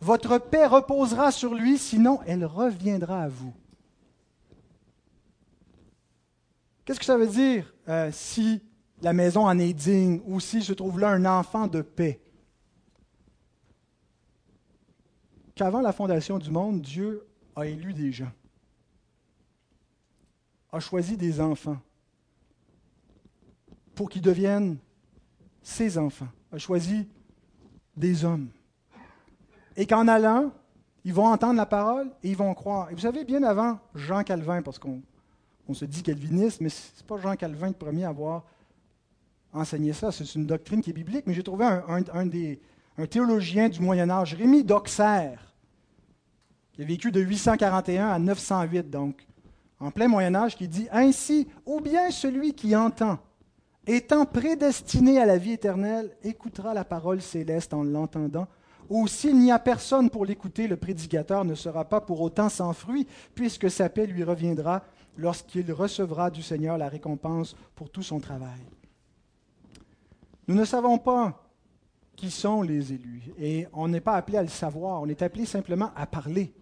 votre 0.00 0.38
paix 0.38 0.66
reposera 0.66 1.30
sur 1.30 1.54
lui, 1.54 1.78
sinon 1.78 2.20
elle 2.26 2.44
reviendra 2.44 3.22
à 3.22 3.28
vous. 3.28 3.54
Qu'est-ce 6.84 7.00
que 7.00 7.06
ça 7.06 7.16
veut 7.16 7.26
dire 7.26 7.74
euh, 7.88 8.10
si 8.12 8.62
la 9.02 9.12
maison 9.12 9.46
en 9.46 9.58
est 9.58 9.72
digne 9.72 10.20
ou 10.24 10.38
si 10.38 10.62
se 10.62 10.72
trouve 10.72 11.00
là 11.00 11.10
un 11.10 11.24
enfant 11.24 11.66
de 11.66 11.82
paix? 11.82 12.20
Qu'avant 15.54 15.80
la 15.80 15.92
fondation 15.92 16.38
du 16.38 16.50
monde, 16.50 16.82
Dieu 16.82 17.26
a 17.56 17.66
élu 17.66 17.94
des 17.94 18.12
gens, 18.12 18.32
a 20.70 20.78
choisi 20.78 21.16
des 21.16 21.40
enfants 21.40 21.78
pour 23.94 24.10
qu'ils 24.10 24.22
deviennent 24.22 24.76
ses 25.62 25.96
enfants, 25.96 26.28
a 26.52 26.58
choisi 26.58 27.08
des 27.96 28.24
hommes 28.24 28.48
et 29.76 29.86
qu'en 29.86 30.08
allant, 30.08 30.52
ils 31.04 31.14
vont 31.14 31.26
entendre 31.26 31.54
la 31.54 31.66
parole 31.66 32.10
et 32.22 32.30
ils 32.30 32.36
vont 32.36 32.52
croire. 32.54 32.90
Et 32.90 32.94
vous 32.94 33.00
savez, 33.00 33.24
bien 33.24 33.42
avant 33.42 33.78
Jean 33.94 34.22
Calvin, 34.24 34.62
parce 34.62 34.78
qu'on 34.78 35.02
se 35.72 35.84
dit 35.84 36.02
calviniste, 36.02 36.60
mais 36.60 36.68
ce 36.68 36.82
n'est 36.82 37.06
pas 37.06 37.18
Jean 37.18 37.36
Calvin 37.36 37.68
le 37.68 37.74
premier 37.74 38.04
à 38.04 38.08
avoir 38.08 38.44
enseigné 39.52 39.92
ça. 39.92 40.10
C'est 40.10 40.34
une 40.34 40.46
doctrine 40.46 40.80
qui 40.80 40.90
est 40.90 40.94
biblique, 40.94 41.24
mais 41.26 41.34
j'ai 41.34 41.42
trouvé 41.42 41.64
un, 41.64 42.26
des, 42.26 42.60
un 42.98 43.06
théologien 43.06 43.68
du 43.68 43.80
Moyen 43.80 44.10
Âge, 44.10 44.34
Rémi 44.34 44.64
d'Auxerre, 44.64 45.54
qui 46.72 46.82
a 46.82 46.84
vécu 46.84 47.12
de 47.12 47.20
841 47.20 48.08
à 48.08 48.18
908, 48.18 48.90
donc 48.90 49.26
en 49.78 49.90
plein 49.90 50.08
Moyen 50.08 50.34
Âge, 50.34 50.56
qui 50.56 50.68
dit 50.68 50.88
Ainsi, 50.90 51.46
ou 51.64 51.80
bien 51.80 52.10
celui 52.10 52.54
qui 52.54 52.74
entend, 52.74 53.18
étant 53.86 54.24
prédestiné 54.26 55.20
à 55.20 55.26
la 55.26 55.38
vie 55.38 55.52
éternelle, 55.52 56.16
écoutera 56.24 56.74
la 56.74 56.84
parole 56.84 57.22
céleste 57.22 57.72
en 57.72 57.84
l'entendant, 57.84 58.48
ou 58.88 59.06
s'il 59.06 59.38
n'y 59.38 59.52
a 59.52 59.58
personne 59.58 60.10
pour 60.10 60.24
l'écouter, 60.24 60.68
le 60.68 60.76
prédicateur 60.76 61.44
ne 61.44 61.54
sera 61.54 61.84
pas 61.84 62.00
pour 62.00 62.20
autant 62.20 62.48
sans 62.48 62.72
fruit, 62.72 63.06
puisque 63.34 63.70
sa 63.70 63.88
paix 63.88 64.06
lui 64.06 64.24
reviendra 64.24 64.82
lorsqu'il 65.16 65.72
recevra 65.72 66.30
du 66.30 66.42
Seigneur 66.42 66.78
la 66.78 66.88
récompense 66.88 67.56
pour 67.74 67.90
tout 67.90 68.02
son 68.02 68.20
travail. 68.20 68.60
Nous 70.48 70.54
ne 70.54 70.64
savons 70.64 70.98
pas 70.98 71.42
qui 72.14 72.30
sont 72.30 72.62
les 72.62 72.92
élus, 72.92 73.24
et 73.38 73.66
on 73.72 73.88
n'est 73.88 74.00
pas 74.00 74.14
appelé 74.14 74.38
à 74.38 74.42
le 74.42 74.48
savoir, 74.48 75.02
on 75.02 75.08
est 75.08 75.22
appelé 75.22 75.44
simplement 75.44 75.90
à 75.94 76.06
parler. 76.06 76.54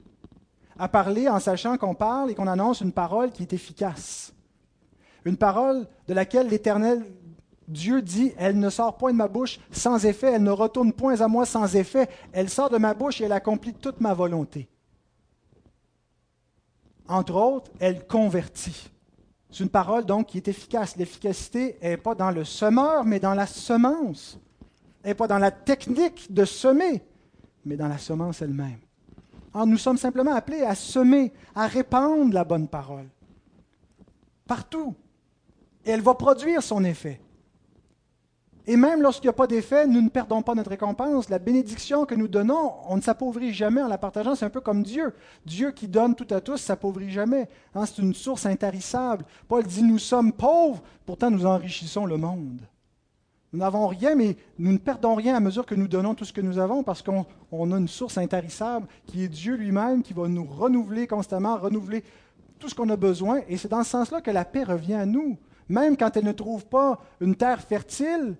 À 0.76 0.88
parler 0.88 1.28
en 1.28 1.38
sachant 1.38 1.76
qu'on 1.76 1.94
parle 1.94 2.30
et 2.30 2.34
qu'on 2.34 2.48
annonce 2.48 2.80
une 2.80 2.92
parole 2.92 3.30
qui 3.30 3.42
est 3.42 3.52
efficace. 3.52 4.34
Une 5.24 5.36
parole 5.36 5.86
de 6.08 6.14
laquelle 6.14 6.48
l'Éternel 6.48 7.04
Dieu 7.66 8.02
dit, 8.02 8.32
elle 8.36 8.58
ne 8.58 8.68
sort 8.70 8.96
point 8.96 9.12
de 9.12 9.16
ma 9.16 9.28
bouche 9.28 9.58
sans 9.70 10.04
effet, 10.04 10.32
elle 10.32 10.42
ne 10.42 10.50
retourne 10.50 10.92
point 10.92 11.20
à 11.20 11.28
moi 11.28 11.46
sans 11.46 11.74
effet, 11.76 12.08
elle 12.32 12.50
sort 12.50 12.70
de 12.70 12.76
ma 12.76 12.94
bouche 12.94 13.20
et 13.20 13.24
elle 13.24 13.32
accomplit 13.32 13.74
toute 13.74 14.00
ma 14.00 14.12
volonté. 14.12 14.68
Entre 17.08 17.34
autres, 17.34 17.70
elle 17.80 18.06
convertit. 18.06 18.90
C'est 19.50 19.62
une 19.62 19.70
parole 19.70 20.04
donc 20.04 20.26
qui 20.26 20.38
est 20.38 20.48
efficace. 20.48 20.96
L'efficacité 20.96 21.78
n'est 21.82 21.96
pas 21.96 22.14
dans 22.14 22.30
le 22.30 22.44
semeur, 22.44 23.04
mais 23.04 23.20
dans 23.20 23.34
la 23.34 23.46
semence. 23.46 24.38
Elle 25.02 25.10
n'est 25.10 25.14
pas 25.14 25.28
dans 25.28 25.38
la 25.38 25.50
technique 25.50 26.32
de 26.32 26.44
semer, 26.44 27.02
mais 27.64 27.76
dans 27.76 27.88
la 27.88 27.98
semence 27.98 28.42
elle-même. 28.42 28.78
Alors, 29.52 29.66
nous 29.66 29.78
sommes 29.78 29.98
simplement 29.98 30.34
appelés 30.34 30.62
à 30.62 30.74
semer, 30.74 31.32
à 31.54 31.68
répandre 31.68 32.34
la 32.34 32.42
bonne 32.42 32.66
parole. 32.66 33.06
Partout. 34.46 34.94
Et 35.84 35.90
elle 35.90 36.00
va 36.00 36.14
produire 36.14 36.62
son 36.62 36.82
effet. 36.82 37.20
Et 38.66 38.76
même 38.76 39.02
lorsqu'il 39.02 39.26
n'y 39.28 39.30
a 39.30 39.34
pas 39.34 39.46
d'effet, 39.46 39.86
nous 39.86 40.00
ne 40.00 40.08
perdons 40.08 40.40
pas 40.40 40.54
notre 40.54 40.70
récompense. 40.70 41.28
La 41.28 41.38
bénédiction 41.38 42.06
que 42.06 42.14
nous 42.14 42.28
donnons, 42.28 42.72
on 42.88 42.96
ne 42.96 43.02
s'appauvrit 43.02 43.52
jamais 43.52 43.82
en 43.82 43.88
la 43.88 43.98
partageant. 43.98 44.34
C'est 44.34 44.46
un 44.46 44.50
peu 44.50 44.62
comme 44.62 44.82
Dieu. 44.82 45.12
Dieu 45.44 45.70
qui 45.70 45.86
donne 45.86 46.14
tout 46.14 46.26
à 46.30 46.40
tous 46.40 46.56
s'appauvrit 46.56 47.10
jamais. 47.10 47.48
Hein, 47.74 47.84
c'est 47.84 48.00
une 48.00 48.14
source 48.14 48.46
intarissable. 48.46 49.26
Paul 49.48 49.64
dit, 49.64 49.82
nous 49.82 49.98
sommes 49.98 50.32
pauvres, 50.32 50.82
pourtant 51.04 51.30
nous 51.30 51.44
enrichissons 51.44 52.06
le 52.06 52.16
monde. 52.16 52.62
Nous 53.52 53.60
n'avons 53.60 53.86
rien, 53.86 54.14
mais 54.14 54.36
nous 54.58 54.72
ne 54.72 54.78
perdons 54.78 55.14
rien 55.14 55.36
à 55.36 55.40
mesure 55.40 55.66
que 55.66 55.74
nous 55.74 55.86
donnons 55.86 56.14
tout 56.14 56.24
ce 56.24 56.32
que 56.32 56.40
nous 56.40 56.58
avons 56.58 56.82
parce 56.82 57.02
qu'on 57.02 57.24
a 57.52 57.78
une 57.78 57.86
source 57.86 58.16
intarissable 58.16 58.88
qui 59.06 59.22
est 59.22 59.28
Dieu 59.28 59.56
lui-même, 59.56 60.02
qui 60.02 60.14
va 60.14 60.26
nous 60.26 60.44
renouveler 60.44 61.06
constamment, 61.06 61.58
renouveler 61.58 62.02
tout 62.58 62.68
ce 62.70 62.74
qu'on 62.74 62.88
a 62.88 62.96
besoin. 62.96 63.42
Et 63.46 63.58
c'est 63.58 63.68
dans 63.68 63.84
ce 63.84 63.90
sens-là 63.90 64.22
que 64.22 64.30
la 64.30 64.46
paix 64.46 64.64
revient 64.64 64.94
à 64.94 65.06
nous. 65.06 65.36
Même 65.68 65.96
quand 65.96 66.16
elle 66.16 66.24
ne 66.24 66.32
trouve 66.32 66.66
pas 66.66 67.00
une 67.20 67.36
terre 67.36 67.60
fertile, 67.60 68.36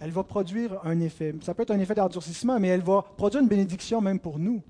elle 0.00 0.10
va 0.10 0.22
produire 0.22 0.80
un 0.84 1.00
effet. 1.00 1.34
Ça 1.42 1.54
peut 1.54 1.62
être 1.62 1.70
un 1.70 1.80
effet 1.80 1.94
d'endurcissement, 1.94 2.58
mais 2.60 2.68
elle 2.68 2.82
va 2.82 3.02
produire 3.16 3.42
une 3.42 3.48
bénédiction 3.48 4.00
même 4.00 4.20
pour 4.20 4.38
nous. 4.38 4.62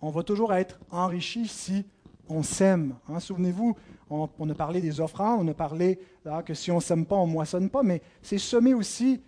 On 0.00 0.10
va 0.10 0.22
toujours 0.22 0.52
être 0.54 0.78
enrichi 0.90 1.48
si 1.48 1.84
on 2.28 2.42
sème. 2.42 2.94
Hein. 3.08 3.20
Souvenez-vous, 3.20 3.76
on, 4.10 4.50
a 4.50 4.54
parlé 4.54 4.80
des 4.80 5.00
offrandes, 5.00 5.40
on 5.42 5.50
a 5.50 5.54
parlé 5.54 5.98
que 6.44 6.54
si 6.54 6.70
on 6.70 6.76
ne 6.76 6.80
sème 6.80 7.04
pas, 7.04 7.16
on 7.16 7.26
ne 7.26 7.32
moissonne 7.32 7.68
pas, 7.68 7.82
mais 7.82 8.00
c'est 8.22 8.38
semer 8.38 8.74
aussi 8.74 9.20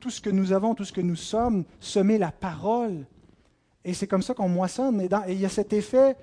tout 0.00 0.10
ce 0.10 0.20
que 0.20 0.30
nous 0.30 0.52
avons, 0.52 0.74
tout 0.74 0.84
ce 0.84 0.92
que 0.92 1.00
nous 1.00 1.16
sommes, 1.16 1.64
semer 1.80 2.16
la 2.16 2.30
parole. 2.30 3.06
Et 3.84 3.92
c'est 3.92 4.06
comme 4.06 4.22
ça 4.22 4.34
qu'on 4.34 4.48
moissonne. 4.48 5.00
et 5.00 5.08
il 5.28 5.40
y 5.40 5.44
a 5.44 5.50
cet 5.50 5.72
effet 5.72 6.16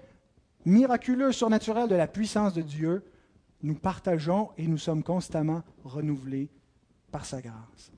miraculeux, 0.66 1.32
surnaturel 1.32 1.88
de 1.88 1.96
la 1.96 2.08
puissance 2.08 2.54
de 2.54 2.62
Dieu. 2.62 3.04
Nous 3.62 3.76
partageons 3.76 4.50
et 4.58 4.68
nous 4.68 4.78
sommes 4.78 5.04
constamment 5.04 5.62
renouvelés 5.84 6.50
par 7.16 7.26
sa 7.26 7.42
grâce. 7.42 7.94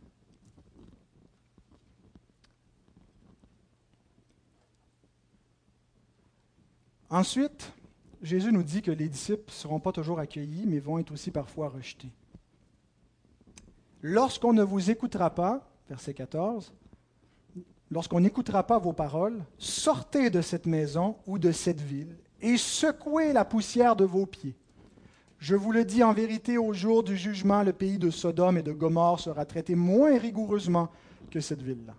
Ensuite, 7.09 7.73
Jésus 8.21 8.51
nous 8.51 8.61
dit 8.61 8.83
que 8.83 8.91
les 8.91 9.09
disciples 9.09 9.45
ne 9.47 9.51
seront 9.51 9.79
pas 9.79 9.91
toujours 9.91 10.19
accueillis, 10.19 10.67
mais 10.67 10.77
vont 10.77 10.99
être 10.99 11.11
aussi 11.11 11.31
parfois 11.31 11.69
rejetés. 11.69 12.11
Lorsqu'on 14.03 14.53
ne 14.53 14.61
vous 14.61 14.91
écoutera 14.91 15.33
pas, 15.33 15.67
verset 15.89 16.13
14, 16.13 16.71
lorsqu'on 17.89 18.19
n'écoutera 18.19 18.67
pas 18.67 18.77
vos 18.77 18.93
paroles, 18.93 19.43
sortez 19.57 20.29
de 20.29 20.43
cette 20.43 20.67
maison 20.67 21.17
ou 21.25 21.39
de 21.39 21.51
cette 21.51 21.81
ville 21.81 22.19
et 22.39 22.55
secouez 22.55 23.33
la 23.33 23.45
poussière 23.45 23.95
de 23.95 24.05
vos 24.05 24.27
pieds. 24.27 24.55
Je 25.39 25.55
vous 25.55 25.71
le 25.71 25.85
dis 25.85 26.03
en 26.03 26.13
vérité, 26.13 26.57
au 26.57 26.73
jour 26.73 27.03
du 27.03 27.15
jugement, 27.15 27.61
le 27.63 27.73
pays 27.73 27.99
de 27.99 28.09
Sodome 28.09 28.57
et 28.57 28.63
de 28.63 28.71
Gomorre 28.71 29.19
sera 29.19 29.45
traité 29.45 29.75
moins 29.75 30.17
rigoureusement 30.17 30.89
que 31.29 31.39
cette 31.39 31.61
ville-là. 31.61 31.93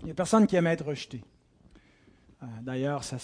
Il 0.00 0.04
n'y 0.04 0.12
a 0.12 0.14
personne 0.14 0.46
qui 0.46 0.56
aime 0.56 0.68
être 0.68 0.86
rejeté. 0.86 1.22
Euh, 2.42 2.46
d'ailleurs, 2.62 3.02
ça, 3.02 3.18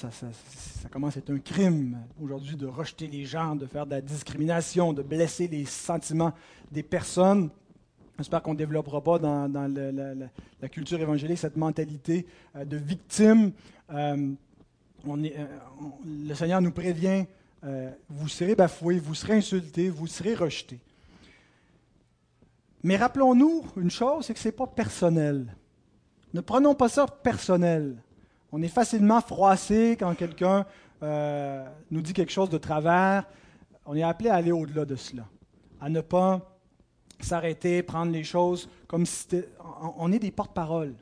commence 0.90 1.16
à 1.16 1.20
être 1.20 1.32
un 1.32 1.38
crime 1.38 1.98
aujourd'hui 2.20 2.56
de 2.56 2.66
rejeter 2.66 3.06
les 3.06 3.24
gens, 3.24 3.54
de 3.54 3.66
faire 3.66 3.86
de 3.86 3.92
la 3.92 4.00
discrimination, 4.00 4.92
de 4.92 5.02
blesser 5.02 5.46
les 5.46 5.64
sentiments 5.64 6.32
des 6.72 6.82
personnes. 6.82 7.50
J'espère 8.18 8.42
qu'on 8.42 8.52
ne 8.52 8.58
développera 8.58 9.02
pas 9.02 9.18
dans, 9.18 9.50
la, 9.52 10.68
culture 10.68 11.00
évangélique 11.00 11.38
cette 11.38 11.56
mentalité 11.56 12.26
euh, 12.56 12.64
de 12.64 12.76
victime. 12.76 13.52
Euh, 13.92 14.32
le 15.06 16.34
Seigneur 16.34 16.62
nous 16.62 16.72
prévient, 16.72 17.26
vous 18.08 18.28
serez 18.28 18.54
bafoués, 18.54 18.98
vous 18.98 19.14
serez 19.14 19.34
insultés, 19.34 19.90
vous 19.90 20.06
serez 20.06 20.34
rejetés. 20.34 20.80
Mais 22.82 22.96
rappelons-nous 22.96 23.64
une 23.76 23.90
chose, 23.90 24.26
c'est 24.26 24.34
que 24.34 24.40
ce 24.40 24.48
n'est 24.48 24.52
pas 24.52 24.66
personnel. 24.66 25.54
Ne 26.34 26.40
prenons 26.40 26.74
pas 26.74 26.88
ça 26.88 27.06
personnel. 27.06 27.96
On 28.52 28.62
est 28.62 28.68
facilement 28.68 29.20
froissé 29.20 29.96
quand 29.98 30.14
quelqu'un 30.14 30.66
euh, 31.02 31.66
nous 31.90 32.02
dit 32.02 32.12
quelque 32.12 32.30
chose 32.30 32.50
de 32.50 32.58
travers. 32.58 33.24
On 33.86 33.96
est 33.96 34.02
appelé 34.02 34.28
à 34.28 34.34
aller 34.34 34.52
au-delà 34.52 34.84
de 34.84 34.96
cela, 34.96 35.24
à 35.80 35.88
ne 35.88 36.00
pas 36.00 36.53
s'arrêter, 37.24 37.82
prendre 37.82 38.12
les 38.12 38.24
choses 38.24 38.68
comme 38.86 39.06
si. 39.06 39.26
On 39.98 40.12
est 40.12 40.18
des 40.18 40.30
porte-paroles. 40.30 40.94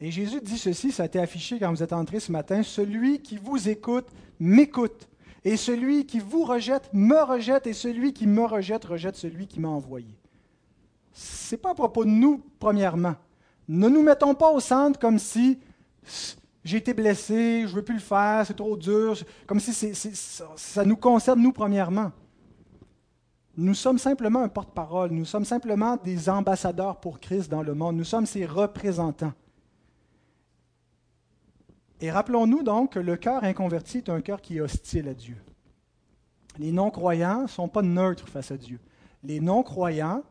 Et 0.00 0.10
Jésus 0.10 0.40
dit 0.40 0.58
ceci, 0.58 0.92
ça 0.92 1.02
a 1.02 1.06
été 1.06 1.18
affiché 1.18 1.58
quand 1.58 1.70
vous 1.70 1.82
êtes 1.82 1.92
entré 1.92 2.20
ce 2.20 2.30
matin, 2.30 2.62
celui 2.62 3.20
qui 3.20 3.36
vous 3.36 3.68
écoute 3.68 4.06
m'écoute, 4.38 5.08
et 5.44 5.56
celui 5.56 6.06
qui 6.06 6.20
vous 6.20 6.44
rejette 6.44 6.88
me 6.92 7.20
rejette, 7.22 7.66
et 7.66 7.72
celui 7.72 8.12
qui 8.12 8.26
me 8.26 8.44
rejette 8.44 8.84
rejette 8.84 9.16
celui 9.16 9.48
qui 9.48 9.58
m'a 9.58 9.68
envoyé. 9.68 10.14
Ce 11.12 11.54
n'est 11.54 11.60
pas 11.60 11.72
à 11.72 11.74
propos 11.74 12.04
de 12.04 12.10
nous, 12.10 12.42
premièrement. 12.60 13.16
Ne 13.66 13.88
nous 13.88 14.02
mettons 14.02 14.34
pas 14.34 14.52
au 14.52 14.60
centre 14.60 14.98
comme 15.00 15.18
si 15.18 15.58
j'ai 16.64 16.76
été 16.76 16.94
blessé, 16.94 17.62
je 17.62 17.70
ne 17.70 17.76
veux 17.76 17.82
plus 17.82 17.94
le 17.94 18.00
faire, 18.00 18.46
c'est 18.46 18.54
trop 18.54 18.76
dur, 18.76 19.16
comme 19.46 19.58
si 19.58 19.72
ça 19.74 20.84
nous 20.84 20.96
concerne 20.96 21.42
nous 21.42 21.52
premièrement. 21.52 22.12
Nous 23.58 23.74
sommes 23.74 23.98
simplement 23.98 24.42
un 24.42 24.48
porte-parole, 24.48 25.10
nous 25.10 25.26
sommes 25.26 25.44
simplement 25.44 25.96
des 25.96 26.30
ambassadeurs 26.30 27.00
pour 27.00 27.20
Christ 27.20 27.50
dans 27.50 27.62
le 27.62 27.74
monde, 27.74 27.96
nous 27.96 28.04
sommes 28.04 28.24
ses 28.24 28.46
représentants. 28.46 29.34
Et 32.00 32.10
rappelons-nous 32.10 32.62
donc 32.62 32.92
que 32.92 33.00
le 33.00 33.16
cœur 33.16 33.44
inconverti 33.44 33.98
est 33.98 34.08
un 34.08 34.20
cœur 34.20 34.40
qui 34.40 34.56
est 34.56 34.60
hostile 34.60 35.08
à 35.08 35.14
Dieu. 35.14 35.36
Les 36.58 36.72
non-croyants 36.72 37.42
ne 37.42 37.46
sont 37.48 37.68
pas 37.68 37.82
neutres 37.82 38.28
face 38.28 38.52
à 38.52 38.56
Dieu. 38.56 38.78
Les 39.22 39.40
non-croyants 39.40 40.22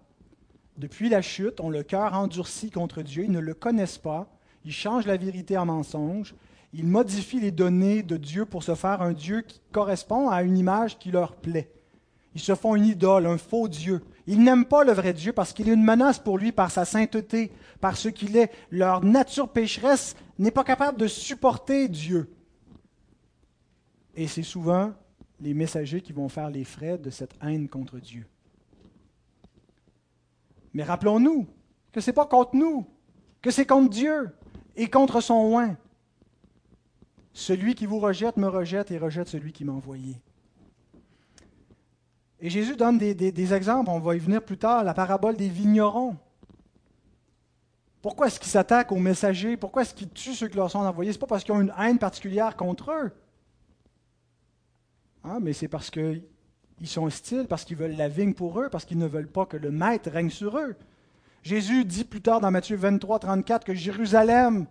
depuis 0.78 1.10
la 1.10 1.22
chute, 1.22 1.60
ont 1.60 1.70
le 1.70 1.84
cœur 1.84 2.14
endurci 2.14 2.70
contre 2.70 3.02
Dieu, 3.02 3.24
ils 3.24 3.32
ne 3.32 3.40
le 3.40 3.54
connaissent 3.54 3.98
pas, 3.98 4.28
ils 4.64 4.72
changent 4.72 5.08
la 5.08 5.18
vérité 5.18 5.58
en 5.58 5.66
mensonge, 5.66 6.36
ils 6.74 6.86
modifient 6.86 7.40
les 7.40 7.52
données 7.52 8.04
de 8.04 8.18
Dieu 8.18 8.46
pour 8.46 8.64
se 8.64 8.76
faire 8.76 9.02
un 9.02 9.14
Dieu 9.14 9.42
qui 9.42 9.62
correspond 9.72 10.30
à 10.30 10.44
une 10.44 10.58
image 10.58 11.00
qui 11.00 11.12
leur 11.12 11.36
plaît. 11.36 11.72
Ils 12.38 12.42
se 12.42 12.54
font 12.54 12.76
une 12.76 12.86
idole, 12.86 13.26
un 13.26 13.40
faux 13.40 13.68
Dieu. 13.68 14.04
Ils 14.28 14.44
n'aiment 14.44 14.66
pas 14.66 14.84
le 14.84 14.92
vrai 14.92 15.12
Dieu 15.12 15.34
parce 15.34 15.54
qu'il 15.54 15.70
est 15.70 15.74
une 15.74 15.84
menace 15.84 16.20
pour 16.20 16.38
lui 16.38 16.52
par 16.52 16.70
sa 16.70 16.86
sainteté, 16.86 17.52
par 17.82 17.98
ce 17.98 18.10
qu'il 18.10 18.38
est. 18.38 18.52
Leur 18.70 19.04
nature 19.04 19.50
pécheresse 19.50 20.16
n'est 20.38 20.52
pas 20.52 20.64
capable 20.64 21.00
de 21.00 21.08
supporter 21.08 21.88
Dieu. 21.88 22.32
Et 24.16 24.28
c'est 24.28 24.44
souvent 24.44 24.94
les 25.42 25.56
messagers 25.56 26.00
qui 26.00 26.14
vont 26.14 26.30
faire 26.30 26.52
les 26.52 26.64
frais 26.64 27.00
de 27.00 27.10
cette 27.10 27.34
haine 27.42 27.68
contre 27.68 27.98
Dieu. 27.98 28.28
Mais 30.76 30.84
rappelons-nous 30.84 31.48
que 31.92 32.02
ce 32.02 32.12
n'est 32.12 32.16
pas 32.16 32.28
contre 32.28 32.56
nous, 32.56 32.86
que 33.42 33.50
c'est 33.50 33.66
contre 33.66 33.90
Dieu 33.90 34.30
et 34.76 34.92
contre 34.92 35.22
son 35.22 35.54
oin. 35.54 35.76
Celui 37.34 37.74
qui 37.74 37.88
vous 37.88 37.98
rejette 37.98 38.38
me 38.38 38.48
rejette 38.48 38.92
et 38.92 39.00
rejette 39.00 39.28
celui 39.28 39.54
qui 39.54 39.66
m'a 39.66 39.74
envoyé. 39.74 40.22
Et 42.40 42.50
Jésus 42.50 42.76
donne 42.76 42.98
des, 42.98 43.54
exemples, 43.54 43.90
on 43.90 44.00
va 44.00 44.16
y 44.16 44.20
venir 44.20 44.44
plus 44.44 44.58
tard, 44.58 44.84
la 44.84 44.94
parabole 44.94 45.36
des 45.36 45.50
vignerons. 45.50 46.16
Pourquoi 48.02 48.28
est-ce 48.28 48.40
qu'ils 48.40 48.52
s'attaquent 48.52 48.92
aux 48.92 49.00
messagers? 49.00 49.58
Pourquoi 49.58 49.82
est-ce 49.82 49.94
qu'ils 49.94 50.10
tuent 50.10 50.36
ceux 50.36 50.48
qui 50.48 50.56
leur 50.56 50.70
sont 50.70 50.80
envoyés? 50.80 51.12
Ce 51.12 51.18
n'est 51.18 51.22
pas 51.22 51.28
parce 51.28 51.44
qu'ils 51.44 51.56
ont 51.56 51.62
une 51.62 51.74
haine 51.80 51.98
particulière 51.98 52.56
contre 52.56 52.92
eux. 52.92 53.12
Ah, 55.24 55.40
mais 55.42 55.54
c'est 55.54 55.68
parce 55.68 55.90
que 55.90 56.22
ils 56.80 56.88
sont 56.88 57.06
hostiles 57.06 57.48
parce 57.50 57.66
qu'ils 57.66 57.76
veulent 57.76 57.96
la 57.98 58.08
vigne 58.08 58.36
pour 58.36 58.60
eux, 58.62 58.70
parce 58.70 58.86
qu'ils 58.86 59.00
ne 59.00 59.08
veulent 59.08 59.32
pas 59.32 59.48
que 59.48 59.58
le 59.58 59.72
maître 59.72 60.12
règne 60.12 60.30
sur 60.30 60.58
eux. 60.60 60.76
Jésus 61.42 61.86
dit 61.86 62.04
plus 62.04 62.22
tard 62.22 62.40
dans 62.40 62.52
Matthieu 62.52 62.78
23, 62.78 63.20
34 63.20 63.66
que 63.66 63.74
Jérusalem 63.74 64.68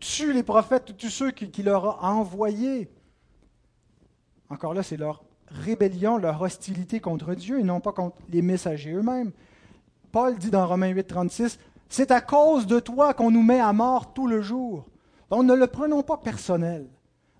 tue 0.00 0.32
les 0.32 0.42
prophètes, 0.42 0.96
tous 0.96 1.08
ceux 1.08 1.30
qu'il 1.30 1.64
leur 1.64 2.04
a 2.04 2.12
envoyés. 2.12 2.90
Encore 4.48 4.74
là, 4.74 4.82
c'est 4.82 4.96
leur 4.96 5.22
rébellion, 5.48 6.18
leur 6.18 6.40
hostilité 6.40 7.00
contre 7.00 7.34
Dieu 7.34 7.60
et 7.60 7.62
non 7.62 7.80
pas 7.80 7.92
contre 7.92 8.16
les 8.30 8.42
messagers 8.42 8.92
eux-mêmes. 8.92 9.32
Paul 10.12 10.36
dit 10.38 10.50
dans 10.50 10.66
Romains 10.66 10.90
8, 10.90 11.04
36, 11.04 11.58
C'est 11.88 12.10
à 12.10 12.20
cause 12.20 12.66
de 12.66 12.80
toi 12.80 13.14
qu'on 13.14 13.30
nous 13.30 13.42
met 13.42 13.60
à 13.60 13.72
mort 13.72 14.12
tout 14.12 14.26
le 14.26 14.40
jour. 14.42 14.86
Donc 15.30 15.44
ne 15.44 15.54
le 15.54 15.66
prenons 15.66 16.02
pas 16.02 16.16
personnel. 16.16 16.86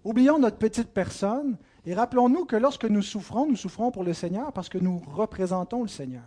Oublions 0.04 0.38
notre 0.38 0.58
petite 0.58 0.90
personne 0.90 1.56
et 1.84 1.94
rappelons-nous 1.94 2.44
que 2.44 2.56
lorsque 2.56 2.84
nous 2.84 3.02
souffrons, 3.02 3.46
nous 3.46 3.56
souffrons 3.56 3.90
pour 3.90 4.04
le 4.04 4.12
Seigneur 4.12 4.52
parce 4.52 4.68
que 4.68 4.78
nous 4.78 5.02
représentons 5.12 5.82
le 5.82 5.88
Seigneur. 5.88 6.22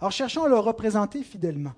Alors 0.00 0.12
cherchons 0.12 0.44
à 0.44 0.48
le 0.48 0.58
représenter 0.58 1.22
fidèlement. 1.22 1.72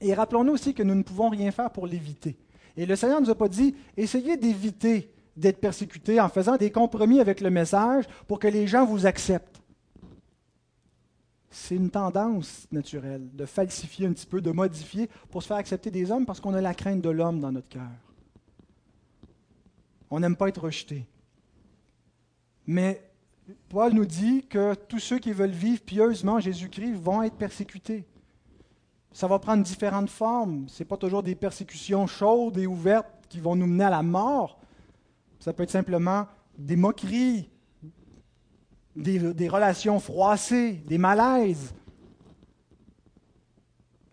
Et 0.00 0.12
rappelons-nous 0.14 0.52
aussi 0.52 0.74
que 0.74 0.82
nous 0.82 0.94
ne 0.94 1.02
pouvons 1.02 1.30
rien 1.30 1.50
faire 1.50 1.70
pour 1.70 1.86
l'éviter. 1.86 2.36
Et 2.76 2.86
le 2.86 2.96
Seigneur 2.96 3.20
ne 3.20 3.26
nous 3.26 3.30
a 3.30 3.34
pas 3.34 3.48
dit, 3.48 3.74
essayez 3.96 4.36
d'éviter 4.36 5.10
d'être 5.36 5.60
persécuté 5.60 6.20
en 6.20 6.28
faisant 6.28 6.56
des 6.56 6.70
compromis 6.70 7.20
avec 7.20 7.40
le 7.40 7.50
message 7.50 8.04
pour 8.26 8.38
que 8.38 8.48
les 8.48 8.66
gens 8.66 8.84
vous 8.84 9.06
acceptent. 9.06 9.60
C'est 11.50 11.76
une 11.76 11.90
tendance 11.90 12.66
naturelle 12.72 13.28
de 13.32 13.46
falsifier 13.46 14.06
un 14.06 14.12
petit 14.12 14.26
peu, 14.26 14.40
de 14.40 14.50
modifier 14.50 15.08
pour 15.30 15.42
se 15.42 15.48
faire 15.48 15.56
accepter 15.56 15.90
des 15.90 16.10
hommes 16.10 16.26
parce 16.26 16.40
qu'on 16.40 16.54
a 16.54 16.60
la 16.60 16.74
crainte 16.74 17.00
de 17.00 17.10
l'homme 17.10 17.40
dans 17.40 17.52
notre 17.52 17.68
cœur. 17.68 17.90
On 20.10 20.20
n'aime 20.20 20.36
pas 20.36 20.48
être 20.48 20.62
rejeté. 20.62 21.06
Mais 22.66 23.02
Paul 23.68 23.92
nous 23.92 24.06
dit 24.06 24.46
que 24.46 24.74
tous 24.74 24.98
ceux 24.98 25.18
qui 25.18 25.32
veulent 25.32 25.50
vivre 25.50 25.82
pieusement 25.82 26.40
Jésus-Christ 26.40 26.94
vont 26.94 27.22
être 27.22 27.36
persécutés. 27.36 28.04
Ça 29.12 29.28
va 29.28 29.38
prendre 29.38 29.62
différentes 29.62 30.10
formes. 30.10 30.68
Ce 30.68 30.82
n'est 30.82 30.88
pas 30.88 30.96
toujours 30.96 31.22
des 31.22 31.36
persécutions 31.36 32.06
chaudes 32.06 32.58
et 32.58 32.66
ouvertes 32.66 33.06
qui 33.28 33.38
vont 33.38 33.54
nous 33.54 33.66
mener 33.66 33.84
à 33.84 33.90
la 33.90 34.02
mort. 34.02 34.58
Ça 35.44 35.52
peut 35.52 35.64
être 35.64 35.70
simplement 35.70 36.26
des 36.56 36.74
moqueries, 36.74 37.50
des, 38.96 39.46
relations 39.46 40.00
froissées, 40.00 40.72
des 40.86 40.96
malaises. 40.96 41.74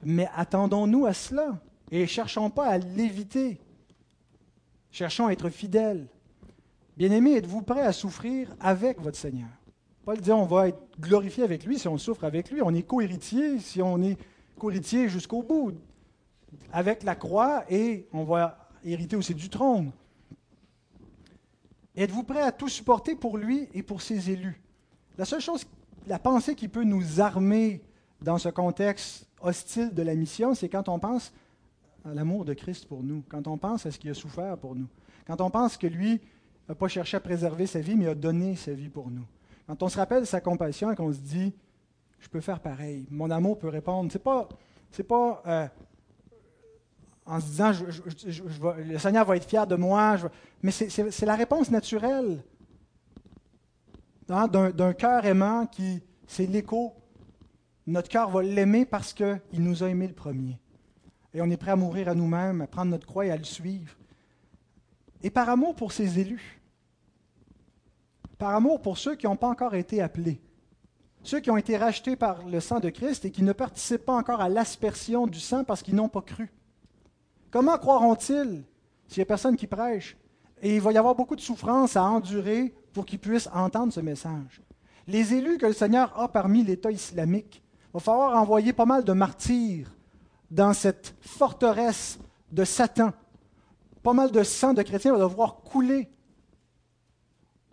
Mais 0.03 0.27
attendons-nous 0.35 1.05
à 1.05 1.13
cela 1.13 1.57
et 1.89 2.05
cherchons 2.05 2.49
pas 2.49 2.65
à 2.65 2.77
l'éviter. 2.79 3.61
Cherchons 4.91 5.27
à 5.27 5.31
être 5.31 5.47
fidèles. 5.47 6.05
Bien-aimés, 6.97 7.37
êtes-vous 7.37 7.61
prêts 7.61 7.85
à 7.85 7.93
souffrir 7.93 8.53
avec 8.59 8.99
votre 8.99 9.17
Seigneur? 9.17 9.47
Paul 10.03 10.19
dit 10.19 10.33
on 10.33 10.45
va 10.45 10.67
être 10.67 10.83
glorifié 10.99 11.45
avec 11.45 11.63
lui 11.63 11.79
si 11.79 11.87
on 11.87 11.97
souffre 11.97 12.25
avec 12.25 12.51
lui. 12.51 12.61
On 12.61 12.73
est 12.73 12.83
co-héritier 12.83 13.57
si 13.59 13.81
on 13.81 14.03
est 14.03 14.17
co-héritier 14.59 15.07
jusqu'au 15.07 15.43
bout 15.43 15.71
avec 16.73 17.03
la 17.03 17.15
croix 17.15 17.63
et 17.69 18.09
on 18.11 18.25
va 18.25 18.69
hériter 18.83 19.15
aussi 19.15 19.33
du 19.33 19.47
trône. 19.47 19.93
Êtes-vous 21.95 22.23
prêts 22.23 22.41
à 22.41 22.51
tout 22.51 22.69
supporter 22.69 23.15
pour 23.15 23.37
lui 23.37 23.67
et 23.73 23.83
pour 23.83 24.01
ses 24.01 24.31
élus? 24.31 24.61
La 25.17 25.25
seule 25.25 25.41
chose, 25.41 25.65
la 26.07 26.19
pensée 26.19 26.55
qui 26.55 26.69
peut 26.69 26.85
nous 26.85 27.19
armer 27.19 27.81
dans 28.21 28.37
ce 28.37 28.49
contexte 28.49 29.27
hostile 29.41 29.93
de 29.93 30.01
la 30.01 30.15
mission, 30.15 30.53
c'est 30.53 30.69
quand 30.69 30.87
on 30.87 30.99
pense 30.99 31.33
à 32.05 32.13
l'amour 32.13 32.45
de 32.45 32.53
Christ 32.53 32.85
pour 32.85 33.03
nous, 33.03 33.23
quand 33.27 33.45
on 33.47 33.57
pense 33.57 33.85
à 33.85 33.91
ce 33.91 33.99
qu'il 33.99 34.09
a 34.09 34.13
souffert 34.13 34.57
pour 34.57 34.75
nous, 34.75 34.87
quand 35.27 35.41
on 35.41 35.49
pense 35.49 35.75
que 35.75 35.87
lui, 35.87 36.21
n'a 36.69 36.75
pas 36.75 36.87
cherché 36.87 37.17
à 37.17 37.19
préserver 37.19 37.67
sa 37.67 37.81
vie, 37.81 37.95
mais 37.95 38.07
a 38.07 38.15
donné 38.15 38.55
sa 38.55 38.73
vie 38.73 38.89
pour 38.89 39.11
nous. 39.11 39.25
Quand 39.67 39.83
on 39.83 39.89
se 39.89 39.97
rappelle 39.97 40.25
sa 40.25 40.39
compassion 40.39 40.91
et 40.91 40.95
qu'on 40.95 41.11
se 41.11 41.19
dit, 41.19 41.53
je 42.19 42.29
peux 42.29 42.41
faire 42.41 42.61
pareil, 42.61 43.05
mon 43.09 43.29
amour 43.29 43.59
peut 43.59 43.67
répondre, 43.67 44.11
c'est 44.11 44.23
pas, 44.23 44.47
pas 45.07 45.43
euh, 45.45 45.67
en 47.31 47.39
se 47.39 47.45
disant, 47.45 47.71
le 48.77 48.97
Seigneur 48.97 49.25
va 49.25 49.37
être 49.37 49.47
fier 49.47 49.65
de 49.65 49.75
moi, 49.75 50.17
mais 50.61 50.71
c'est, 50.71 51.25
la 51.25 51.35
réponse 51.35 51.71
naturelle 51.71 52.43
hein, 54.27 54.47
d'un, 54.49 54.93
cœur 54.93 55.25
aimant 55.25 55.65
qui, 55.65 56.03
c'est 56.27 56.45
l'écho. 56.45 56.93
Notre 57.87 58.09
cœur 58.09 58.29
va 58.29 58.43
l'aimer 58.43 58.85
parce 58.85 59.13
qu'il 59.13 59.39
nous 59.63 59.81
a 59.81 59.87
aimés 59.87 60.07
le 60.07 60.13
premier. 60.13 60.59
Et 61.33 61.41
on 61.41 61.49
est 61.49 61.55
prêt 61.55 61.71
à 61.71 61.77
mourir 61.77 62.09
à 62.09 62.15
nous-mêmes, 62.15 62.59
à 62.59 62.67
prendre 62.67 62.91
notre 62.91 63.07
croix 63.07 63.25
et 63.25 63.31
à 63.31 63.37
le 63.37 63.45
suivre. 63.45 63.95
Et 65.23 65.29
par 65.29 65.47
amour 65.47 65.73
pour 65.73 65.93
ses 65.93 66.19
élus. 66.19 66.61
Par 68.37 68.53
amour 68.53 68.81
pour 68.81 68.97
ceux 68.97 69.15
qui 69.15 69.25
n'ont 69.25 69.37
pas 69.37 69.47
encore 69.47 69.73
été 69.73 70.01
appelés. 70.01 70.41
Ceux 71.23 71.39
qui 71.39 71.49
ont 71.49 71.57
été 71.57 71.77
rachetés 71.77 72.17
par 72.17 72.45
le 72.45 72.59
sang 72.59 72.81
de 72.81 72.89
Christ 72.89 73.23
et 73.23 73.31
qui 73.31 73.43
ne 73.43 73.53
participent 73.53 74.05
pas 74.05 74.17
encore 74.17 74.41
à 74.41 74.49
l'aspersion 74.49 75.27
du 75.27 75.39
sang 75.39 75.63
parce 75.63 75.81
qu'ils 75.81 75.95
n'ont 75.95 76.09
pas 76.09 76.21
cru. 76.21 76.51
Comment 77.51 77.77
croiront-ils 77.77 78.63
s'il 79.07 79.19
n'y 79.19 79.23
a 79.23 79.25
personne 79.25 79.57
qui 79.57 79.67
prêche? 79.67 80.17
Et 80.61 80.75
il 80.75 80.81
va 80.81 80.91
y 80.91 80.97
avoir 80.97 81.15
beaucoup 81.15 81.35
de 81.35 81.41
souffrance 81.41 81.97
à 81.97 82.03
endurer 82.03 82.73
pour 82.93 83.05
qu'ils 83.05 83.19
puissent 83.19 83.49
entendre 83.53 83.91
ce 83.91 83.99
message. 83.99 84.61
Les 85.07 85.33
élus 85.33 85.57
que 85.57 85.65
le 85.65 85.73
Seigneur 85.73 86.17
a 86.17 86.31
parmi 86.31 86.63
l'État 86.63 86.91
islamique, 86.91 87.61
il 87.89 87.93
va 87.95 87.99
falloir 87.99 88.41
envoyer 88.41 88.71
pas 88.71 88.85
mal 88.85 89.03
de 89.03 89.11
martyrs 89.11 89.93
dans 90.49 90.73
cette 90.73 91.15
forteresse 91.19 92.19
de 92.51 92.63
Satan. 92.63 93.11
Pas 94.03 94.13
mal 94.13 94.31
de 94.31 94.43
sang 94.43 94.73
de 94.73 94.81
chrétiens 94.81 95.13
va 95.13 95.19
devoir 95.19 95.57
couler 95.57 96.09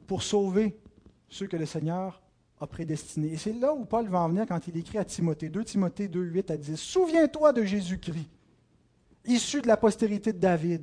pour 0.07 0.23
sauver 0.23 0.81
ceux 1.29 1.47
que 1.47 1.57
le 1.57 1.67
Seigneur 1.67 2.21
a 2.61 2.67
prédestinés. 2.67 3.33
Et 3.33 3.37
c'est 3.37 3.53
là 3.53 3.73
où 3.75 3.85
Paul 3.85 4.09
va 4.09 4.21
en 4.21 4.29
venir 4.29 4.47
quand 4.47 4.67
il 4.67 4.77
écrit 4.77 4.99
à 4.99 5.05
Timothée 5.05 5.49
2, 5.49 5.65
Timothée 5.65 6.09
2, 6.09 6.21
8 6.21 6.51
à 6.51 6.57
10. 6.57 6.77
Souviens-toi 6.77 7.53
de 7.53 7.63
Jésus-Christ, 7.63 8.29
issu 9.29 9.63
de 9.63 9.69
la 9.69 9.77
postérité 9.77 10.33
de 10.33 10.39
David, 10.39 10.83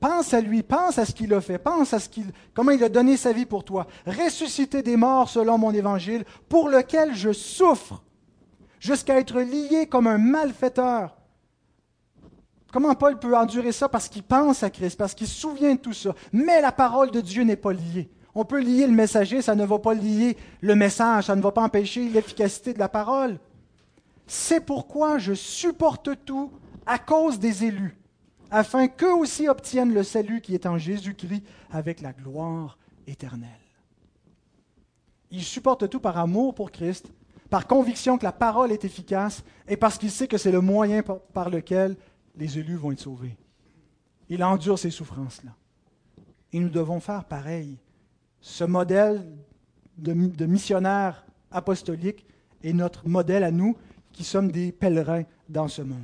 Pense 0.00 0.32
à 0.32 0.40
lui, 0.40 0.62
pense 0.62 0.98
à 0.98 1.04
ce 1.04 1.12
qu'il 1.12 1.32
a 1.34 1.42
fait, 1.42 1.58
pense 1.58 1.92
à 1.92 2.00
ce 2.00 2.08
qu'il, 2.08 2.32
comment 2.54 2.70
il 2.70 2.82
a 2.82 2.88
donné 2.88 3.18
sa 3.18 3.34
vie 3.34 3.44
pour 3.44 3.64
toi. 3.64 3.86
Ressuscité 4.06 4.82
des 4.82 4.96
morts 4.96 5.28
selon 5.28 5.58
mon 5.58 5.72
évangile, 5.72 6.24
pour 6.48 6.70
lequel 6.70 7.14
je 7.14 7.34
souffre, 7.34 8.02
jusqu'à 8.80 9.20
être 9.20 9.38
lié 9.42 9.86
comme 9.86 10.06
un 10.06 10.16
malfaiteur. 10.16 11.18
Comment 12.72 12.94
Paul 12.94 13.18
peut 13.18 13.36
endurer 13.36 13.72
ça? 13.72 13.90
Parce 13.90 14.08
qu'il 14.08 14.22
pense 14.22 14.62
à 14.62 14.70
Christ, 14.70 14.96
parce 14.96 15.12
qu'il 15.12 15.26
se 15.26 15.38
souvient 15.38 15.74
de 15.74 15.80
tout 15.80 15.92
ça. 15.92 16.14
Mais 16.32 16.62
la 16.62 16.72
parole 16.72 17.10
de 17.10 17.20
Dieu 17.20 17.42
n'est 17.42 17.56
pas 17.56 17.74
liée. 17.74 18.08
On 18.34 18.46
peut 18.46 18.60
lier 18.60 18.86
le 18.86 18.94
messager, 18.94 19.42
ça 19.42 19.54
ne 19.54 19.66
va 19.66 19.78
pas 19.78 19.92
lier 19.92 20.36
le 20.62 20.76
message, 20.76 21.26
ça 21.26 21.36
ne 21.36 21.42
va 21.42 21.50
pas 21.50 21.62
empêcher 21.62 22.08
l'efficacité 22.08 22.72
de 22.72 22.78
la 22.78 22.88
parole. 22.88 23.38
C'est 24.26 24.64
pourquoi 24.64 25.18
je 25.18 25.34
supporte 25.34 26.10
tout 26.24 26.52
à 26.90 26.98
cause 26.98 27.38
des 27.38 27.64
élus 27.64 27.96
afin 28.50 28.88
qu'eux 28.88 29.14
aussi 29.14 29.48
obtiennent 29.48 29.94
le 29.94 30.02
salut 30.02 30.40
qui 30.40 30.54
est 30.54 30.66
en 30.66 30.76
Jésus-Christ 30.76 31.44
avec 31.70 32.00
la 32.00 32.12
gloire 32.12 32.78
éternelle. 33.06 33.48
Il 35.30 35.44
supporte 35.44 35.88
tout 35.88 36.00
par 36.00 36.18
amour 36.18 36.52
pour 36.52 36.72
Christ, 36.72 37.06
par 37.48 37.68
conviction 37.68 38.18
que 38.18 38.24
la 38.24 38.32
parole 38.32 38.72
est 38.72 38.84
efficace 38.84 39.44
et 39.68 39.76
parce 39.76 39.98
qu'il 39.98 40.10
sait 40.10 40.26
que 40.26 40.36
c'est 40.36 40.50
le 40.50 40.60
moyen 40.60 41.02
par 41.32 41.48
lequel 41.48 41.96
les 42.34 42.58
élus 42.58 42.74
vont 42.74 42.90
être 42.90 42.98
sauvés. 42.98 43.36
Il 44.28 44.42
endure 44.42 44.76
ces 44.76 44.90
souffrances-là. 44.90 45.52
Et 46.52 46.58
nous 46.58 46.70
devons 46.70 46.98
faire 46.98 47.24
pareil. 47.24 47.78
Ce 48.40 48.64
modèle 48.64 49.24
de, 49.96 50.12
de 50.12 50.46
missionnaire 50.46 51.24
apostolique 51.52 52.26
est 52.64 52.72
notre 52.72 53.06
modèle 53.06 53.44
à 53.44 53.52
nous 53.52 53.76
qui 54.10 54.24
sommes 54.24 54.50
des 54.50 54.72
pèlerins 54.72 55.22
dans 55.48 55.68
ce 55.68 55.82
monde. 55.82 56.02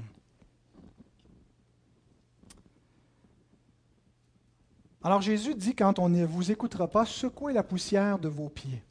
Alors 5.07 5.23
Jésus 5.23 5.55
dit, 5.55 5.73
quand 5.73 6.01
on 6.01 6.09
ne 6.09 6.25
vous 6.25 6.51
écoutera 6.51 6.89
pas, 6.89 7.07
secouez 7.07 7.53
la 7.53 7.63
poussière 7.63 8.19
de 8.19 8.27
vos 8.27 8.49
pieds. 8.49 8.83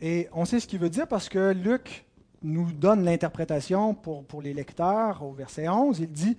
Et 0.00 0.26
on 0.32 0.46
sait 0.46 0.58
ce 0.58 0.66
qu'il 0.66 0.78
veut 0.78 0.88
dire 0.88 1.06
parce 1.06 1.28
que 1.28 1.52
Luc 1.52 2.06
nous 2.42 2.72
donne 2.72 3.04
l'interprétation 3.04 3.92
pour, 3.92 4.40
les 4.40 4.54
lecteurs 4.54 5.22
au 5.22 5.34
verset 5.34 5.68
11. 5.68 6.00
Il 6.00 6.10
dit, 6.10 6.38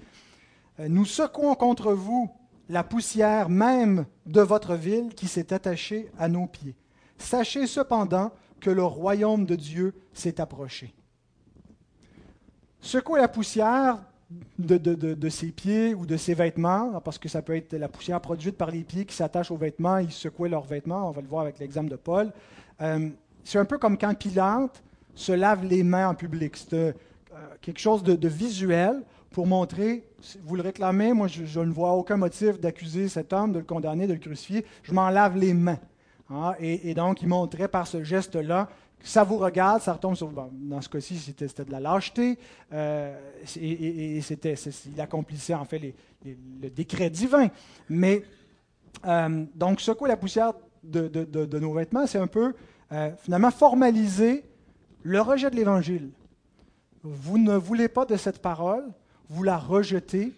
euh, 0.79 0.87
nous 0.87 1.05
secouons 1.05 1.53
contre 1.53 1.93
vous 1.93 2.31
la 2.67 2.83
poussière 2.83 3.47
même 3.47 4.07
de 4.25 4.41
votre 4.41 4.73
ville 4.73 5.13
qui 5.13 5.27
s'est 5.27 5.53
attachée 5.53 6.09
à 6.17 6.27
nos 6.27 6.47
pieds. 6.47 6.75
Sachez 7.19 7.67
cependant 7.67 8.31
que 8.59 8.71
le 8.71 8.83
royaume 8.83 9.45
de 9.45 9.55
Dieu 9.55 9.93
s'est 10.13 10.41
approché. 10.41 10.95
Secouer 12.81 13.21
la 13.21 13.27
poussière, 13.27 13.99
de, 14.57 15.29
ses 15.29 15.51
pieds 15.51 15.93
ou 15.93 16.05
de 16.05 16.17
ses 16.17 16.33
vêtements, 16.33 16.99
parce 17.01 17.17
que 17.17 17.29
ça 17.29 17.41
peut 17.41 17.55
être 17.55 17.73
la 17.73 17.87
poussière 17.87 18.19
produite 18.19 18.57
par 18.57 18.71
les 18.71 18.83
pieds 18.83 19.05
qui 19.05 19.15
s'attachent 19.15 19.51
aux 19.51 19.57
vêtements, 19.57 19.97
ils 19.97 20.11
secouaient 20.11 20.49
leurs 20.49 20.65
vêtements, 20.65 21.09
on 21.09 21.11
va 21.11 21.21
le 21.21 21.27
voir 21.27 21.43
avec 21.43 21.59
l'exemple 21.59 21.89
de 21.89 21.95
Paul. 21.95 22.31
Euh, 22.81 23.09
c'est 23.43 23.59
un 23.59 23.65
peu 23.65 23.77
comme 23.77 23.97
quand 23.97 24.13
Pilate 24.15 24.81
se 25.13 25.31
lave 25.31 25.65
les 25.65 25.83
mains 25.83 26.09
en 26.09 26.15
public. 26.15 26.57
C'est 26.57 26.73
euh, 26.73 26.93
quelque 27.61 27.79
chose 27.79 28.03
de, 28.03 28.27
visuel 28.27 29.03
pour 29.31 29.45
montrer, 29.45 30.07
vous 30.43 30.55
le 30.55 30.61
réclamez, 30.61 31.13
moi 31.13 31.27
je, 31.27 31.59
ne 31.59 31.71
vois 31.71 31.91
aucun 31.91 32.17
motif 32.17 32.59
d'accuser 32.59 33.09
cet 33.09 33.33
homme, 33.33 33.51
de 33.51 33.59
le 33.59 33.65
condamner, 33.65 34.07
de 34.07 34.13
le 34.13 34.19
crucifier, 34.19 34.65
je 34.83 34.93
m'en 34.93 35.09
lave 35.09 35.37
les 35.37 35.53
mains. 35.53 35.79
Hein. 36.31 36.53
et, 36.59 36.95
donc 36.95 37.21
il 37.21 37.27
montrait 37.27 37.67
par 37.67 37.85
ce 37.85 38.03
geste-là 38.03 38.67
ça 39.05 39.23
vous 39.23 39.37
regarde, 39.37 39.81
ça 39.81 39.93
retombe 39.93 40.15
sur. 40.15 40.31
dans 40.31 40.81
ce 40.81 40.89
cas-ci, 40.89 41.17
c'était, 41.17 41.63
de 41.63 41.71
la 41.71 41.79
lâcheté. 41.79 42.39
Euh, 42.73 43.15
et, 43.55 44.19
c'était, 44.21 44.55
il 44.55 44.99
accomplissait 44.99 45.53
en 45.53 45.63
fait 45.63 45.93
le 46.23 46.69
décret 46.69 47.09
divin. 47.09 47.49
Mais, 47.87 48.23
euh, 49.05 49.45
donc, 49.53 49.79
secouer 49.79 50.09
la 50.09 50.17
poussière 50.17 50.53
de, 50.83 51.59
nos 51.59 51.73
vêtements, 51.73 52.07
c'est 52.07 52.17
un 52.17 52.27
peu, 52.27 52.53
euh, 52.91 53.11
finalement, 53.21 53.51
formaliser 53.51 54.43
le 55.03 55.21
rejet 55.21 55.51
de 55.51 55.55
l'Évangile. 55.55 56.09
Vous 57.03 57.37
ne 57.37 57.55
voulez 57.55 57.87
pas 57.87 58.05
de 58.05 58.17
cette 58.17 58.41
parole, 58.41 58.85
vous 59.29 59.43
la 59.43 59.57
rejetez, 59.57 60.33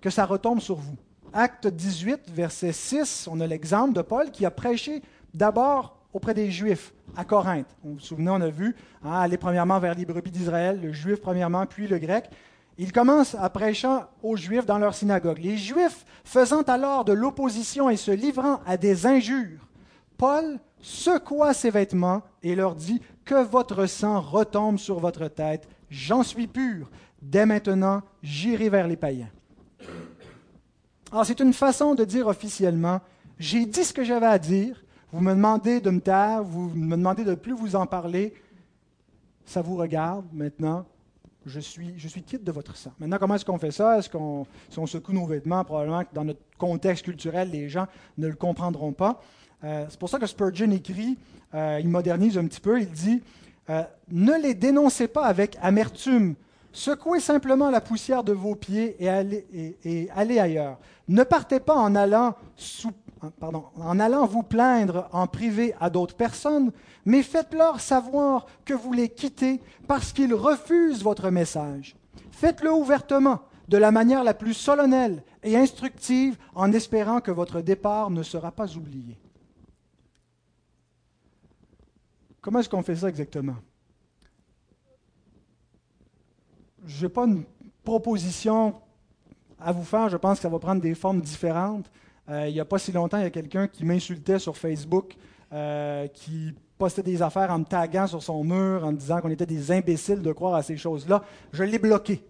que 0.00 0.10
ça 0.10 0.24
retombe 0.24 0.60
sur 0.60 0.76
vous. 0.76 0.96
Acte 1.32 1.66
18, 1.66 2.30
verset 2.30 2.72
6, 2.72 3.28
on 3.30 3.40
a 3.40 3.46
l'exemple 3.46 3.94
de 3.94 4.02
Paul 4.02 4.30
qui 4.30 4.46
a 4.46 4.50
prêché 4.50 5.02
d'abord 5.34 6.01
auprès 6.12 6.34
des 6.34 6.50
Juifs 6.50 6.92
à 7.16 7.24
Corinthe. 7.24 7.74
Vous 7.82 7.94
vous 7.94 8.00
souvenez, 8.00 8.30
on 8.30 8.40
a 8.40 8.50
vu 8.50 8.74
hein, 9.04 9.12
aller 9.12 9.36
premièrement 9.36 9.78
vers 9.78 9.94
les 9.94 10.04
brebis 10.04 10.30
d'Israël, 10.30 10.80
le 10.80 10.92
Juif 10.92 11.20
premièrement, 11.20 11.66
puis 11.66 11.86
le 11.86 11.98
Grec. 11.98 12.28
Il 12.78 12.92
commence 12.92 13.34
à 13.34 13.50
prêcher 13.50 13.98
aux 14.22 14.36
Juifs 14.36 14.66
dans 14.66 14.78
leur 14.78 14.94
synagogue. 14.94 15.38
Les 15.38 15.56
Juifs 15.56 16.04
faisant 16.24 16.62
alors 16.62 17.04
de 17.04 17.12
l'opposition 17.12 17.90
et 17.90 17.96
se 17.96 18.10
livrant 18.10 18.60
à 18.66 18.76
des 18.76 19.06
injures, 19.06 19.68
Paul 20.16 20.58
secoua 20.80 21.54
ses 21.54 21.70
vêtements 21.70 22.22
et 22.42 22.54
leur 22.54 22.74
dit 22.74 23.00
Que 23.24 23.42
votre 23.42 23.86
sang 23.86 24.20
retombe 24.20 24.78
sur 24.78 24.98
votre 25.00 25.28
tête, 25.28 25.68
j'en 25.90 26.22
suis 26.22 26.46
pur. 26.46 26.90
Dès 27.20 27.46
maintenant, 27.46 28.02
j'irai 28.22 28.68
vers 28.68 28.88
les 28.88 28.96
païens. 28.96 29.30
Alors, 31.10 31.26
c'est 31.26 31.40
une 31.40 31.52
façon 31.52 31.94
de 31.94 32.04
dire 32.04 32.26
officiellement 32.26 33.00
J'ai 33.38 33.66
dit 33.66 33.84
ce 33.84 33.92
que 33.92 34.04
j'avais 34.04 34.26
à 34.26 34.38
dire, 34.38 34.82
vous 35.12 35.20
me 35.20 35.34
demandez 35.34 35.80
de 35.80 35.90
me 35.90 36.00
taire, 36.00 36.42
vous 36.42 36.70
me 36.74 36.96
demandez 36.96 37.22
de 37.22 37.34
plus 37.34 37.52
vous 37.52 37.76
en 37.76 37.84
parler. 37.84 38.32
Ça 39.44 39.60
vous 39.60 39.76
regarde 39.76 40.24
maintenant. 40.32 40.86
Je 41.44 41.60
suis, 41.60 41.92
je 41.98 42.08
suis 42.08 42.22
quitte 42.22 42.44
de 42.44 42.52
votre 42.52 42.76
sang. 42.76 42.92
Maintenant, 42.98 43.18
comment 43.18 43.34
est-ce 43.34 43.44
qu'on 43.44 43.58
fait 43.58 43.72
ça? 43.72 43.98
Est-ce 43.98 44.08
qu'on 44.08 44.46
si 44.70 44.78
on 44.78 44.86
secoue 44.86 45.12
nos 45.12 45.26
vêtements? 45.26 45.64
Probablement 45.64 46.04
que 46.04 46.14
dans 46.14 46.24
notre 46.24 46.40
contexte 46.56 47.04
culturel, 47.04 47.50
les 47.50 47.68
gens 47.68 47.86
ne 48.16 48.28
le 48.28 48.34
comprendront 48.34 48.92
pas. 48.92 49.20
Euh, 49.64 49.84
c'est 49.90 49.98
pour 49.98 50.08
ça 50.08 50.18
que 50.18 50.26
Spurgeon 50.26 50.70
écrit, 50.70 51.18
euh, 51.52 51.78
il 51.80 51.88
modernise 51.88 52.38
un 52.38 52.46
petit 52.46 52.60
peu, 52.60 52.80
il 52.80 52.90
dit 52.90 53.22
euh, 53.68 53.82
Ne 54.10 54.40
les 54.40 54.54
dénoncez 54.54 55.08
pas 55.08 55.26
avec 55.26 55.58
amertume. 55.60 56.36
Secouez 56.72 57.20
simplement 57.20 57.70
la 57.70 57.82
poussière 57.82 58.24
de 58.24 58.32
vos 58.32 58.54
pieds 58.54 58.96
et 58.98 59.10
allez, 59.10 59.76
et 59.84 60.08
allez 60.14 60.38
ailleurs. 60.38 60.78
Ne 61.06 61.22
partez 61.22 61.60
pas 61.60 61.76
en 61.76 61.94
allant 61.94 62.34
sous 62.56 62.92
pardon, 63.30 63.64
en 63.76 64.00
allant 64.00 64.26
vous 64.26 64.42
plaindre 64.42 65.08
en 65.12 65.26
privé 65.26 65.74
à 65.80 65.90
d'autres 65.90 66.16
personnes, 66.16 66.72
mais 67.04 67.22
faites-leur 67.22 67.80
savoir 67.80 68.46
que 68.64 68.74
vous 68.74 68.92
les 68.92 69.08
quittez 69.08 69.60
parce 69.86 70.12
qu'ils 70.12 70.34
refusent 70.34 71.02
votre 71.02 71.30
message. 71.30 71.96
Faites-le 72.30 72.72
ouvertement, 72.72 73.40
de 73.68 73.76
la 73.76 73.90
manière 73.90 74.24
la 74.24 74.34
plus 74.34 74.54
solennelle 74.54 75.22
et 75.42 75.56
instructive, 75.56 76.36
en 76.54 76.72
espérant 76.72 77.20
que 77.20 77.30
votre 77.30 77.60
départ 77.60 78.10
ne 78.10 78.22
sera 78.22 78.50
pas 78.50 78.76
oublié. 78.76 79.18
Comment 82.40 82.58
est-ce 82.58 82.68
qu'on 82.68 82.82
fait 82.82 82.96
ça 82.96 83.08
exactement? 83.08 83.56
Je 86.84 87.06
n'ai 87.06 87.12
pas 87.12 87.24
une 87.24 87.44
proposition 87.84 88.74
à 89.60 89.70
vous 89.70 89.84
faire, 89.84 90.08
je 90.08 90.16
pense 90.16 90.40
que 90.40 90.48
va 90.48 90.58
prendre 90.58 90.82
des 90.82 90.94
formes 90.94 91.20
différentes. 91.20 91.90
Euh, 92.32 92.48
il 92.48 92.54
n'y 92.54 92.60
a 92.60 92.64
pas 92.64 92.78
si 92.78 92.92
longtemps, 92.92 93.18
il 93.18 93.24
y 93.24 93.26
a 93.26 93.30
quelqu'un 93.30 93.68
qui 93.68 93.84
m'insultait 93.84 94.38
sur 94.38 94.56
Facebook, 94.56 95.14
euh, 95.52 96.06
qui 96.08 96.54
postait 96.78 97.02
des 97.02 97.20
affaires 97.20 97.50
en 97.50 97.58
me 97.58 97.64
taguant 97.64 98.06
sur 98.06 98.22
son 98.22 98.42
mur, 98.42 98.84
en 98.84 98.92
me 98.92 98.96
disant 98.96 99.20
qu'on 99.20 99.28
était 99.28 99.44
des 99.44 99.70
imbéciles 99.70 100.22
de 100.22 100.32
croire 100.32 100.54
à 100.54 100.62
ces 100.62 100.78
choses-là. 100.78 101.22
Je 101.52 101.62
l'ai 101.62 101.78
bloqué. 101.78 102.24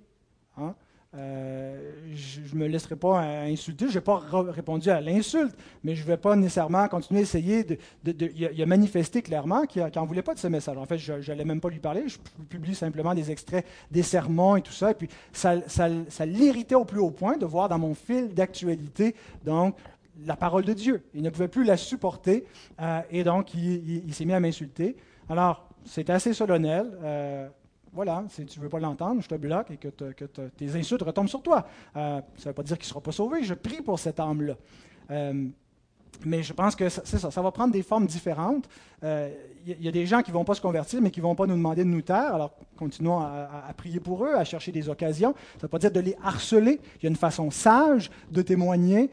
Hein. 0.59 0.74
Euh, 1.15 1.93
je 2.15 2.55
ne 2.55 2.61
me 2.61 2.67
laisserai 2.67 2.97
pas 2.97 3.21
insulter. 3.21 3.89
Je 3.89 3.99
n'ai 3.99 4.01
pas 4.01 4.23
répondu 4.33 4.89
à 4.89 5.01
l'insulte, 5.01 5.55
mais 5.85 5.95
je 5.95 6.03
ne 6.03 6.07
vais 6.07 6.17
pas 6.17 6.35
nécessairement 6.37 6.89
continuer 6.89 7.21
à 7.21 7.23
essayer 7.23 7.65
de. 7.65 7.77
il, 8.07 8.63
a, 8.63 8.67
manifesté 8.67 9.21
clairement 9.21 9.67
qu'il 9.67 9.87
n'en 9.95 10.07
voulait 10.07 10.23
pas 10.23 10.35
de 10.35 10.39
ce 10.39 10.47
message. 10.47 10.79
En 10.79 10.87
fait, 10.87 10.99
je 10.99 11.13
n'allais 11.13 11.45
même 11.45 11.61
pas 11.61 11.69
lui 11.69 11.81
parler. 11.81 12.05
Je 12.07 12.19
publie 12.49 12.75
simplement 12.75 13.15
des 13.15 13.31
extraits 13.31 13.67
des 13.91 14.03
sermons 14.03 14.57
et 14.57 14.63
tout 14.63 14.73
ça. 14.73 14.93
Et 14.93 14.95
puis, 14.95 15.09
ça, 15.33 15.55
l'irritait 16.25 16.75
au 16.75 16.85
plus 16.85 17.01
haut 17.01 17.11
point 17.11 17.37
de 17.37 17.47
voir 17.47 17.69
dans 17.69 17.79
mon 17.79 17.95
fil 17.95 18.33
d'actualité, 18.33 19.15
donc, 19.45 19.77
la 20.27 20.37
parole 20.37 20.65
de 20.65 20.73
Dieu. 20.73 21.03
Il 21.15 21.23
ne 21.23 21.31
pouvait 21.31 21.49
plus 21.49 21.65
la 21.65 21.77
supporter. 21.77 22.45
Euh, 22.81 23.01
et 23.11 23.25
donc, 23.25 23.55
il, 23.55 24.13
s'est 24.15 24.25
mis 24.25 24.33
à 24.33 24.41
m'insulter. 24.41 24.97
Alors, 25.29 25.69
c'était 25.85 26.13
assez 26.13 26.33
solennel. 26.33 26.91
Euh, 27.03 27.49
voilà, 27.93 28.24
si 28.30 28.47
tu 28.47 28.59
ne 28.59 28.64
veux 28.64 28.70
pas 28.70 28.80
l'entendre, 28.80 29.20
je 29.20 29.28
te 29.28 29.34
bloque 29.34 29.70
et 29.70 29.76
que, 29.76 29.88
tes 29.88 30.76
insultes 30.76 31.03
retombent 31.03 31.28
sur 31.28 31.43
toi. 31.43 31.66
Euh, 31.97 32.20
ça 32.36 32.45
ne 32.45 32.51
veut 32.51 32.55
pas 32.55 32.62
dire 32.62 32.78
qu'il 32.78 32.86
ne 32.86 32.88
sera 32.88 33.01
pas 33.03 33.12
sauvé. 33.12 33.43
Je 33.43 33.55
prie 33.55 33.82
pour 33.82 33.99
cet 33.99 34.18
âme-là. 34.18 34.57
Euh, 35.11 35.47
mais 36.24 36.43
je 36.43 36.53
pense 36.53 36.74
que 36.74 36.88
c'est 36.88 37.18
ça, 37.18 37.30
ça 37.30 37.43
va 37.43 37.51
prendre 37.51 37.72
des 37.72 37.82
formes 37.82 38.07
différentes. 38.07 38.66
Il 39.03 39.07
euh, 39.09 39.30
y, 39.66 39.88
a 39.88 39.90
des 39.90 40.07
gens 40.07 40.22
qui 40.22 40.30
ne 40.30 40.34
vont 40.34 40.45
pas 40.45 40.55
se 40.55 40.61
convertir, 40.61 41.03
mais 41.03 41.11
qui 41.11 41.20
ne 41.20 41.24
vont 41.24 41.34
pas 41.34 41.47
nous 41.47 41.57
demander 41.57 41.84
de 41.84 41.88
nous 41.88 42.03
taire. 42.03 42.34
Alors, 42.34 42.55
continuons 42.76 43.20
à, 43.20 43.72
prier 43.76 44.01
pour 44.01 44.24
eux, 44.24 44.34
à 44.34 44.45
chercher 44.45 44.72
des 44.72 44.88
occasions. 44.88 45.34
Ça 45.34 45.59
ne 45.59 45.62
veut 45.62 45.68
pas 45.68 45.78
dire 45.78 45.90
de 45.90 46.01
les 46.01 46.16
harceler. 46.22 46.80
Il 46.97 47.03
y 47.03 47.07
a 47.07 47.11
une 47.11 47.16
façon 47.16 47.51
sage 47.51 48.11
de 48.30 48.40
témoigner, 48.40 49.11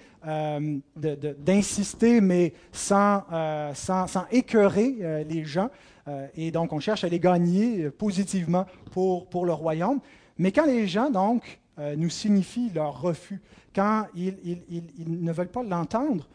d'insister, 0.96 2.22
mais 2.22 2.54
sans, 2.72 3.24
sans, 3.74 4.08
sans 4.08 4.26
écœurer 4.32 5.26
les 5.28 5.44
gens. 5.44 5.70
Euh, 6.10 6.28
et 6.36 6.52
donc, 6.52 6.74
on 6.74 6.80
cherche 6.80 7.04
à 7.04 7.10
les 7.10 7.20
gagner 7.20 7.84
euh, 7.84 7.92
positivement 7.92 8.66
pour, 8.92 9.30
pour 9.30 9.46
le 9.46 9.54
royaume. 9.54 10.00
Mais 10.38 10.52
quand 10.52 10.66
les 10.66 10.88
gens, 10.88 11.10
donc, 11.10 11.60
euh, 11.78 11.96
nous 11.96 12.10
signifient 12.10 12.72
leur 12.74 13.02
refus, 13.02 13.42
quand 13.74 14.08
ils, 14.16 14.36
ne 15.08 15.32
veulent 15.32 15.50
pas 15.50 15.64
l'entendre 15.64 16.28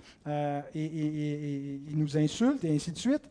et, 0.74 1.80
ils 1.88 1.98
nous 1.98 2.16
insultent 2.16 2.64
et 2.64 2.74
ainsi 2.74 2.92
de 2.92 2.98
suite, 2.98 3.22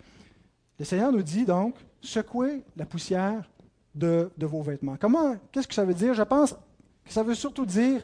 le 0.78 0.84
Seigneur 0.84 1.12
nous 1.12 1.24
dit 1.24 1.46
donc, 1.46 1.76
secouez 2.02 2.64
la 2.76 2.86
poussière 2.86 3.50
de, 3.96 4.30
de 4.38 4.46
vos 4.46 4.62
vêtements. 4.62 4.98
Comment, 5.00 5.38
qu'est-ce 5.52 5.68
que 5.68 5.74
ça 5.74 5.86
veut 5.86 5.94
dire? 5.94 6.14
Je 6.14 6.24
pense 6.24 6.52
que 6.52 7.14
ça 7.14 7.24
veut 7.24 7.34
surtout 7.34 7.66
dire, 7.66 8.04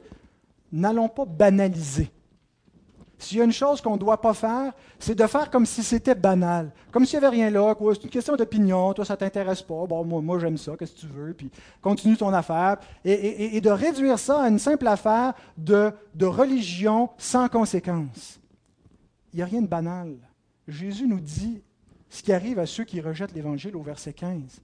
n'allons 0.71 1.09
pas 1.09 1.25
banaliser 1.25 2.09
s'il 3.19 3.37
y 3.37 3.41
a 3.41 3.43
une 3.43 3.51
chose 3.51 3.81
qu'on 3.81 3.93
ne 3.93 3.99
doit 3.99 4.21
pas 4.21 4.33
faire, 4.33 4.71
c'est 4.97 5.13
de 5.13 5.27
faire 5.27 5.51
comme 5.51 5.65
si 5.65 5.83
c'était 5.83 6.15
banal, 6.15 6.71
comme 6.89 7.05
s'il 7.05 7.19
n'y 7.19 7.25
avait 7.25 7.35
rien 7.35 7.49
là, 7.49 7.75
c'est 7.93 8.03
une 8.05 8.09
question 8.09 8.35
d'opinion, 8.37 8.93
toi 8.93 9.03
ça 9.03 9.17
t'intéresse 9.17 9.61
pas, 9.61 9.85
bon 9.85 10.05
moi, 10.05 10.21
moi 10.21 10.39
j'aime 10.39 10.57
ça, 10.57 10.71
qu'est-ce 10.79 10.93
que 10.93 10.99
tu 11.01 11.07
veux, 11.07 11.33
puis 11.33 11.51
continue 11.81 12.15
ton 12.15 12.33
affaire, 12.33 12.77
et, 13.03 13.59
de 13.59 13.69
réduire 13.69 14.17
ça 14.17 14.43
à 14.43 14.47
une 14.47 14.57
simple 14.57 14.87
affaire 14.87 15.33
de, 15.57 15.91
de 16.15 16.25
religion 16.25 17.09
sans 17.17 17.49
conséquence. 17.49 18.39
Il 19.33 19.37
n'y 19.37 19.43
a 19.43 19.45
rien 19.45 19.61
de 19.61 19.67
banal. 19.67 20.15
Jésus 20.67 21.05
nous 21.05 21.19
dit 21.19 21.61
ce 22.09 22.23
qui 22.23 22.31
arrive 22.31 22.57
à 22.57 22.65
ceux 22.65 22.85
qui 22.85 23.01
rejettent 23.01 23.33
l'Évangile 23.33 23.75
au 23.75 23.81
verset 23.81 24.13
15. 24.13 24.61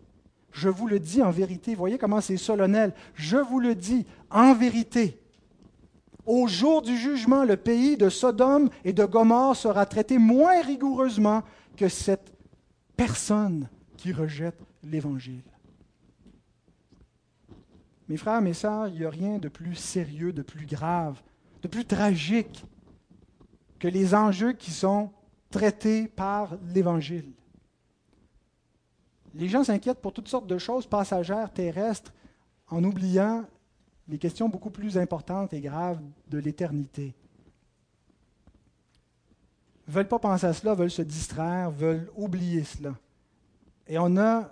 Je 0.54 0.70
vous 0.70 0.88
le 0.88 1.00
dis 1.00 1.22
en 1.22 1.32
vérité, 1.32 1.76
voyez 1.76 1.98
comment 1.98 2.22
c'est 2.22 2.38
solennel, 2.38 2.94
je 3.16 3.36
vous 3.36 3.60
le 3.60 3.76
dis 3.76 4.06
en 4.32 4.54
vérité 4.54 5.20
au 6.26 6.48
jour 6.48 6.82
du 6.82 6.98
jugement, 6.98 7.44
le 7.44 7.58
pays 7.58 7.98
de 7.98 8.10
Sodome 8.10 8.70
et 8.84 8.94
de 8.94 9.06
Gomorre 9.06 9.56
sera 9.56 9.86
traité 9.86 10.18
moins 10.18 10.62
rigoureusement 10.62 11.44
que 11.76 11.88
cette 11.88 12.34
personne 12.98 13.70
qui 13.98 14.12
rejette 14.12 14.60
l'Évangile. 14.84 15.44
Mes 18.08 18.18
frères, 18.18 18.42
mes 18.42 18.54
sœurs, 18.54 18.88
il 18.88 19.00
n'y 19.00 19.06
a 19.06 19.10
rien 19.10 19.40
de 19.40 19.50
plus 19.50 19.76
sérieux, 19.76 20.32
de 20.32 20.44
plus 20.44 20.66
grave, 20.66 21.22
de 21.62 21.68
plus 21.68 21.86
tragique 21.86 22.64
que 23.80 23.88
les 23.88 24.14
enjeux 24.14 24.54
qui 24.54 24.72
sont 24.72 25.12
traités 25.50 26.08
par 26.08 26.58
l'Évangile. 26.74 27.32
Les 29.34 29.48
gens 29.48 29.64
s'inquiètent 29.64 30.02
pour 30.02 30.14
toutes 30.14 30.28
sortes 30.28 30.48
de 30.48 30.58
choses 30.58 30.88
passagères, 30.88 31.52
terrestres, 31.52 32.14
en 32.70 32.84
oubliant 32.84 33.46
les 34.08 34.18
questions 34.18 34.50
beaucoup 34.50 34.70
plus 34.70 34.98
importantes 34.98 35.54
et 35.54 35.62
graves 35.62 36.02
de 36.30 36.38
l'éternité. 36.38 37.16
Ils 39.88 39.94
veulent 39.94 40.08
pas 40.08 40.20
penser 40.20 40.48
à 40.48 40.54
cela, 40.54 40.74
veulent 40.74 40.92
se 40.92 41.02
distraire, 41.02 41.72
veulent 41.72 42.10
oublier 42.16 42.64
cela. 42.64 42.96
Et 43.88 43.98
on 44.00 44.18
a 44.18 44.52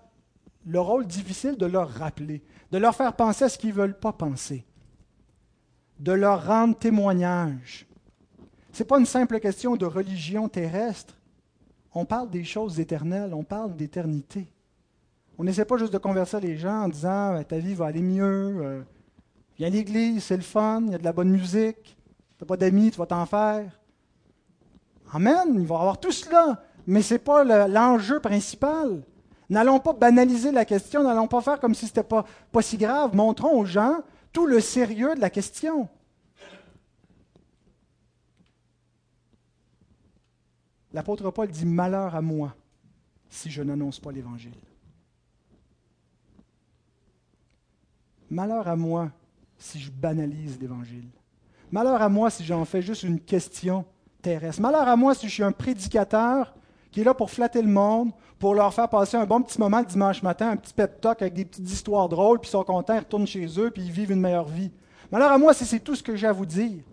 le 0.65 0.79
rôle 0.79 1.05
difficile 1.05 1.57
de 1.57 1.65
leur 1.65 1.89
rappeler, 1.89 2.43
de 2.71 2.77
leur 2.77 2.95
faire 2.95 3.15
penser 3.15 3.45
à 3.45 3.49
ce 3.49 3.57
qu'ils 3.57 3.71
ne 3.71 3.75
veulent 3.75 3.99
pas 3.99 4.13
penser, 4.13 4.65
de 5.99 6.11
leur 6.11 6.45
rendre 6.45 6.77
témoignage. 6.77 7.87
Ce 8.71 8.81
n'est 8.81 8.87
pas 8.87 8.99
une 8.99 9.05
simple 9.05 9.39
question 9.39 9.75
de 9.75 9.85
religion 9.85 10.49
terrestre. 10.49 11.15
On 11.93 12.05
parle 12.05 12.29
des 12.29 12.43
choses 12.43 12.79
éternelles, 12.79 13.33
on 13.33 13.43
parle 13.43 13.75
d'éternité. 13.75 14.47
On 15.37 15.43
n'essaie 15.43 15.65
pas 15.65 15.77
juste 15.77 15.93
de 15.93 15.97
converser 15.97 16.39
les 16.39 16.57
gens 16.57 16.83
en 16.83 16.89
disant 16.89 17.43
ta 17.43 17.57
vie 17.57 17.73
va 17.73 17.87
aller 17.87 18.01
mieux, 18.01 18.61
euh, 18.63 18.83
Viens 19.57 19.67
à 19.67 19.69
l'église, 19.69 20.23
c'est 20.23 20.37
le 20.37 20.43
fun, 20.43 20.83
il 20.85 20.91
y 20.91 20.95
a 20.95 20.97
de 20.97 21.03
la 21.03 21.13
bonne 21.13 21.29
musique. 21.29 21.95
Tu 22.37 22.43
n'as 22.43 22.47
pas 22.47 22.57
d'amis, 22.57 22.91
tu 22.91 22.97
vas 22.97 23.05
t'en 23.05 23.25
faire. 23.25 23.79
Amen, 25.11 25.55
il 25.55 25.67
va 25.67 25.75
y 25.75 25.77
avoir 25.77 25.99
tout 25.99 26.11
cela, 26.11 26.63
mais 26.87 27.01
ce 27.01 27.13
n'est 27.13 27.19
pas 27.19 27.67
l'enjeu 27.67 28.19
principal. 28.19 29.03
N'allons 29.49 29.79
pas 29.79 29.93
banaliser 29.93 30.51
la 30.51 30.65
question, 30.65 31.03
n'allons 31.03 31.27
pas 31.27 31.41
faire 31.41 31.59
comme 31.59 31.75
si 31.75 31.85
ce 31.85 31.91
n'était 31.91 32.03
pas, 32.03 32.25
pas 32.51 32.61
si 32.61 32.77
grave. 32.77 33.15
Montrons 33.15 33.59
aux 33.59 33.65
gens 33.65 34.01
tout 34.31 34.47
le 34.47 34.59
sérieux 34.59 35.13
de 35.13 35.21
la 35.21 35.29
question. 35.29 35.87
L'apôtre 40.91 41.29
Paul 41.31 41.47
dit 41.49 41.65
Malheur 41.65 42.15
à 42.15 42.21
moi 42.21 42.55
si 43.29 43.49
je 43.49 43.63
n'annonce 43.63 43.99
pas 43.99 44.11
l'Évangile. 44.11 44.53
Malheur 48.29 48.67
à 48.67 48.75
moi 48.75 49.11
si 49.57 49.79
je 49.79 49.91
banalise 49.91 50.59
l'Évangile? 50.59 51.07
Malheur 51.71 52.01
à 52.01 52.09
moi 52.09 52.29
si 52.29 52.43
j'en 52.43 52.65
fais 52.65 52.81
juste 52.81 53.03
une 53.03 53.19
question 53.19 53.85
terrestre. 54.21 54.61
Malheur 54.61 54.87
à 54.87 54.95
moi 54.95 55.15
si 55.15 55.27
je 55.27 55.33
suis 55.33 55.43
un 55.43 55.51
prédicateur 55.51 56.53
qui 56.91 57.01
est 57.01 57.03
là 57.03 57.13
pour 57.13 57.31
flatter 57.31 57.61
le 57.61 57.67
monde, 57.67 58.11
pour 58.37 58.53
leur 58.53 58.73
faire 58.73 58.87
passer 58.89 59.17
un 59.17 59.25
bon 59.25 59.41
petit 59.41 59.59
moment 59.59 59.79
le 59.79 59.85
dimanche 59.85 60.21
matin, 60.21 60.51
un 60.51 60.57
petit 60.57 60.73
pep 60.73 61.01
talk 61.01 61.21
avec 61.21 61.33
des 61.33 61.45
petites 61.45 61.69
histoires 61.69 62.07
drôles, 62.07 62.39
puis 62.39 62.49
ils 62.49 62.51
sont 62.51 62.63
contents, 62.63 62.93
ils 62.93 62.99
retournent 62.99 63.25
chez 63.25 63.47
eux, 63.59 63.71
puis 63.71 63.83
ils 63.83 63.91
vivent 63.91 64.11
une 64.11 64.19
meilleure 64.19 64.47
vie. 64.47 64.71
Malheur 65.11 65.31
à 65.31 65.37
moi 65.37 65.53
si 65.53 65.65
c'est 65.65 65.79
tout 65.79 65.95
ce 65.95 66.03
que 66.03 66.15
j'ai 66.15 66.27
à 66.27 66.31
vous 66.31 66.45
dire. 66.45 66.83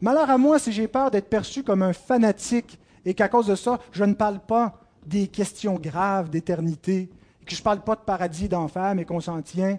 Malheur 0.00 0.28
à 0.28 0.36
moi 0.36 0.58
si 0.58 0.72
j'ai 0.72 0.88
peur 0.88 1.10
d'être 1.10 1.30
perçu 1.30 1.62
comme 1.62 1.82
un 1.82 1.94
fanatique 1.94 2.78
et 3.06 3.14
qu'à 3.14 3.28
cause 3.28 3.46
de 3.46 3.54
ça, 3.54 3.78
je 3.92 4.04
ne 4.04 4.12
parle 4.12 4.40
pas 4.40 4.78
des 5.06 5.28
questions 5.28 5.76
graves 5.76 6.28
d'éternité, 6.28 7.10
que 7.46 7.54
je 7.54 7.60
ne 7.60 7.64
parle 7.64 7.80
pas 7.80 7.94
de 7.94 8.00
paradis 8.00 8.48
d'enfer, 8.48 8.94
mais 8.94 9.04
qu'on 9.04 9.20
s'en 9.20 9.40
tient 9.40 9.78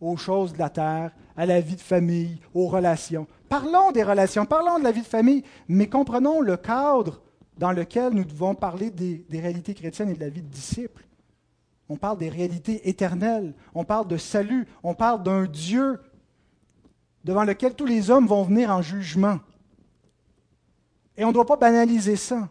aux 0.00 0.16
choses 0.16 0.52
de 0.52 0.58
la 0.58 0.70
terre, 0.70 1.12
à 1.36 1.46
la 1.46 1.60
vie 1.60 1.76
de 1.76 1.80
famille, 1.80 2.40
aux 2.54 2.66
relations. 2.66 3.26
Parlons 3.48 3.92
des 3.92 4.02
relations, 4.02 4.44
parlons 4.44 4.78
de 4.78 4.84
la 4.84 4.92
vie 4.92 5.02
de 5.02 5.06
famille, 5.06 5.42
mais 5.68 5.88
comprenons 5.88 6.40
le 6.40 6.56
cadre 6.56 7.20
dans 7.56 7.72
lequel 7.72 8.12
nous 8.12 8.24
devons 8.24 8.54
parler 8.54 8.90
des, 8.90 9.24
réalités 9.30 9.74
chrétiennes 9.74 10.10
et 10.10 10.14
de 10.14 10.20
la 10.20 10.28
vie 10.28 10.42
de 10.42 10.48
disciples. 10.48 11.04
On 11.88 11.96
parle 11.96 12.18
des 12.18 12.28
réalités 12.28 12.88
éternelles, 12.88 13.54
on 13.74 13.84
parle 13.84 14.06
de 14.06 14.16
salut, 14.16 14.66
on 14.82 14.94
parle 14.94 15.22
d'un 15.22 15.46
Dieu 15.46 16.00
devant 17.24 17.44
lequel 17.44 17.74
tous 17.74 17.86
les 17.86 18.10
hommes 18.10 18.26
vont 18.26 18.44
venir 18.44 18.70
en 18.70 18.82
jugement. 18.82 19.38
Et 21.16 21.24
on 21.24 21.28
ne 21.28 21.32
doit 21.32 21.46
pas 21.46 21.56
banaliser 21.56 22.16
ça. 22.16 22.48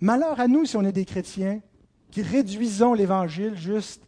Malheur 0.00 0.40
à 0.40 0.48
nous 0.48 0.64
si 0.64 0.76
on 0.76 0.84
est 0.84 0.92
des 0.92 1.04
chrétiens 1.04 1.60
qui 2.10 2.22
réduisons 2.22 2.94
l'Évangile 2.94 3.56
juste 3.56 4.02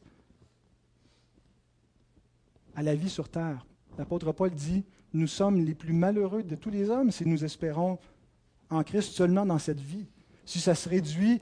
à 2.79 2.83
la 2.83 2.95
vie 2.95 3.11
sur 3.11 3.29
terre. 3.29 3.66
L'apôtre 3.99 4.31
Paul 4.31 4.51
dit, 4.51 4.85
nous 5.12 5.26
sommes 5.26 5.64
les 5.64 5.74
plus 5.74 5.93
malheureux 5.93 6.45
de 6.45 6.55
tous 6.55 6.70
les 6.70 6.91
hommes 6.91 7.11
si 7.11 7.26
nous 7.26 7.45
espérons 7.45 7.99
en 8.70 8.85
Christ 8.85 9.14
seulement 9.14 9.45
dans 9.45 9.59
cette 9.59 9.81
vie. 9.81 10.07
Si 10.45 10.61
ça 10.61 10.76
se 10.76 10.89
réduit, 10.89 11.41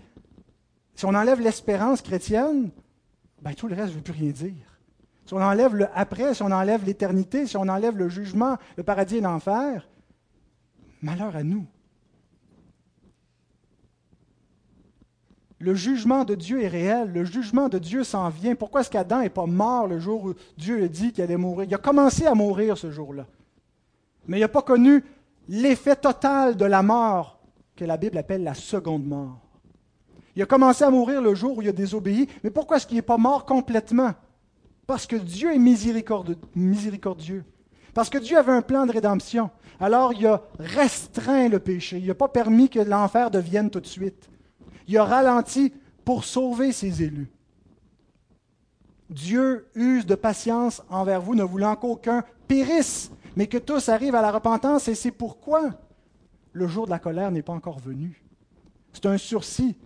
si 0.95 1.05
on 1.05 1.14
enlève 1.14 1.43
l'espérance 1.43 2.01
chrétienne, 2.01 2.70
ben, 3.43 3.53
tout 3.53 3.68
le 3.68 3.74
reste 3.74 3.91
ne 3.91 3.97
veut 3.97 4.03
plus 4.03 4.14
rien 4.14 4.30
dire. 4.30 4.78
Si 5.26 5.34
on 5.34 5.43
enlève 5.43 5.74
le 5.74 5.89
après, 5.95 6.32
si 6.32 6.43
on 6.43 6.51
enlève 6.51 6.87
l'éternité, 6.87 7.47
si 7.47 7.59
on 7.59 7.68
enlève 7.68 7.99
le 7.99 8.09
jugement, 8.09 8.57
le 8.78 8.82
paradis 8.82 9.16
et 9.16 9.20
l'enfer, 9.20 9.87
malheur 11.03 11.37
à 11.37 11.43
nous. 11.43 11.66
Le 15.59 15.74
jugement 15.74 16.24
de 16.24 16.34
Dieu 16.34 16.62
est 16.62 16.68
réel, 16.68 17.12
le 17.12 17.24
jugement 17.24 17.68
de 17.68 17.78
Dieu 17.78 18.04
s'en 18.04 18.28
vient. 18.28 18.54
Pourquoi 18.54 18.82
est-ce 18.82 18.90
qu'Adam 18.90 19.20
n'est 19.20 19.30
pas 19.30 19.46
mort 19.46 19.86
le 19.86 19.98
jour 19.98 20.24
où 20.24 20.34
Dieu 20.59 20.84
a 20.84 20.88
dit 20.88 21.12
qu'il 21.12 21.24
allait 21.24 21.38
mourir? 21.38 21.66
Il 21.68 21.74
a 21.74 21.78
commencé 21.78 22.26
à 22.26 22.34
mourir 22.34 22.76
ce 22.76 22.90
jour-là. 22.90 23.26
Mais 24.26 24.36
il 24.38 24.40
n'a 24.40 24.48
pas 24.48 24.62
connu 24.62 25.02
l'effet 25.48 25.96
total 25.96 26.57
de 26.57 26.64
la 26.66 26.82
mort 26.82 27.38
que 27.74 27.86
la 27.86 27.96
Bible 27.96 28.18
appelle 28.18 28.44
la 28.44 28.54
seconde 28.54 29.07
mort. 29.07 29.38
Il 30.34 30.42
a 30.42 30.46
commencé 30.46 30.84
à 30.84 30.90
mourir 30.90 31.22
le 31.22 31.34
jour 31.34 31.57
où 31.57 31.62
il 31.62 31.68
a 31.68 31.72
désobéi, 31.72 32.28
mais 32.44 32.50
pourquoi 32.50 32.76
est-ce 32.76 32.86
qu'il 32.86 32.96
n'est 32.96 33.02
pas 33.02 33.16
mort 33.16 33.46
complètement? 33.46 34.12
Parce 34.86 35.07
que 35.07 35.16
Dieu 35.16 35.54
est 35.54 35.59
miséricordieux. 35.59 37.44
Parce 37.94 38.11
que 38.11 38.18
Dieu 38.18 38.36
avait 38.36 38.52
un 38.52 38.61
plan 38.61 38.84
de 38.84 38.92
rédemption. 38.92 39.50
Alors 39.80 40.12
il 40.12 40.26
a 40.26 40.42
restreint 40.59 41.48
le 41.48 41.59
péché. 41.59 41.98
Il 41.98 42.07
n'a 42.09 42.14
pas 42.14 42.28
permis 42.28 42.68
que 42.68 42.80
l'enfer 42.80 43.30
devienne 43.30 43.70
tout 43.70 43.80
de 43.80 43.86
suite. 43.86 44.28
Il 44.87 44.99
a 44.99 45.05
ralenti 45.05 45.72
pour 46.05 46.24
sauver 46.24 46.72
ses 46.72 47.03
élus. 47.03 47.30
Dieu 49.11 49.68
use 49.74 50.07
de 50.07 50.14
patience 50.14 50.82
envers 50.91 51.20
vous, 51.20 51.34
ne 51.34 51.45
voulant 51.45 51.76
qu'aucun 51.76 52.24
périsse, 52.49 53.11
mais 53.37 53.47
que 53.47 53.59
tous 53.59 53.89
arrivent 53.89 54.14
à 54.14 54.22
la 54.22 54.32
repentance, 54.32 54.89
et 54.89 54.95
c'est 54.95 55.11
pourquoi 55.11 55.70
le 56.53 56.66
jour 56.66 56.87
de 56.87 56.91
la 56.91 56.99
colère 56.99 57.30
n'est 57.30 57.43
pas 57.43 57.53
encore 57.53 57.78
venu. 57.78 58.22
C'est 58.93 59.07
un 59.07 59.18
sursis. 59.18 59.76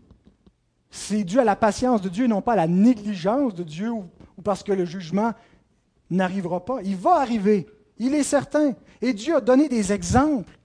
C'est 0.90 1.24
dû 1.24 1.38
à 1.38 1.44
la 1.44 1.56
patience 1.56 2.00
de 2.00 2.08
Dieu, 2.08 2.26
non 2.26 2.42
pas 2.42 2.52
à 2.52 2.56
la 2.56 2.66
négligence 2.66 3.54
de 3.54 3.62
Dieu 3.62 3.90
ou, 3.90 4.04
parce 4.42 4.62
que 4.62 4.72
le 4.72 4.84
jugement 4.84 5.32
n'arrivera 6.10 6.64
pas. 6.64 6.80
Il 6.82 6.96
va 6.96 7.16
arriver, 7.16 7.66
il 7.98 8.14
est 8.14 8.22
certain. 8.22 8.74
Et 9.00 9.12
Dieu 9.12 9.36
a 9.36 9.40
donné 9.40 9.68
des 9.68 9.92
exemples. 9.92 10.58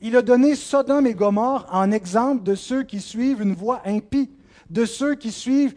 Il 0.00 0.16
a 0.16 0.22
donné 0.22 0.54
Sodome 0.54 1.06
et 1.06 1.14
Gomorre 1.14 1.66
en 1.70 1.90
exemple 1.90 2.42
de 2.42 2.54
ceux 2.54 2.82
qui 2.82 3.00
suivent 3.00 3.40
une 3.40 3.54
voie 3.54 3.80
impie, 3.86 4.30
de 4.70 4.84
ceux 4.84 5.14
qui 5.14 5.32
suivent 5.32 5.74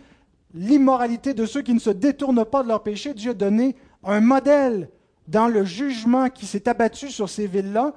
l'immoralité, 0.53 1.33
de 1.33 1.45
ceux 1.45 1.61
qui 1.61 1.73
ne 1.73 1.79
se 1.79 1.89
détournent 1.89 2.45
pas 2.45 2.63
de 2.63 2.67
leur 2.67 2.83
péché. 2.83 3.13
Dieu 3.13 3.31
a 3.31 3.33
donné 3.33 3.75
un 4.03 4.19
modèle 4.19 4.89
dans 5.27 5.47
le 5.47 5.63
jugement 5.63 6.29
qui 6.29 6.45
s'est 6.45 6.67
abattu 6.67 7.09
sur 7.09 7.29
ces 7.29 7.47
villes-là 7.47 7.93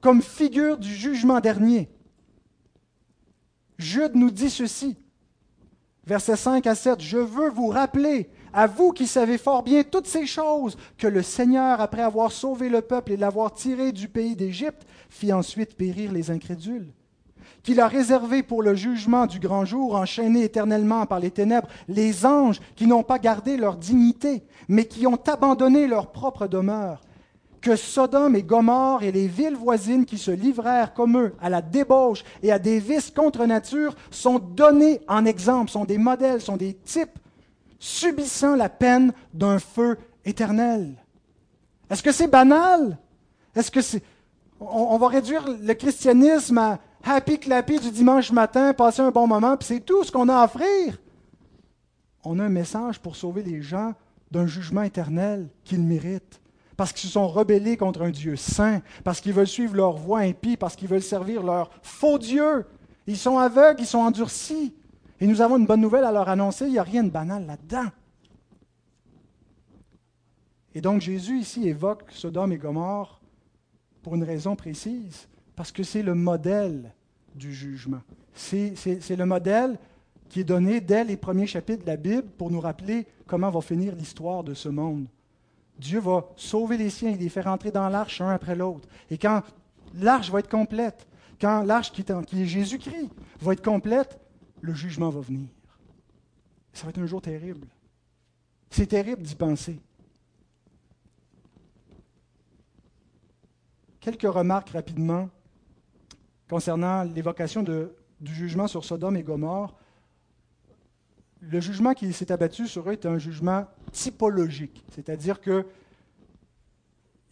comme 0.00 0.22
figure 0.22 0.78
du 0.78 0.94
jugement 0.94 1.40
dernier. 1.40 1.90
Jude 3.78 4.14
nous 4.14 4.30
dit 4.30 4.50
ceci, 4.50 4.96
versets 6.06 6.36
5 6.36 6.66
à 6.66 6.74
7, 6.74 7.00
Je 7.00 7.18
veux 7.18 7.50
vous 7.50 7.68
rappeler, 7.68 8.30
à 8.52 8.66
vous 8.66 8.92
qui 8.92 9.06
savez 9.06 9.38
fort 9.38 9.62
bien 9.62 9.82
toutes 9.82 10.06
ces 10.06 10.26
choses, 10.26 10.76
que 10.98 11.06
le 11.06 11.22
Seigneur, 11.22 11.80
après 11.80 12.02
avoir 12.02 12.32
sauvé 12.32 12.68
le 12.68 12.80
peuple 12.80 13.12
et 13.12 13.16
l'avoir 13.16 13.52
tiré 13.52 13.92
du 13.92 14.08
pays 14.08 14.36
d'Égypte, 14.36 14.86
fit 15.08 15.32
ensuite 15.32 15.76
périr 15.76 16.12
les 16.12 16.30
incrédules. 16.30 16.92
Qu'il 17.62 17.80
a 17.80 17.88
réservé 17.88 18.42
pour 18.42 18.62
le 18.62 18.74
jugement 18.74 19.26
du 19.26 19.38
grand 19.38 19.64
jour, 19.64 19.94
enchaînés 19.94 20.44
éternellement 20.44 21.04
par 21.04 21.20
les 21.20 21.30
ténèbres, 21.30 21.68
les 21.88 22.24
anges 22.24 22.60
qui 22.74 22.86
n'ont 22.86 23.02
pas 23.02 23.18
gardé 23.18 23.56
leur 23.56 23.76
dignité, 23.76 24.42
mais 24.68 24.86
qui 24.86 25.06
ont 25.06 25.18
abandonné 25.26 25.86
leur 25.86 26.10
propre 26.10 26.46
demeure, 26.46 27.02
que 27.60 27.76
Sodome 27.76 28.36
et 28.36 28.42
Gomorre 28.42 29.02
et 29.02 29.12
les 29.12 29.26
villes 29.26 29.56
voisines 29.56 30.06
qui 30.06 30.16
se 30.16 30.30
livrèrent 30.30 30.94
comme 30.94 31.18
eux 31.18 31.34
à 31.40 31.50
la 31.50 31.60
débauche 31.60 32.24
et 32.42 32.50
à 32.50 32.58
des 32.58 32.80
vices 32.80 33.10
contre 33.10 33.44
nature 33.44 33.94
sont 34.10 34.38
donnés 34.38 35.00
en 35.08 35.26
exemple, 35.26 35.70
sont 35.70 35.84
des 35.84 35.98
modèles, 35.98 36.40
sont 36.40 36.56
des 36.56 36.74
types, 36.74 37.18
subissant 37.80 38.54
la 38.54 38.68
peine 38.68 39.12
d'un 39.34 39.58
feu 39.58 39.98
éternel. 40.24 40.94
Est-ce 41.90 42.02
que 42.02 42.12
c'est 42.12 42.28
banal? 42.28 42.96
Est-ce 43.56 43.72
que 43.72 43.80
c'est. 43.80 44.02
On, 44.60 44.98
va 44.98 45.08
réduire 45.08 45.44
le 45.48 45.72
christianisme 45.72 46.58
à 46.58 46.78
happy 47.02 47.38
clappy 47.38 47.80
du 47.80 47.90
dimanche 47.90 48.30
matin, 48.30 48.74
passer 48.74 49.00
un 49.00 49.10
bon 49.10 49.26
moment, 49.26 49.56
puis 49.56 49.66
c'est 49.66 49.80
tout 49.80 50.04
ce 50.04 50.12
qu'on 50.12 50.28
a 50.28 50.36
à 50.36 50.44
offrir? 50.44 51.00
On 52.22 52.38
a 52.38 52.44
un 52.44 52.50
message 52.50 53.00
pour 53.00 53.16
sauver 53.16 53.42
les 53.42 53.62
gens 53.62 53.94
d'un 54.30 54.46
jugement 54.46 54.82
éternel 54.82 55.48
qu'ils 55.64 55.82
méritent 55.82 56.40
parce 56.76 56.92
qu'ils 56.92 57.08
se 57.08 57.14
sont 57.14 57.28
rebellés 57.28 57.76
contre 57.76 58.00
un 58.00 58.08
Dieu 58.08 58.36
saint, 58.36 58.80
parce 59.04 59.20
qu'ils 59.20 59.34
veulent 59.34 59.46
suivre 59.46 59.76
leur 59.76 59.98
voie 59.98 60.20
impie, 60.20 60.56
parce 60.56 60.76
qu'ils 60.76 60.88
veulent 60.88 61.02
servir 61.02 61.42
leur 61.42 61.70
faux 61.82 62.18
Dieu. 62.18 62.64
Ils 63.06 63.18
sont 63.18 63.36
aveugles, 63.36 63.82
ils 63.82 63.86
sont 63.86 63.98
endurcis. 63.98 64.72
Et 65.20 65.26
nous 65.26 65.42
avons 65.42 65.58
une 65.58 65.66
bonne 65.66 65.80
nouvelle 65.80 66.04
à 66.04 66.12
leur 66.12 66.28
annoncer, 66.28 66.66
il 66.66 66.72
n'y 66.72 66.78
a 66.78 66.82
rien 66.82 67.04
de 67.04 67.10
banal 67.10 67.46
là-dedans. 67.46 67.90
Et 70.74 70.80
donc 70.80 71.00
Jésus 71.00 71.38
ici 71.38 71.68
évoque 71.68 72.04
Sodome 72.10 72.52
et 72.52 72.58
Gomorre 72.58 73.20
pour 74.02 74.14
une 74.14 74.24
raison 74.24 74.56
précise, 74.56 75.28
parce 75.56 75.72
que 75.72 75.82
c'est 75.82 76.02
le 76.02 76.14
modèle 76.14 76.94
du 77.34 77.52
jugement. 77.52 78.00
C'est 78.32 78.76
le 79.16 79.26
modèle 79.26 79.78
qui 80.30 80.40
est 80.40 80.44
donné 80.44 80.80
dès 80.80 81.04
les 81.04 81.16
premiers 81.16 81.46
chapitres 81.46 81.82
de 81.82 81.90
la 81.90 81.96
Bible 81.96 82.28
pour 82.38 82.50
nous 82.50 82.60
rappeler 82.60 83.06
comment 83.26 83.50
va 83.50 83.60
finir 83.60 83.94
l'histoire 83.94 84.42
de 84.42 84.54
ce 84.54 84.68
monde. 84.68 85.06
Dieu 85.78 85.98
va 85.98 86.28
sauver 86.36 86.76
les 86.76 86.88
siens 86.88 87.10
et 87.10 87.16
les 87.16 87.28
faire 87.28 87.48
entrer 87.48 87.70
dans 87.70 87.88
l'arche 87.88 88.20
un 88.20 88.30
après 88.30 88.54
l'autre. 88.54 88.88
Et 89.10 89.18
quand 89.18 89.42
l'arche 89.94 90.30
va 90.30 90.38
être 90.38 90.48
complète, 90.48 91.06
quand 91.40 91.62
l'arche 91.62 91.90
qui 91.92 92.02
est, 92.02 92.46
Jésus-Christ 92.46 93.10
va 93.40 93.52
être 93.52 93.64
complète, 93.64 94.18
le 94.60 94.74
jugement 94.74 95.10
va 95.10 95.20
venir. 95.20 95.48
Ça 96.72 96.84
va 96.84 96.90
être 96.90 96.98
un 96.98 97.06
jour 97.06 97.20
terrible. 97.20 97.66
C'est 98.70 98.86
terrible 98.86 99.22
d'y 99.22 99.34
penser. 99.34 99.80
Quelques 104.00 104.22
remarques 104.22 104.70
rapidement 104.70 105.28
concernant 106.48 107.02
l'évocation 107.04 107.62
du 107.62 108.34
jugement 108.34 108.66
sur 108.66 108.84
Sodome 108.84 109.16
et 109.16 109.22
Gomorre. 109.22 109.76
Le 111.40 111.60
jugement 111.60 111.94
qui 111.94 112.12
s'est 112.12 112.32
abattu 112.32 112.66
sur 112.66 112.88
eux 112.88 112.92
est 112.92 113.06
un 113.06 113.18
jugement 113.18 113.66
typologique, 113.92 114.84
c'est-à-dire 114.92 115.40
que 115.40 115.66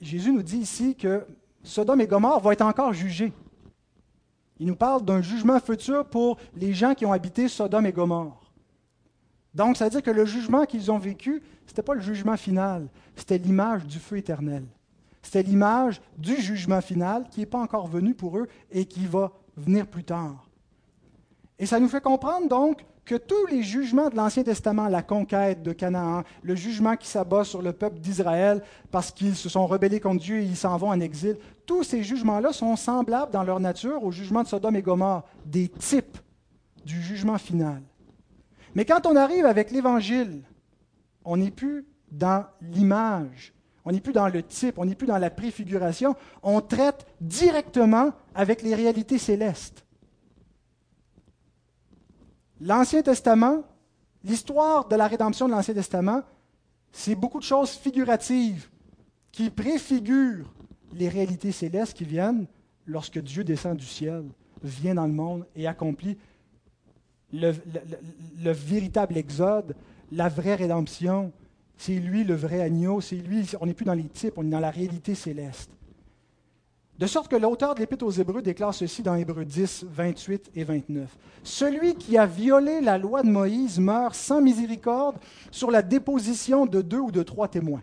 Jésus 0.00 0.32
nous 0.32 0.42
dit 0.42 0.58
ici 0.58 0.94
que 0.94 1.26
Sodome 1.62 2.00
et 2.00 2.06
Gomorre 2.06 2.40
vont 2.40 2.52
être 2.52 2.62
encore 2.62 2.92
jugés. 2.92 3.32
Il 4.60 4.66
nous 4.66 4.76
parle 4.76 5.04
d'un 5.04 5.22
jugement 5.22 5.60
futur 5.60 6.04
pour 6.04 6.38
les 6.56 6.72
gens 6.72 6.94
qui 6.94 7.06
ont 7.06 7.12
habité 7.12 7.48
Sodome 7.48 7.86
et 7.86 7.92
Gomorre. 7.92 8.40
Donc, 9.54 9.76
ça 9.76 9.84
veut 9.84 9.90
dire 9.90 10.02
que 10.02 10.10
le 10.10 10.24
jugement 10.24 10.64
qu'ils 10.64 10.90
ont 10.90 10.98
vécu, 10.98 11.42
ce 11.66 11.72
n'était 11.72 11.82
pas 11.82 11.94
le 11.94 12.00
jugement 12.00 12.36
final, 12.36 12.88
c'était 13.16 13.38
l'image 13.38 13.84
du 13.86 13.98
feu 13.98 14.18
éternel. 14.18 14.64
C'était 15.22 15.42
l'image 15.42 16.00
du 16.16 16.36
jugement 16.36 16.80
final 16.80 17.26
qui 17.30 17.40
n'est 17.40 17.46
pas 17.46 17.58
encore 17.58 17.86
venu 17.86 18.14
pour 18.14 18.38
eux 18.38 18.48
et 18.70 18.84
qui 18.84 19.06
va 19.06 19.32
venir 19.56 19.86
plus 19.86 20.04
tard. 20.04 20.48
Et 21.58 21.66
ça 21.66 21.80
nous 21.80 21.88
fait 21.88 22.00
comprendre 22.00 22.48
donc 22.48 22.84
que 23.04 23.16
tous 23.16 23.46
les 23.46 23.62
jugements 23.62 24.10
de 24.10 24.16
l'Ancien 24.16 24.44
Testament, 24.44 24.86
la 24.88 25.02
conquête 25.02 25.62
de 25.62 25.72
Canaan, 25.72 26.22
le 26.42 26.54
jugement 26.54 26.94
qui 26.94 27.08
s'abat 27.08 27.42
sur 27.42 27.62
le 27.62 27.72
peuple 27.72 27.98
d'Israël 27.98 28.62
parce 28.90 29.10
qu'ils 29.10 29.34
se 29.34 29.48
sont 29.48 29.66
rebellés 29.66 29.98
contre 29.98 30.22
Dieu 30.22 30.38
et 30.40 30.44
ils 30.44 30.56
s'en 30.56 30.76
vont 30.76 30.90
en 30.90 31.00
exil, 31.00 31.36
tous 31.68 31.84
ces 31.84 32.02
jugements-là 32.02 32.54
sont 32.54 32.74
semblables 32.76 33.30
dans 33.30 33.44
leur 33.44 33.60
nature 33.60 34.02
au 34.02 34.10
jugement 34.10 34.42
de 34.42 34.48
Sodome 34.48 34.76
et 34.76 34.82
Gomorre, 34.82 35.24
des 35.44 35.68
types 35.68 36.16
du 36.84 37.00
jugement 37.00 37.36
final. 37.36 37.82
Mais 38.74 38.86
quand 38.86 39.06
on 39.06 39.14
arrive 39.14 39.44
avec 39.44 39.70
l'Évangile, 39.70 40.42
on 41.26 41.36
n'est 41.36 41.50
plus 41.50 41.86
dans 42.10 42.46
l'image, 42.62 43.52
on 43.84 43.92
n'est 43.92 44.00
plus 44.00 44.14
dans 44.14 44.28
le 44.28 44.42
type, 44.42 44.78
on 44.78 44.86
n'est 44.86 44.94
plus 44.94 45.06
dans 45.06 45.18
la 45.18 45.28
préfiguration, 45.28 46.16
on 46.42 46.62
traite 46.62 47.06
directement 47.20 48.12
avec 48.34 48.62
les 48.62 48.74
réalités 48.74 49.18
célestes. 49.18 49.84
L'Ancien 52.62 53.02
Testament, 53.02 53.62
l'histoire 54.24 54.88
de 54.88 54.96
la 54.96 55.06
rédemption 55.06 55.46
de 55.48 55.52
l'Ancien 55.52 55.74
Testament, 55.74 56.22
c'est 56.92 57.14
beaucoup 57.14 57.40
de 57.40 57.44
choses 57.44 57.72
figuratives 57.72 58.70
qui 59.32 59.50
préfigurent 59.50 60.50
les 60.94 61.08
réalités 61.08 61.52
célestes 61.52 61.96
qui 61.96 62.04
viennent 62.04 62.46
lorsque 62.86 63.18
Dieu 63.18 63.44
descend 63.44 63.76
du 63.76 63.86
ciel, 63.86 64.24
vient 64.62 64.94
dans 64.94 65.06
le 65.06 65.12
monde 65.12 65.46
et 65.54 65.66
accomplit 65.66 66.16
le, 67.32 67.52
véritable 68.52 69.16
exode, 69.16 69.76
la 70.10 70.28
vraie 70.28 70.54
rédemption. 70.54 71.32
C'est 71.76 71.94
lui 71.94 72.24
le 72.24 72.34
vrai 72.34 72.60
agneau, 72.60 73.00
c'est 73.00 73.16
lui, 73.16 73.44
on 73.60 73.66
n'est 73.66 73.74
plus 73.74 73.84
dans 73.84 73.94
les 73.94 74.08
types, 74.08 74.34
on 74.36 74.46
est 74.46 74.50
dans 74.50 74.60
la 74.60 74.70
réalité 74.70 75.14
céleste. 75.14 75.70
De 76.98 77.06
sorte 77.06 77.30
que 77.30 77.36
l'auteur 77.36 77.76
de 77.76 77.80
l'Épître 77.80 78.04
aux 78.04 78.10
Hébreux 78.10 78.42
déclare 78.42 78.74
ceci 78.74 79.04
dans 79.04 79.14
Hébreux 79.14 79.44
10, 79.44 79.86
28 79.88 80.50
et 80.56 80.64
29. 80.64 81.16
Celui 81.44 81.94
qui 81.94 82.18
a 82.18 82.26
violé 82.26 82.80
la 82.80 82.98
loi 82.98 83.22
de 83.22 83.28
Moïse 83.28 83.78
meurt 83.78 84.16
sans 84.16 84.40
miséricorde 84.40 85.16
sur 85.52 85.70
la 85.70 85.82
déposition 85.82 86.66
de 86.66 86.82
deux 86.82 86.98
ou 86.98 87.12
de 87.12 87.22
trois 87.22 87.46
témoins. 87.46 87.82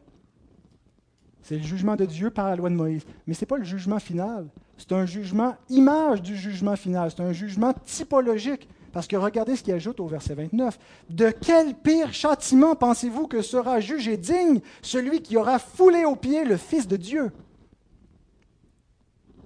C'est 1.46 1.58
le 1.58 1.64
jugement 1.64 1.96
de 1.96 2.06
Dieu 2.06 2.32
par 2.32 2.50
la 2.50 2.56
loi 2.56 2.72
de 2.72 2.76
Moïse. 2.76 3.06
Mais 3.28 3.36
ce 3.36 3.42
n'est 3.42 3.46
pas 3.46 3.58
le 3.58 3.64
jugement 3.64 4.00
final. 4.00 4.48
C'est 4.78 4.92
un 4.94 5.06
jugement 5.06 5.56
image 5.70 6.24
du 6.24 6.36
jugement 6.36 6.76
final. 6.76 7.12
C'est 7.12 7.22
un 7.22 7.34
jugement 7.34 7.72
typologique. 7.86 8.68
Parce 8.92 9.06
que 9.06 9.16
regardez 9.16 9.56
ce 9.56 9.62
qu'il 9.62 9.76
ajoute 9.76 10.00
au 10.00 10.08
verset 10.08 10.34
29. 10.34 10.80
De 11.12 11.30
quel 11.30 11.76
pire 11.76 12.12
châtiment 12.16 12.76
pensez-vous 12.76 13.28
que 13.28 13.44
sera 13.44 13.80
jugé 13.80 14.18
digne 14.18 14.60
celui 14.82 15.22
qui 15.22 15.38
aura 15.38 15.60
foulé 15.60 16.04
aux 16.04 16.16
pieds 16.16 16.46
le 16.46 16.58
Fils 16.58 16.88
de 16.88 16.98
Dieu? 16.98 17.32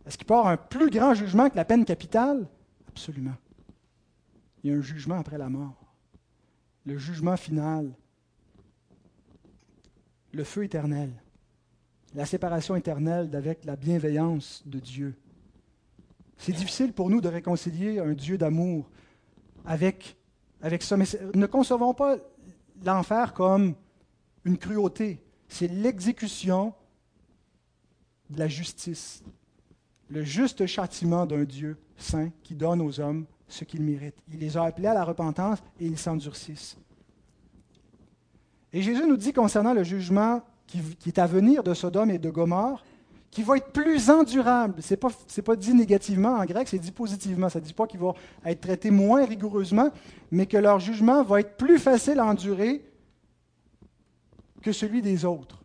Est-ce 0.08 0.18
qu'il 0.18 0.26
peut 0.26 0.36
un 0.36 0.56
plus 0.56 0.90
grand 0.90 1.14
jugement 1.14 1.50
que 1.50 1.58
la 1.58 1.66
peine 1.66 1.84
capitale? 1.84 2.48
Absolument. 2.88 3.36
Il 4.64 4.72
y 4.72 4.74
a 4.74 4.78
un 4.78 4.82
jugement 4.82 5.20
après 5.20 5.38
la 5.38 5.50
mort. 5.50 5.94
Le 6.86 6.98
jugement 6.98 7.36
final. 7.36 7.92
Le 10.32 10.46
feu 10.46 10.64
éternel. 10.64 11.12
La 12.16 12.26
séparation 12.26 12.76
éternelle 12.76 13.36
avec 13.36 13.66
la 13.66 13.76
bienveillance 13.76 14.64
de 14.66 14.80
Dieu. 14.80 15.16
C'est 16.38 16.54
difficile 16.54 16.94
pour 16.94 17.10
nous 17.10 17.22
de 17.22 17.28
réconcilier 17.28 18.00
un 18.00 18.14
Dieu 18.14 18.38
d'amour 18.38 18.90
avec, 19.66 20.18
avec 20.62 20.82
ça. 20.82 20.98
Mais 20.98 21.06
ne 21.36 21.46
concevons 21.46 21.94
pas 21.94 22.18
l'enfer 22.84 23.34
comme 23.34 23.76
une 24.44 24.58
cruauté. 24.58 25.24
C'est 25.48 25.68
l'exécution 25.68 26.74
de 28.30 28.40
la 28.40 28.48
justice, 28.48 29.24
le 30.10 30.24
juste 30.24 30.66
châtiment 30.66 31.26
d'un 31.26 31.44
Dieu 31.44 31.78
saint 31.98 32.32
qui 32.42 32.56
donne 32.56 32.82
aux 32.82 33.00
hommes 33.00 33.26
ce 33.48 33.66
qu'ils 33.66 33.84
méritent. 33.84 34.22
Il 34.32 34.40
les 34.40 34.58
a 34.58 34.64
appelés 34.64 34.88
à 34.88 34.94
la 34.94 35.04
repentance 35.04 35.60
et 35.80 35.86
ils 35.86 35.98
s'endurcissent. 35.98 36.78
Et 38.72 38.82
Jésus 38.82 39.06
nous 39.08 39.18
dit 39.18 39.34
concernant 39.34 39.74
le 39.74 39.84
jugement 39.84 40.42
qui, 40.70 41.10
est 41.10 41.20
à 41.20 41.26
venir 41.26 41.64
de 41.64 41.74
Sodome 41.74 42.12
et 42.12 42.20
de 42.20 42.30
Gomorre, 42.30 42.84
qui 43.32 43.44
va 43.44 43.58
être 43.58 43.72
plus 43.72 44.10
endurable. 44.10 44.82
Ce 44.82 44.94
n'est 44.94 44.98
pas, 44.98 45.10
pas, 45.46 45.56
dit 45.56 45.74
négativement 45.74 46.36
en 46.36 46.46
grec, 46.46 46.68
c'est 46.68 46.80
dit 46.80 46.92
positivement. 46.92 47.50
Ça 47.50 47.60
ne 47.60 47.66
dit 47.66 47.74
pas 47.74 47.88
qu'ils 47.88 48.00
vont 48.00 48.16
être 48.46 48.62
traités 48.62 48.92
moins 48.92 49.26
rigoureusement, 49.26 49.92
mais 50.32 50.46
que 50.46 50.58
leur 50.58 50.80
jugement 50.80 51.24
va 51.24 51.40
être 51.42 51.58
plus 51.58 51.80
facile 51.80 52.20
à 52.20 52.26
endurer 52.26 52.86
que 54.62 54.72
celui 54.72 55.02
des 55.02 55.26
autres. 55.26 55.64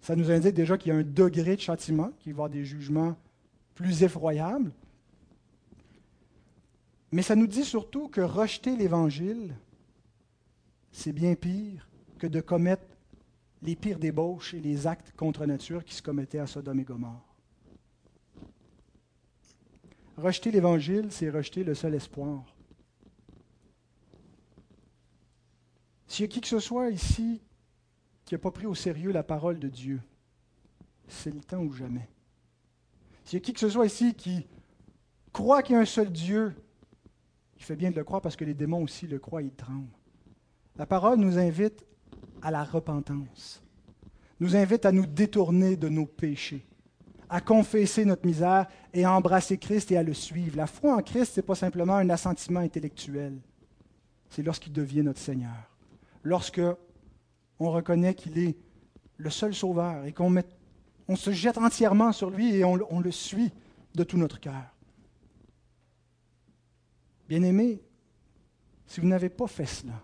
Ça 0.00 0.14
nous 0.16 0.30
indique 0.30 0.54
déjà 0.54 0.78
qu'il 0.78 0.92
y 0.92 0.96
a 0.96 0.98
un 0.98 1.02
degré 1.02 1.56
de 1.56 1.60
châtiment, 1.60 2.10
qu'il 2.20 2.32
va 2.32 2.36
y 2.36 2.46
avoir 2.46 2.50
des 2.50 2.64
jugements 2.64 3.16
plus 3.74 4.02
effroyables. 4.02 4.72
Mais 7.10 7.22
ça 7.22 7.36
nous 7.36 7.46
dit 7.46 7.64
surtout 7.64 8.08
que 8.08 8.20
rejeter 8.20 8.76
l'Évangile, 8.76 9.54
c'est 10.92 11.12
bien 11.12 11.34
pire 11.34 11.88
que 12.18 12.26
de 12.26 12.40
commettre 12.40 12.84
les 13.62 13.76
pires 13.76 13.98
débauches 13.98 14.54
et 14.54 14.60
les 14.60 14.86
actes 14.86 15.12
contre 15.16 15.46
nature 15.46 15.84
qui 15.84 15.94
se 15.94 16.02
commettaient 16.02 16.38
à 16.38 16.46
Sodome 16.46 16.80
et 16.80 16.84
Gomorre. 16.84 17.24
Rejeter 20.16 20.50
l'Évangile, 20.50 21.08
c'est 21.10 21.30
rejeter 21.30 21.62
le 21.62 21.74
seul 21.74 21.94
espoir. 21.94 22.44
S'il 26.08 26.24
y 26.24 26.28
a 26.28 26.28
qui 26.28 26.40
que 26.40 26.48
ce 26.48 26.58
soit 26.58 26.90
ici 26.90 27.40
qui 28.24 28.34
n'a 28.34 28.38
pas 28.38 28.50
pris 28.50 28.66
au 28.66 28.74
sérieux 28.74 29.12
la 29.12 29.22
parole 29.22 29.58
de 29.58 29.68
Dieu, 29.68 30.00
c'est 31.06 31.32
le 31.32 31.40
temps 31.40 31.62
ou 31.62 31.72
jamais. 31.72 32.08
S'il 33.24 33.38
y 33.38 33.42
a 33.42 33.44
qui 33.44 33.52
que 33.52 33.60
ce 33.60 33.68
soit 33.68 33.86
ici 33.86 34.14
qui 34.14 34.46
croit 35.32 35.62
qu'il 35.62 35.74
y 35.74 35.78
a 35.78 35.82
un 35.82 35.84
seul 35.84 36.10
Dieu, 36.10 36.54
il 37.56 37.62
fait 37.62 37.76
bien 37.76 37.90
de 37.90 37.96
le 37.96 38.04
croire 38.04 38.22
parce 38.22 38.36
que 38.36 38.44
les 38.44 38.54
démons 38.54 38.82
aussi 38.82 39.06
le 39.06 39.18
croient, 39.18 39.42
ils 39.42 39.54
tremblent. 39.54 39.86
La 40.76 40.86
parole 40.86 41.18
nous 41.18 41.38
invite 41.38 41.84
à 42.42 42.50
la 42.50 42.64
repentance, 42.64 43.62
nous 44.40 44.56
invite 44.56 44.86
à 44.86 44.92
nous 44.92 45.06
détourner 45.06 45.76
de 45.76 45.88
nos 45.88 46.06
péchés, 46.06 46.66
à 47.28 47.40
confesser 47.40 48.04
notre 48.04 48.26
misère 48.26 48.66
et 48.92 49.04
à 49.04 49.12
embrasser 49.12 49.58
Christ 49.58 49.90
et 49.92 49.96
à 49.96 50.02
le 50.02 50.14
suivre. 50.14 50.56
La 50.56 50.66
foi 50.66 50.96
en 50.96 51.02
Christ, 51.02 51.34
ce 51.34 51.40
n'est 51.40 51.46
pas 51.46 51.54
simplement 51.54 51.96
un 51.96 52.10
assentiment 52.10 52.60
intellectuel, 52.60 53.38
c'est 54.30 54.42
lorsqu'il 54.42 54.72
devient 54.72 55.02
notre 55.02 55.20
Seigneur, 55.20 55.70
lorsque 56.22 56.60
on 57.58 57.70
reconnaît 57.70 58.14
qu'il 58.14 58.38
est 58.38 58.56
le 59.16 59.30
seul 59.30 59.54
sauveur 59.54 60.04
et 60.04 60.12
qu'on 60.12 60.34
on 61.08 61.16
se 61.16 61.32
jette 61.32 61.58
entièrement 61.58 62.12
sur 62.12 62.30
lui 62.30 62.54
et 62.54 62.64
on, 62.64 62.78
on 62.90 63.00
le 63.00 63.10
suit 63.10 63.50
de 63.94 64.04
tout 64.04 64.18
notre 64.18 64.38
cœur. 64.38 64.74
Bien-aimés, 67.28 67.82
si 68.86 69.00
vous 69.00 69.06
n'avez 69.08 69.28
pas 69.28 69.46
fait 69.46 69.66
cela, 69.66 70.02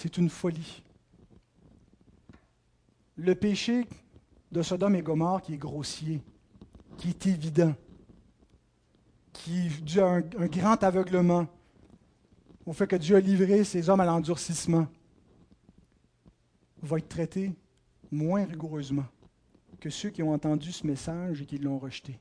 c'est 0.00 0.16
une 0.16 0.30
folie. 0.30 0.82
Le 3.16 3.34
péché 3.34 3.86
de 4.50 4.62
Sodome 4.62 4.94
et 4.94 5.02
Gomorre 5.02 5.42
qui 5.42 5.52
est 5.52 5.58
grossier, 5.58 6.22
qui 6.96 7.10
est 7.10 7.26
évident, 7.26 7.74
qui 9.34 9.66
est 9.66 9.82
dû 9.82 10.00
à 10.00 10.06
un, 10.06 10.20
grand 10.20 10.82
aveuglement, 10.82 11.46
au 12.64 12.72
fait 12.72 12.86
que 12.86 12.96
Dieu 12.96 13.16
a 13.16 13.20
livré 13.20 13.62
ces 13.62 13.90
hommes 13.90 14.00
à 14.00 14.06
l'endurcissement, 14.06 14.86
va 16.80 16.96
être 16.96 17.08
traité 17.08 17.52
moins 18.10 18.46
rigoureusement 18.46 19.06
que 19.80 19.90
ceux 19.90 20.08
qui 20.08 20.22
ont 20.22 20.32
entendu 20.32 20.72
ce 20.72 20.86
message 20.86 21.42
et 21.42 21.44
qui 21.44 21.58
l'ont 21.58 21.78
rejeté. 21.78 22.18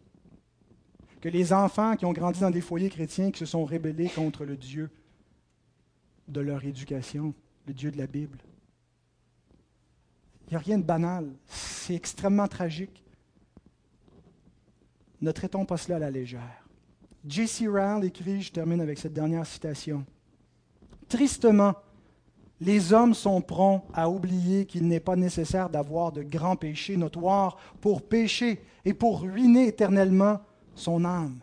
Que 1.22 1.30
les 1.30 1.54
enfants 1.54 1.96
qui 1.96 2.06
ont 2.06 2.14
grandi 2.14 2.42
dans 2.42 2.52
des 2.52 2.62
foyers 2.62 2.90
chrétiens 2.90 3.32
qui 3.32 3.40
se 3.40 3.46
sont 3.46 3.64
rébellés 3.64 4.10
contre 4.10 4.44
le 4.44 4.58
Dieu 4.58 4.90
de 6.28 6.42
leur 6.42 6.66
éducation, 6.66 7.34
le 7.70 7.74
Dieu 7.76 7.92
de 7.92 8.00
la 8.00 8.08
Bible. 8.08 8.40
Il 10.48 10.50
n'y 10.50 10.56
a 10.56 10.60
rien 10.60 10.80
de 10.80 10.84
banal. 10.84 11.30
C'est 11.46 11.94
extrêmement 11.94 12.48
tragique. 12.48 13.04
Ne 15.22 15.32
traitons 15.32 15.66
pas 15.66 15.78
cela 15.78 15.98
à 15.98 16.00
la 16.00 16.10
légère. 16.10 16.68
J.C. 17.28 17.68
Ryle 17.68 18.04
écrit, 18.06 18.42
je 18.42 18.52
termine 18.52 18.82
avec 18.82 18.98
cette 18.98 19.14
dernière 19.14 19.46
citation. 19.46 20.04
Tristement, 21.08 21.76
les 22.60 22.92
hommes 22.92 23.14
sont 23.14 23.40
prompts 23.40 23.86
à 23.94 24.10
oublier 24.10 24.66
qu'il 24.66 24.88
n'est 24.88 25.00
pas 25.00 25.16
nécessaire 25.16 25.70
d'avoir 25.70 26.12
de 26.12 26.24
grands 26.24 26.56
péchés 26.56 26.98
notoires 26.98 27.56
pour 27.82 28.02
pécher 28.02 28.64
et 28.84 28.96
pour 28.96 29.22
ruiner 29.22 29.68
éternellement 29.68 30.40
son 30.74 31.06
âme. 31.06 31.38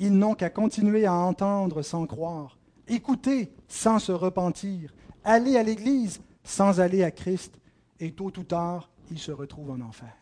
Ils 0.00 0.18
n'ont 0.18 0.34
qu'à 0.34 0.50
continuer 0.50 1.06
à 1.06 1.14
entendre 1.14 1.82
sans 1.82 2.06
croire, 2.06 2.55
écouter 2.88 3.52
sans 3.68 3.98
se 3.98 4.12
repentir, 4.12 4.94
aller 5.24 5.56
à 5.56 5.62
l'Église 5.62 6.20
sans 6.44 6.80
aller 6.80 7.02
à 7.02 7.10
Christ, 7.10 7.58
et 7.98 8.12
tôt 8.12 8.32
ou 8.36 8.44
tard, 8.44 8.88
ils 9.10 9.18
se 9.18 9.32
retrouvent 9.32 9.70
en 9.70 9.80
enfer. 9.80 10.14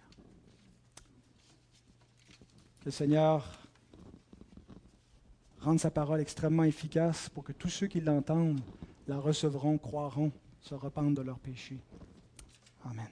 Que 2.80 2.86
le 2.86 2.90
Seigneur 2.90 3.46
rende 5.60 5.80
sa 5.80 5.90
parole 5.90 6.20
extrêmement 6.20 6.64
efficace 6.64 7.28
pour 7.28 7.44
que 7.44 7.52
tous 7.52 7.68
ceux 7.68 7.86
qui 7.86 8.00
l'entendent 8.00 8.60
la 9.06 9.18
recevront, 9.18 9.78
croiront, 9.78 10.32
se 10.60 10.74
repentent 10.74 11.14
de 11.14 11.22
leurs 11.22 11.38
péchés. 11.38 11.80
Amen. 12.84 13.08